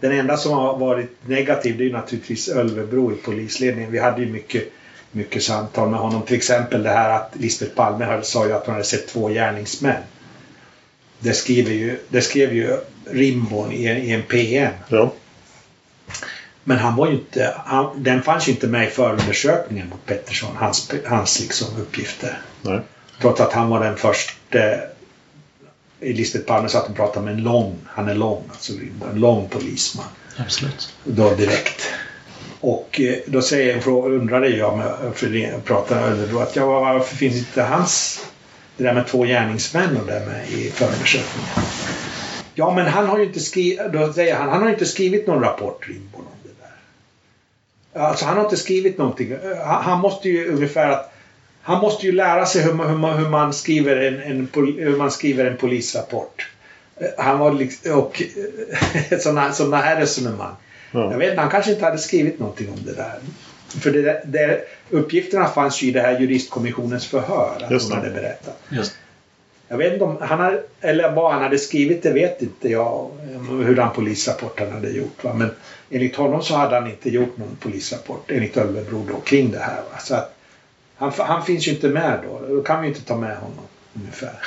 Den 0.00 0.12
enda 0.12 0.36
som 0.36 0.52
har 0.52 0.78
varit 0.78 1.10
negativ 1.26 1.78
det 1.78 1.82
är 1.84 1.86
ju 1.86 1.92
naturligtvis 1.92 2.48
Ölvebro 2.48 3.12
i 3.12 3.14
polisledningen. 3.14 3.92
Vi 3.92 3.98
hade 3.98 4.20
ju 4.22 4.32
mycket, 4.32 4.64
mycket 5.12 5.42
samtal 5.42 5.88
med 5.90 6.00
honom. 6.00 6.22
Till 6.22 6.36
exempel 6.36 6.82
det 6.82 6.90
här 6.90 7.10
att 7.10 7.30
Lisbeth 7.32 7.74
Palme 7.74 8.20
sa 8.22 8.46
ju 8.46 8.52
att 8.52 8.66
hon 8.66 8.72
hade 8.74 8.84
sett 8.86 9.08
två 9.08 9.28
gärningsmän. 9.28 10.02
Det, 11.20 11.32
skriver 11.32 11.72
ju, 11.72 11.98
det 12.08 12.20
skrev 12.20 12.54
ju 12.54 12.76
Rimborn 13.10 13.72
i, 13.72 13.86
en- 13.86 13.96
i 14.02 14.10
en 14.10 14.22
PM. 14.22 14.72
Men 16.68 16.78
han 16.78 16.96
var 16.96 17.06
ju 17.06 17.12
inte, 17.12 17.54
han, 17.64 18.02
den 18.02 18.22
fanns 18.22 18.48
ju 18.48 18.52
inte 18.52 18.66
med 18.66 18.86
i 18.86 18.90
förundersökningen 18.90 19.88
mot 19.88 20.06
Pettersson, 20.06 20.56
hans, 20.56 20.92
hans 21.06 21.40
liksom 21.40 21.68
uppgifter. 21.80 22.40
Nej. 22.62 22.80
Trots 23.20 23.40
att 23.40 23.52
han 23.52 23.68
var 23.68 23.84
den 23.84 23.96
första 23.96 24.58
Lisbeth 26.00 26.44
Palme 26.44 26.68
sa 26.68 26.78
att 26.78 26.86
hon 26.86 26.96
pratade 26.96 27.24
med 27.24 27.34
en 27.34 27.42
lång, 27.42 27.76
han 27.86 28.08
är 28.08 28.14
lång, 28.14 28.42
alltså 28.50 28.72
en 29.12 29.20
lång 29.20 29.48
polisman. 29.48 30.06
Absolut. 30.36 30.94
Då 31.04 31.34
direkt. 31.34 31.90
Och 32.60 33.00
eh, 33.00 33.16
då 33.26 33.42
säger 33.42 33.74
en 33.74 33.82
fråga, 33.82 34.08
undrade 34.08 34.48
jag 34.48 34.78
med, 34.78 34.94
för 35.14 35.26
det 35.26 35.64
pratade 35.64 36.00
Ölvebro 36.00 36.38
att 36.38 36.56
ja, 36.56 36.80
varför 36.80 37.16
finns 37.16 37.36
inte 37.36 37.62
hans, 37.62 38.20
det 38.76 38.84
där 38.84 38.94
med 38.94 39.06
två 39.06 39.24
gärningsmän 39.24 39.96
och 39.96 40.06
det 40.06 40.26
med 40.26 40.48
i 40.48 40.70
förundersökningen? 40.70 41.50
Ja, 42.54 42.74
men 42.74 42.86
han 42.86 43.06
har 43.06 43.18
ju 43.18 43.24
inte 43.24 43.40
skrivit, 43.40 43.92
då 43.92 44.12
säger 44.12 44.36
han, 44.36 44.48
han 44.48 44.62
har 44.62 44.70
inte 44.70 44.86
skrivit 44.86 45.26
någon 45.26 45.42
rapport, 45.42 45.88
Rimborn, 45.88 46.22
om. 46.22 46.47
Alltså 47.92 48.24
han 48.24 48.36
har 48.36 48.44
inte 48.44 48.56
skrivit 48.56 48.98
någonting. 48.98 49.36
Han, 49.64 50.00
måste 50.00 50.28
ju 50.28 50.48
ungefär 50.48 50.88
att 50.88 51.12
han 51.62 51.80
måste 51.80 52.06
ju 52.06 52.12
lära 52.12 52.46
sig 52.46 52.62
hur 52.62 52.72
man, 52.72 52.88
hur 52.88 52.96
man, 52.96 53.18
hur 53.18 53.28
man, 53.28 53.52
skriver, 53.52 53.96
en, 53.96 54.20
en, 54.22 54.48
hur 54.78 54.96
man 54.96 55.10
skriver 55.10 55.44
en 55.44 55.56
polisrapport. 55.56 56.48
Eh, 56.96 57.24
Han 57.24 57.38
var 57.38 57.52
liksom, 57.52 57.98
och 57.98 58.22
sådana, 59.20 59.52
sådana 59.52 59.76
här 59.76 60.00
resonemang. 60.00 60.54
Jag 60.92 61.18
vet 61.18 61.30
inte, 61.30 61.40
han 61.40 61.50
kanske 61.50 61.70
inte 61.72 61.84
hade 61.84 61.98
skrivit 61.98 62.38
någonting 62.38 62.68
om 62.68 62.78
det 62.84 62.92
där. 62.92 63.18
För 63.68 63.90
det, 63.90 64.22
det, 64.24 64.60
uppgifterna 64.90 65.48
fanns 65.48 65.82
ju 65.82 65.88
i 65.88 65.90
det 65.90 66.00
här 66.00 66.20
juristkommissionens 66.20 67.06
förhör. 67.06 67.62
Att 67.64 67.70
Just 67.70 67.90
hon 67.92 68.00
det. 68.00 68.08
hade 68.08 68.20
berättat. 68.20 68.62
Just. 68.68 68.92
Jag 69.68 69.78
vet 69.78 69.92
inte 69.92 70.04
om 70.04 70.16
han 70.20 70.40
hade, 70.40 70.62
eller 70.80 71.12
vad 71.12 71.32
han 71.32 71.42
hade 71.42 71.58
skrivit, 71.58 72.02
det 72.02 72.10
vet 72.10 72.42
inte 72.42 72.68
jag. 72.68 73.10
Hur 73.64 73.76
den 73.76 73.90
polisrapport 73.90 74.60
han 74.60 74.72
hade 74.72 74.88
gjort. 74.88 75.24
Va? 75.24 75.34
Men 75.34 75.50
enligt 75.90 76.16
honom 76.16 76.42
så 76.42 76.54
hade 76.54 76.74
han 76.74 76.86
inte 76.86 77.10
gjort 77.10 77.36
någon 77.36 77.56
polisrapport, 77.60 78.30
enligt 78.30 78.56
Ölvebro 78.56 79.04
då, 79.08 79.20
kring 79.20 79.50
det 79.50 79.58
här. 79.58 79.76
Va? 79.76 79.98
Så 79.98 80.14
att 80.14 80.34
han, 80.96 81.12
han 81.16 81.44
finns 81.44 81.68
ju 81.68 81.72
inte 81.72 81.88
med 81.88 82.20
då. 82.28 82.54
Då 82.54 82.62
kan 82.62 82.82
vi 82.82 82.88
inte 82.88 83.02
ta 83.02 83.16
med 83.16 83.36
honom 83.36 83.64
ungefär. 83.94 84.38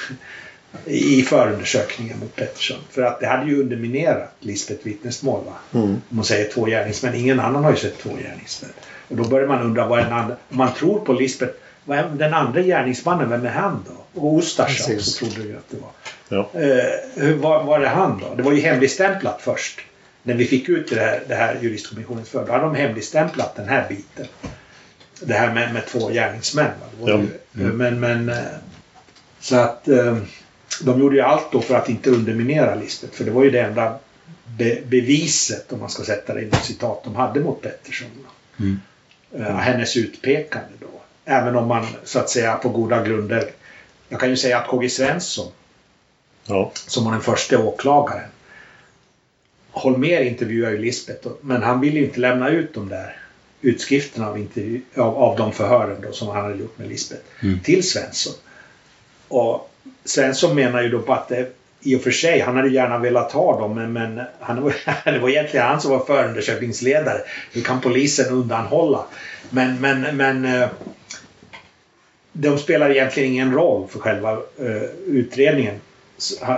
I 0.86 1.22
förundersökningen 1.22 2.19
mot 2.19 2.36
Pettersson. 2.36 2.78
För 2.89 3.01
att 3.01 3.19
det 3.19 3.28
hade 3.28 3.45
ju 3.45 3.61
underminerat 3.61 4.34
Lisbeth 4.39 4.86
vittnesmål. 4.86 5.43
Va? 5.45 5.80
Mm. 5.80 5.89
Om 5.89 6.01
man 6.09 6.26
säger 6.26 6.51
två 6.51 6.65
gärningsmän. 6.65 7.15
Ingen 7.15 7.39
annan 7.39 7.63
har 7.63 7.72
ju 7.72 7.78
sett 7.78 7.97
två 7.97 8.09
gärningsmän. 8.09 8.72
Och 9.07 9.15
då 9.15 9.24
börjar 9.24 9.47
man 9.47 9.61
undra 9.61 9.88
vad 9.88 9.99
den 9.99 10.13
andra... 10.13 10.36
Om 10.49 10.57
man 10.57 10.74
tror 10.74 10.99
på 10.99 11.13
Lisbeth, 11.13 11.53
vad 11.86 11.97
är 11.97 12.09
den 12.09 12.34
andra 12.34 12.61
gärningsmannen, 12.61 13.30
vem 13.30 13.45
är 13.45 13.49
han 13.49 13.86
då? 13.88 14.00
Och 14.14 14.38
Ustasja 14.39 14.99
trodde 15.20 15.41
vi 15.47 15.53
att 15.55 15.70
det 15.70 15.78
var. 15.78 15.89
Ja. 16.30 16.49
Eh, 17.24 17.36
var, 17.36 17.64
var 17.64 17.80
är 17.80 17.86
han 17.88 18.20
då? 18.20 18.36
Det 18.36 18.43
var 18.43 18.51
ju 18.51 18.62
hemligstämplat 18.62 19.41
först. 19.41 19.80
När 20.24 20.34
vi 20.34 20.45
fick 20.45 20.70
ut 20.70 20.89
det 20.89 20.99
här, 20.99 21.24
det 21.28 21.36
här 21.36 21.57
juristkommissionens 21.62 22.30
för. 22.30 22.45
Då 22.45 22.51
hade 22.51 22.64
de 22.64 22.76
hemligstämplat 22.76 23.55
den 23.55 23.68
här 23.70 23.89
biten. 23.89 24.26
Det 25.20 25.34
här 25.34 25.53
med, 25.53 25.74
med 25.74 25.86
två 25.86 26.09
gärningsmän. 26.09 26.72
Va? 26.99 27.05
Det 27.05 27.12
Ja. 27.12 27.18
ju, 27.53 27.64
Men, 27.74 27.99
men... 27.99 28.30
eh, 28.30 28.36
Så 29.39 29.55
att... 29.55 29.88
eh, 29.88 30.18
De 30.82 30.99
gjorde 30.99 31.16
ju 31.16 31.22
allt 31.22 31.51
då 31.51 31.62
för 31.62 31.76
att 31.76 31.89
inte 31.89 32.09
underminera 32.09 32.76
Lisbeth. 32.76 33.14
För 33.14 33.24
det 33.24 33.32
var 33.32 33.43
ju 33.43 33.49
det 33.49 33.59
enda 33.62 33.99
be, 34.57 34.78
beviset, 34.86 35.72
om 35.74 35.80
man 35.80 35.89
ska 35.89 36.03
sätta 36.03 36.34
det 36.34 36.41
inom 36.41 36.59
citat, 36.62 37.03
de 37.03 37.16
hade 37.16 37.39
mot 37.39 37.62
Pettersson. 37.62 38.07
va? 38.24 38.30
Mm. 38.59 38.80
Eh, 39.39 39.55
hennes 39.57 39.97
utpekande 39.97 40.68
då. 40.80 40.88
Även 41.26 41.55
om 41.55 41.68
man 41.68 41.86
så 42.03 42.20
att 42.20 42.30
säga 42.30 42.55
på 42.55 42.70
goda 42.70 43.03
grunder. 43.05 43.51
Jag 44.12 44.20
kan 44.20 44.30
ju 44.30 44.38
säga 44.38 44.57
att 44.57 44.68
KG 44.68 44.89
Svensson 44.89 45.51
Ja. 46.45 46.72
som 46.88 47.05
var 47.05 47.12
den 47.12 47.22
första 47.22 47.59
åklagaren. 47.59 48.30
Holmér 49.72 50.22
intervjuade 50.22 50.76
ju 50.76 50.82
Lisbeth 50.82 51.28
och- 51.28 51.39
men 51.41 51.64
han 51.64 51.80
ville 51.82 51.99
ju 51.99 52.05
inte 52.05 52.20
lämna 52.20 52.49
ut 52.49 52.74
de 52.74 52.89
där 52.89 53.18
utskrifterna 53.62 54.28
av, 54.28 54.38
intervju, 54.39 54.82
av, 54.95 55.18
av 55.18 55.38
de 55.38 55.53
förhören 55.53 56.01
då, 56.01 56.12
som 56.12 56.28
han 56.28 56.43
hade 56.43 56.55
gjort 56.55 56.78
med 56.78 56.88
Lisbeth 56.89 57.22
Mm. 57.43 57.59
till 57.59 57.84
Svensson. 57.89 58.34
Och 59.28 59.72
Svensson 60.05 60.55
menar 60.55 60.82
ju 60.82 60.89
då 60.89 60.99
på 61.01 61.14
att 61.14 61.28
det 61.28 61.51
i 61.82 61.95
och 61.95 62.01
för 62.01 62.12
sig, 62.12 62.39
han 62.39 62.55
hade 62.55 62.70
gärna 62.70 62.97
velat 62.97 63.32
ha 63.32 63.59
dem 63.59 63.76
men, 63.76 63.93
men 63.93 64.22
han, 64.39 64.62
var- 64.64 64.74
det 65.12 65.20
var 65.20 65.30
egentligen 65.30 65.66
han 65.66 65.82
som 65.82 65.91
var 65.91 66.05
förundersökningsledare. 66.05 67.22
Hur 67.51 67.62
kan 67.62 67.82
polisen 67.82 68.34
undanhålla 68.34 69.05
Men, 69.49 69.82
men, 69.82 70.18
men 70.18 70.45
eh, 70.45 70.70
de 72.34 72.57
spelar 72.57 72.89
egentligen 72.89 73.32
ingen 73.32 73.53
roll 73.53 73.88
för 73.88 73.99
själva 73.99 74.36
uh, 74.36 74.84
utredningen, 75.05 75.82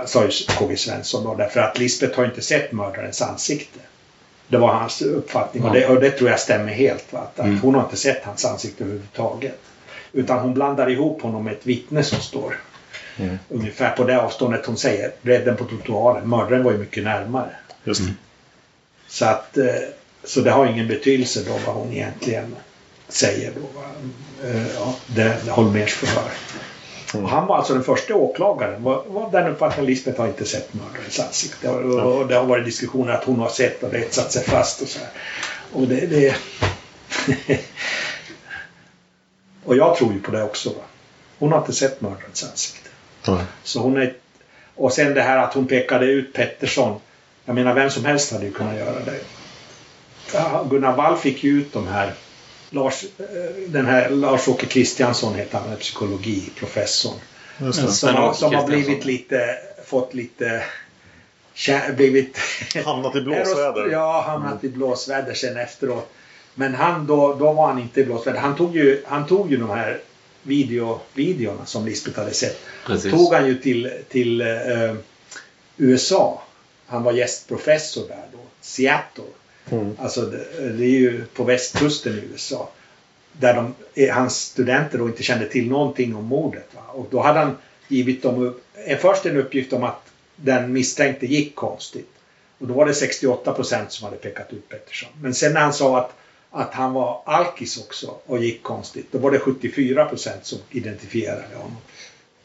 sa 0.06 0.24
ju 0.24 0.30
KG 0.58 0.76
Svensson 0.76 1.24
då, 1.24 1.34
därför 1.34 1.60
att 1.60 1.78
Lisbeth 1.78 2.16
har 2.16 2.24
inte 2.24 2.42
sett 2.42 2.72
mördarens 2.72 3.22
ansikte. 3.22 3.80
Det 4.48 4.56
var 4.56 4.72
hans 4.72 5.02
uppfattning 5.02 5.64
och, 5.64 5.74
det, 5.74 5.86
och 5.86 6.00
det 6.00 6.10
tror 6.10 6.30
jag 6.30 6.40
stämmer 6.40 6.72
helt. 6.72 7.12
Va? 7.12 7.18
Att, 7.18 7.38
mm. 7.38 7.56
att 7.56 7.62
hon 7.62 7.74
har 7.74 7.82
inte 7.82 7.96
sett 7.96 8.24
hans 8.24 8.44
ansikte 8.44 8.84
överhuvudtaget. 8.84 9.58
Utan 10.12 10.38
hon 10.38 10.54
blandar 10.54 10.90
ihop 10.90 11.22
honom 11.22 11.44
med 11.44 11.52
ett 11.52 11.66
vittne 11.66 12.02
som 12.02 12.20
står 12.20 12.60
mm. 13.16 13.38
ungefär 13.48 13.90
på 13.90 14.04
det 14.04 14.20
avståndet 14.20 14.66
hon 14.66 14.76
säger. 14.76 15.12
Bredden 15.22 15.56
på 15.56 15.64
trottoaren. 15.64 16.28
Mördaren 16.28 16.64
var 16.64 16.72
ju 16.72 16.78
mycket 16.78 17.04
närmare. 17.04 17.50
Just 17.84 18.00
mm. 18.00 18.14
Så 19.08 19.24
att 19.24 19.56
eh, 19.56 19.66
så 20.24 20.40
det 20.40 20.50
har 20.50 20.66
ingen 20.66 20.88
betydelse 20.88 21.42
då 21.46 21.58
vad 21.66 21.74
hon 21.74 21.92
egentligen 21.92 22.56
säger 23.08 23.52
då. 23.54 23.80
Eh, 24.44 24.74
ja, 24.74 24.94
det, 25.06 25.36
det 25.44 25.50
Holmers 25.50 25.94
förhör. 25.94 26.30
Mm. 27.14 27.26
Han 27.26 27.46
var 27.46 27.56
alltså 27.56 27.74
den 27.74 27.84
första 27.84 28.14
åklagaren. 28.14 28.82
Var, 28.82 29.04
var 29.06 29.30
den 29.30 29.52
uppfattningen 29.52 29.90
Lisbeth 29.90 30.20
har 30.20 30.26
inte 30.26 30.44
sett 30.44 30.74
mördarens 30.74 31.20
ansikte. 31.20 31.68
Och, 31.68 31.80
och, 31.80 32.18
och, 32.18 32.26
det 32.26 32.34
har 32.34 32.44
varit 32.44 32.64
diskussioner 32.64 33.12
att 33.12 33.24
hon 33.24 33.38
har 33.38 33.48
sett 33.48 33.82
och 33.82 33.90
det 33.90 34.14
satt 34.14 34.32
sig 34.32 34.44
fast 34.44 34.82
och 34.82 34.88
så 34.88 34.98
här. 34.98 35.08
Och 35.72 35.88
det... 35.88 36.06
det 36.06 36.36
och 39.64 39.76
jag 39.76 39.96
tror 39.96 40.12
ju 40.12 40.20
på 40.20 40.30
det 40.30 40.42
också. 40.42 40.68
Va? 40.68 40.82
Hon 41.38 41.52
har 41.52 41.58
inte 41.58 41.72
sett 41.72 42.00
mördarens 42.00 42.44
ansikte. 42.44 42.88
Mm. 43.28 43.40
Så 43.62 43.80
hon 43.80 43.96
är... 43.96 44.14
Och 44.74 44.92
sen 44.92 45.14
det 45.14 45.22
här 45.22 45.38
att 45.38 45.54
hon 45.54 45.66
pekade 45.66 46.06
ut 46.06 46.32
Pettersson. 46.32 47.00
Jag 47.44 47.54
menar 47.54 47.74
vem 47.74 47.90
som 47.90 48.04
helst 48.04 48.32
hade 48.32 48.44
ju 48.44 48.52
kunnat 48.52 48.76
göra 48.76 48.98
det. 49.04 49.20
Gunnar 50.70 50.96
Wall 50.96 51.16
fick 51.16 51.44
ju 51.44 51.50
ut 51.50 51.72
de 51.72 51.86
här 51.86 52.14
Lars, 52.74 53.04
eh, 53.18 53.26
den 53.68 53.86
här 53.86 54.10
Lars-Åke 54.10 54.66
Kristiansson 54.66 55.34
heter 55.34 55.58
han, 55.58 55.76
psykologiprofessorn. 55.76 57.18
Som, 57.72 58.14
har, 58.14 58.32
som 58.32 58.54
har 58.54 58.66
blivit 58.66 59.04
lite, 59.04 59.56
fått 59.84 60.14
lite 60.14 60.62
blivit... 61.96 62.38
Hamnat 62.84 63.16
i 63.16 63.20
blåsväder. 63.24 63.88
ja, 63.92 64.24
hamnat 64.26 64.64
i 64.64 64.68
blåsväder 64.68 65.34
sen 65.34 65.56
efteråt. 65.56 66.10
Men 66.54 66.74
han 66.74 67.06
då, 67.06 67.34
då 67.34 67.52
var 67.52 67.66
han 67.66 67.78
inte 67.78 68.00
i 68.00 68.04
blåsväder. 68.04 68.38
Han 68.38 68.56
tog 68.56 68.76
ju, 68.76 69.02
han 69.06 69.26
tog 69.26 69.50
ju 69.50 69.56
de 69.56 69.70
här 69.70 70.00
video, 70.42 71.00
videorna 71.14 71.66
som 71.66 71.86
Lisbeth 71.86 72.18
hade 72.18 72.34
sett. 72.34 72.60
Precis. 72.86 73.12
Tog 73.12 73.34
han 73.34 73.46
ju 73.46 73.58
till, 73.58 73.92
till 74.08 74.42
uh, 74.42 74.96
USA. 75.76 76.42
Han 76.86 77.02
var 77.02 77.12
gästprofessor 77.12 78.08
där 78.08 78.24
då. 78.32 78.38
Seattle. 78.60 79.24
Mm. 79.70 79.96
Alltså 79.98 80.20
det, 80.20 80.72
det, 80.78 80.84
är 80.84 80.98
ju 80.98 81.24
på 81.24 81.44
västkusten 81.44 82.14
i 82.14 82.32
USA. 82.32 82.70
Där 83.32 83.54
de, 83.54 83.74
eh, 83.94 84.14
hans 84.14 84.36
studenter 84.36 84.98
då 84.98 85.06
inte 85.06 85.22
kände 85.22 85.48
till 85.48 85.70
någonting 85.70 86.16
om 86.16 86.24
mordet. 86.24 86.68
Va? 86.74 86.82
Och 86.92 87.06
då 87.10 87.20
hade 87.20 87.38
han 87.38 87.56
givit 87.88 88.22
dem 88.22 88.54
eh, 88.86 88.98
först 88.98 89.26
en 89.26 89.36
uppgift 89.36 89.72
om 89.72 89.84
att 89.84 90.10
den 90.36 90.72
misstänkte 90.72 91.26
gick 91.26 91.54
konstigt. 91.54 92.10
Och 92.58 92.66
då 92.66 92.74
var 92.74 92.86
det 92.86 92.94
68 92.94 93.52
procent 93.52 93.92
som 93.92 94.04
hade 94.04 94.16
pekat 94.16 94.52
ut 94.52 94.68
Pettersson. 94.68 95.10
Men 95.20 95.34
sen 95.34 95.52
när 95.52 95.60
han 95.60 95.72
sa 95.72 95.98
att, 95.98 96.12
att 96.50 96.74
han 96.74 96.92
var 96.92 97.22
alkis 97.26 97.78
också 97.78 98.14
och 98.26 98.38
gick 98.38 98.62
konstigt, 98.62 99.06
då 99.10 99.18
var 99.18 99.30
det 99.30 99.38
74 99.38 100.04
procent 100.04 100.46
som 100.46 100.58
identifierade 100.70 101.56
honom. 101.56 101.76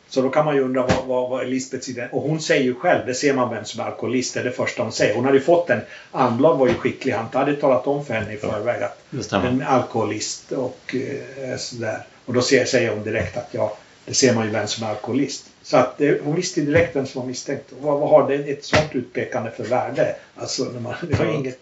Så 0.10 0.22
då 0.22 0.30
kan 0.30 0.46
man 0.46 0.56
ju 0.56 0.62
undra 0.62 0.82
vad, 0.82 1.06
vad, 1.06 1.30
vad 1.30 1.48
Lisbeths 1.48 1.90
idé 1.90 2.08
Och 2.12 2.22
hon 2.22 2.42
säger 2.42 2.64
ju 2.64 2.76
själv, 2.76 3.06
det 3.06 3.14
ser 3.14 3.34
man 3.34 3.50
vem 3.50 3.66
som 3.66 3.82
är 3.82 3.86
alkoholist, 3.86 4.34
det 4.34 4.40
är 4.40 4.44
det 4.44 4.52
första 4.52 4.84
hon 4.84 4.92
säger. 4.92 5.16
Hon 5.16 5.26
hade 5.26 5.38
ju 5.38 5.44
fått 5.44 5.70
en, 5.70 5.82
Anblad 6.12 6.58
var 6.58 6.68
ju 6.68 6.74
skicklig, 6.74 7.14
han 7.14 7.26
hade 7.34 7.56
talat 7.56 7.88
om 7.88 8.06
för 8.06 8.14
henne 8.14 8.34
i 8.34 8.38
förväg 8.38 8.84
att 8.84 9.34
en 9.34 9.64
alkoholist 9.68 10.52
och 10.52 10.96
eh, 10.96 11.58
sådär. 11.58 12.06
Och 12.26 12.34
då 12.34 12.42
säger 12.42 12.90
hon 12.90 13.04
direkt 13.04 13.38
att 13.38 13.48
ja, 13.52 13.78
det 14.06 14.14
ser 14.14 14.36
man 14.36 14.46
ju 14.46 14.52
vem 14.52 14.68
som 14.68 14.84
är 14.84 14.90
alkoholist. 14.90 15.46
Så 15.64 15.78
att 15.78 15.98
det, 15.98 16.22
hon 16.24 16.36
visste 16.36 16.62
direkt 16.62 16.96
vem 16.96 17.06
som 17.06 17.22
var 17.22 17.28
misstänkt. 17.28 17.74
Vad, 17.82 18.00
vad 18.00 18.10
har 18.10 18.30
det 18.30 18.36
ett 18.36 18.66
sånt 18.66 18.90
utpekande 18.96 19.52
för 19.52 19.64
värde? 19.64 20.16
Alltså, 20.36 20.64
när 20.64 20.80
man, 20.80 20.94
det 21.10 21.20
var 21.20 21.26
inget, 21.26 21.60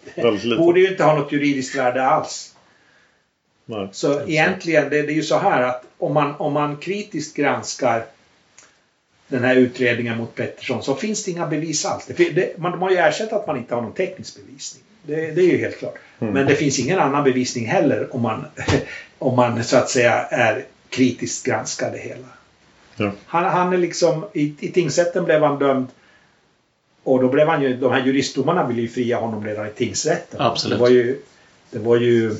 borde 0.58 0.80
ju 0.80 0.88
inte 0.88 1.04
ha 1.04 1.14
något 1.14 1.32
juridiskt 1.32 1.76
värde 1.76 2.06
alls. 2.06 2.54
Nej, 3.64 3.88
så 3.92 4.20
egentligen, 4.26 4.90
det, 4.90 5.02
det 5.02 5.12
är 5.12 5.16
ju 5.16 5.22
så 5.22 5.38
här 5.38 5.62
att 5.62 5.84
om 5.98 6.14
man, 6.14 6.34
om 6.34 6.52
man 6.52 6.76
kritiskt 6.76 7.36
granskar 7.36 8.04
den 9.28 9.44
här 9.44 9.56
utredningen 9.56 10.16
mot 10.16 10.34
Pettersson 10.34 10.82
så 10.82 10.94
finns 10.94 11.24
det 11.24 11.30
inga 11.30 11.46
bevis 11.46 11.84
alls. 11.84 12.06
Det, 12.06 12.30
det, 12.30 12.58
man, 12.58 12.72
de 12.72 12.82
har 12.82 12.90
ju 12.90 12.96
erkänt 12.96 13.32
att 13.32 13.46
man 13.46 13.56
inte 13.56 13.74
har 13.74 13.82
någon 13.82 13.92
teknisk 13.92 14.36
bevisning. 14.36 14.82
Det, 15.02 15.30
det 15.30 15.40
är 15.40 15.46
ju 15.46 15.58
helt 15.58 15.78
klart. 15.78 15.98
Mm. 16.18 16.34
Men 16.34 16.46
det 16.46 16.54
finns 16.54 16.78
ingen 16.78 16.98
annan 16.98 17.24
bevisning 17.24 17.66
heller 17.66 18.14
om 18.14 18.22
man, 18.22 18.44
om 19.18 19.36
man 19.36 19.64
så 19.64 19.76
att 19.76 19.90
säga 19.90 20.12
är 20.22 20.64
kritiskt 20.88 21.46
granskar 21.46 21.92
det 21.92 21.98
hela. 21.98 22.26
Ja. 22.96 23.12
Han, 23.26 23.44
han 23.44 23.72
är 23.72 23.78
liksom, 23.78 24.24
i, 24.32 24.54
i 24.60 24.72
tingsrätten 24.72 25.24
blev 25.24 25.42
han 25.42 25.58
dömd 25.58 25.88
och 27.02 27.22
då 27.22 27.28
blev 27.28 27.48
han 27.48 27.62
ju, 27.62 27.76
de 27.76 27.92
här 27.92 28.06
juristdomarna 28.06 28.66
ville 28.66 28.82
ju 28.82 28.88
fria 28.88 29.20
honom 29.20 29.44
redan 29.44 29.66
i 29.66 29.70
tingsrätten. 29.70 30.40
Absolut. 30.40 30.78
Det 30.78 30.82
var 30.82 30.88
ju, 30.88 31.20
det 31.70 31.78
var 31.78 31.96
ju 31.96 32.36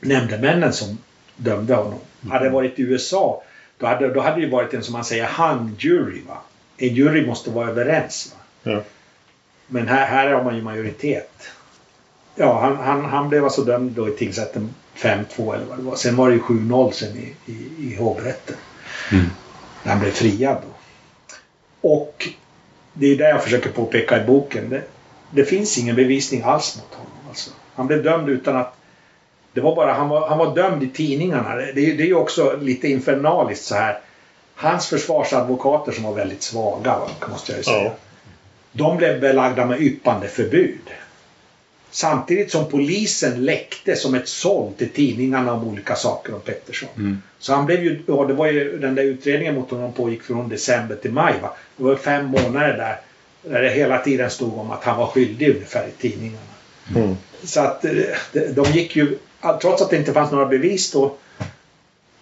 nämndemännen 0.00 0.72
som 0.72 0.98
dömde 1.36 1.74
honom. 1.74 1.98
Mm. 2.22 2.32
Hade 2.32 2.44
det 2.44 2.50
varit 2.50 2.78
i 2.78 2.82
USA 2.82 3.42
då 3.80 3.86
hade, 3.86 4.08
då 4.08 4.20
hade 4.20 4.40
det 4.40 4.46
varit 4.46 4.74
en 4.74 4.82
som 4.82 4.92
man 4.92 5.04
säger 5.04 5.24
handjury. 5.24 6.22
Va? 6.28 6.38
En 6.76 6.94
jury 6.94 7.26
måste 7.26 7.50
vara 7.50 7.68
överens. 7.68 8.34
Va? 8.34 8.72
Ja. 8.72 8.82
Men 9.66 9.88
här, 9.88 10.06
här 10.06 10.32
har 10.32 10.44
man 10.44 10.56
ju 10.56 10.62
majoritet. 10.62 11.50
Ja, 12.34 12.60
han, 12.60 12.76
han, 12.76 13.04
han 13.04 13.28
blev 13.28 13.44
alltså 13.44 13.62
dömd 13.62 13.90
då 13.90 14.08
i 14.08 14.12
tingsrätten 14.12 14.74
5-2 14.96 15.54
eller 15.54 15.64
vad 15.64 15.78
det 15.78 15.82
var. 15.82 15.96
Sen 15.96 16.16
var 16.16 16.28
det 16.28 16.34
ju 16.34 16.40
7-0 16.40 16.90
sen 16.90 17.16
i, 17.16 17.34
i, 17.52 17.52
i 17.78 17.96
hovrätten. 17.96 18.56
Mm. 19.12 19.26
Han 19.84 20.00
blev 20.00 20.10
friad 20.10 20.56
då. 20.62 20.68
Och 21.88 22.28
det 22.92 23.06
är 23.06 23.16
det 23.16 23.28
jag 23.28 23.42
försöker 23.42 23.70
påpeka 23.70 24.22
i 24.22 24.26
boken. 24.26 24.70
Det, 24.70 24.82
det 25.30 25.44
finns 25.44 25.78
ingen 25.78 25.96
bevisning 25.96 26.42
alls 26.42 26.76
mot 26.76 26.94
honom. 26.94 27.28
Alltså. 27.28 27.50
Han 27.74 27.86
blev 27.86 28.02
dömd 28.02 28.28
utan 28.28 28.56
att 28.56 28.76
det 29.52 29.60
var 29.60 29.76
bara, 29.76 29.92
han 29.92 30.08
var, 30.08 30.28
han 30.28 30.38
var 30.38 30.54
dömd 30.54 30.82
i 30.82 30.88
tidningarna. 30.88 31.56
Det, 31.56 31.72
det 31.72 32.02
är 32.02 32.06
ju 32.06 32.14
också 32.14 32.56
lite 32.62 32.88
infernaliskt 32.88 33.64
så 33.64 33.74
här. 33.74 33.98
Hans 34.54 34.86
försvarsadvokater 34.86 35.92
som 35.92 36.04
var 36.04 36.14
väldigt 36.14 36.42
svaga, 36.42 36.96
måste 37.30 37.52
jag 37.52 37.58
ju 37.58 37.64
säga. 37.64 37.84
Ja. 37.84 37.94
De 38.72 38.96
blev 38.96 39.20
belagda 39.20 39.66
med 39.66 39.80
yppande 39.80 40.28
förbud. 40.28 40.90
Samtidigt 41.90 42.50
som 42.50 42.68
polisen 42.68 43.44
läckte 43.44 43.96
som 43.96 44.14
ett 44.14 44.28
såll 44.28 44.72
till 44.72 44.88
tidningarna 44.88 45.52
om 45.52 45.68
olika 45.68 45.96
saker 45.96 46.34
om 46.34 46.40
Pettersson. 46.40 46.88
Mm. 46.96 47.22
Så 47.38 47.54
han 47.54 47.66
blev 47.66 47.84
ju, 47.84 48.02
och 48.06 48.28
det 48.28 48.34
var 48.34 48.46
ju 48.46 48.78
den 48.78 48.94
där 48.94 49.02
utredningen 49.02 49.54
mot 49.54 49.70
honom 49.70 49.92
pågick 49.92 50.22
från 50.22 50.48
december 50.48 50.96
till 50.96 51.12
maj. 51.12 51.34
Va? 51.42 51.56
Det 51.76 51.84
var 51.84 51.96
fem 51.96 52.26
månader 52.26 52.76
där. 52.76 53.00
Där 53.42 53.62
det 53.62 53.70
hela 53.70 53.98
tiden 53.98 54.30
stod 54.30 54.58
om 54.58 54.70
att 54.70 54.84
han 54.84 54.98
var 54.98 55.06
skyldig 55.06 55.50
ungefär 55.54 55.86
i 55.88 56.02
tidningarna. 56.02 56.42
Mm. 56.96 57.16
Så 57.44 57.60
att 57.60 57.84
eh, 57.84 57.92
de 58.32 58.70
gick 58.70 58.96
ju 58.96 59.18
trots 59.60 59.82
att 59.82 59.90
det 59.90 59.96
inte 59.96 60.12
fanns 60.12 60.32
några 60.32 60.46
bevis 60.46 60.92
då, 60.92 61.16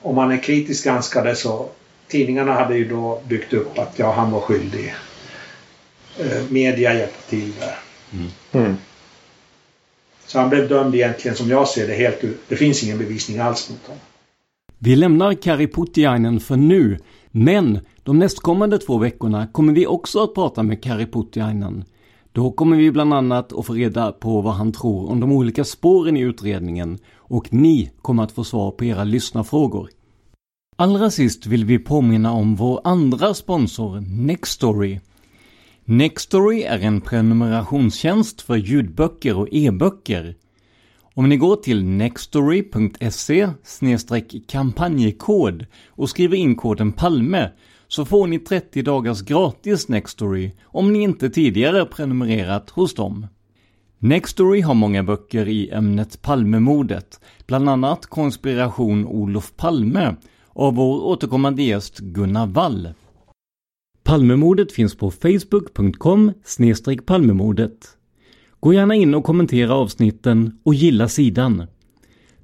om 0.03 0.15
man 0.15 0.33
är 0.33 0.43
kritiskt 0.43 0.85
granskade 0.85 1.35
så 1.35 1.69
tidningarna 2.09 2.53
hade 2.53 2.77
ju 2.77 2.89
då 2.89 3.21
byggt 3.29 3.53
upp 3.53 3.79
att 3.79 3.99
ja, 3.99 4.13
han 4.13 4.31
var 4.31 4.41
skyldig. 4.41 4.95
Eh, 6.19 6.43
media 6.49 6.95
hjälpte 6.95 7.31
till 7.31 7.53
där. 7.61 7.79
Mm. 8.13 8.29
Mm. 8.53 8.77
Så 10.27 10.39
han 10.39 10.49
blev 10.49 10.69
dömd 10.69 10.95
egentligen 10.95 11.37
som 11.37 11.51
jag 11.51 11.69
ser 11.69 11.87
det 11.87 11.95
helt 11.95 12.25
Det 12.49 12.57
finns 12.57 12.83
ingen 12.83 12.99
bevisning 12.99 13.39
alls 13.39 13.71
mot 13.71 13.87
honom. 13.87 14.01
Vi 14.79 14.97
lämnar 14.97 15.35
Kari 15.35 15.67
Putiainen 15.67 16.41
för 16.41 16.57
nu, 16.57 16.99
men 17.31 17.81
de 18.03 18.19
nästkommande 18.19 18.79
två 18.79 18.99
veckorna 18.99 19.47
kommer 19.47 19.73
vi 19.73 19.87
också 19.87 20.23
att 20.23 20.35
prata 20.35 20.63
med 20.63 20.83
Kari 20.83 21.07
Putiainen. 21.07 21.85
Då 22.39 22.51
kommer 22.51 22.77
vi 22.77 22.91
bland 22.91 23.15
annat 23.15 23.53
att 23.53 23.67
få 23.67 23.73
reda 23.73 24.13
på 24.13 24.41
vad 24.41 24.55
han 24.55 24.73
tror 24.73 25.11
om 25.11 25.21
de 25.21 25.33
olika 25.33 25.65
spåren 25.65 26.17
i 26.17 26.21
utredningen 26.21 26.99
och 27.15 27.53
ni 27.53 27.91
kommer 28.03 28.23
att 28.23 28.33
få 28.33 28.45
svar 28.45 28.71
på 28.71 28.85
era 28.85 29.05
lyssnarfrågor. 29.05 29.91
Allra 30.77 31.11
sist 31.11 31.47
vill 31.47 31.65
vi 31.65 31.79
påminna 31.79 32.33
om 32.33 32.55
vår 32.55 32.81
andra 32.85 33.35
sponsor 33.35 34.01
Nextory. 34.01 35.01
Nextory 35.85 36.63
är 36.63 36.79
en 36.79 37.01
prenumerationstjänst 37.01 38.41
för 38.41 38.57
ljudböcker 38.57 39.37
och 39.39 39.49
e-böcker. 39.51 40.35
Om 41.15 41.29
ni 41.29 41.37
går 41.37 41.57
till 41.57 41.85
nextory.se 41.85 43.49
kampanjkod 44.47 45.67
och 45.89 46.11
skriver 46.11 46.37
in 46.37 46.57
koden 46.57 46.93
PALME 46.93 47.51
så 47.89 48.05
får 48.05 48.27
ni 48.27 48.39
30 48.39 48.83
dagars 48.83 49.23
gratis 49.23 49.89
Nextory 49.89 50.51
om 50.65 50.93
ni 50.93 51.03
inte 51.03 51.31
tidigare 51.31 51.85
prenumererat 51.85 52.71
hos 52.71 52.95
dem. 52.95 53.27
Nextory 53.99 54.61
har 54.61 54.75
många 54.75 55.03
böcker 55.03 55.49
i 55.49 55.71
ämnet 55.71 56.23
Palmemordet, 56.23 57.21
bland 57.47 57.69
annat 57.69 58.07
Konspiration 58.07 59.07
Olof 59.07 59.57
Palme 59.57 60.17
av 60.53 60.75
vår 60.75 61.05
återkommande 61.05 61.63
gäst 61.63 61.99
Gunnar 61.99 62.47
Wall. 62.47 62.89
Palmemordet 64.03 64.73
finns 64.73 64.97
på 64.97 65.11
facebook.com 65.11 66.33
palmemordet. 67.07 67.89
Gå 68.61 68.73
gärna 68.73 68.95
in 68.95 69.15
och 69.15 69.25
kommentera 69.25 69.75
avsnitten 69.75 70.59
och 70.63 70.75
gilla 70.75 71.09
sidan. 71.09 71.67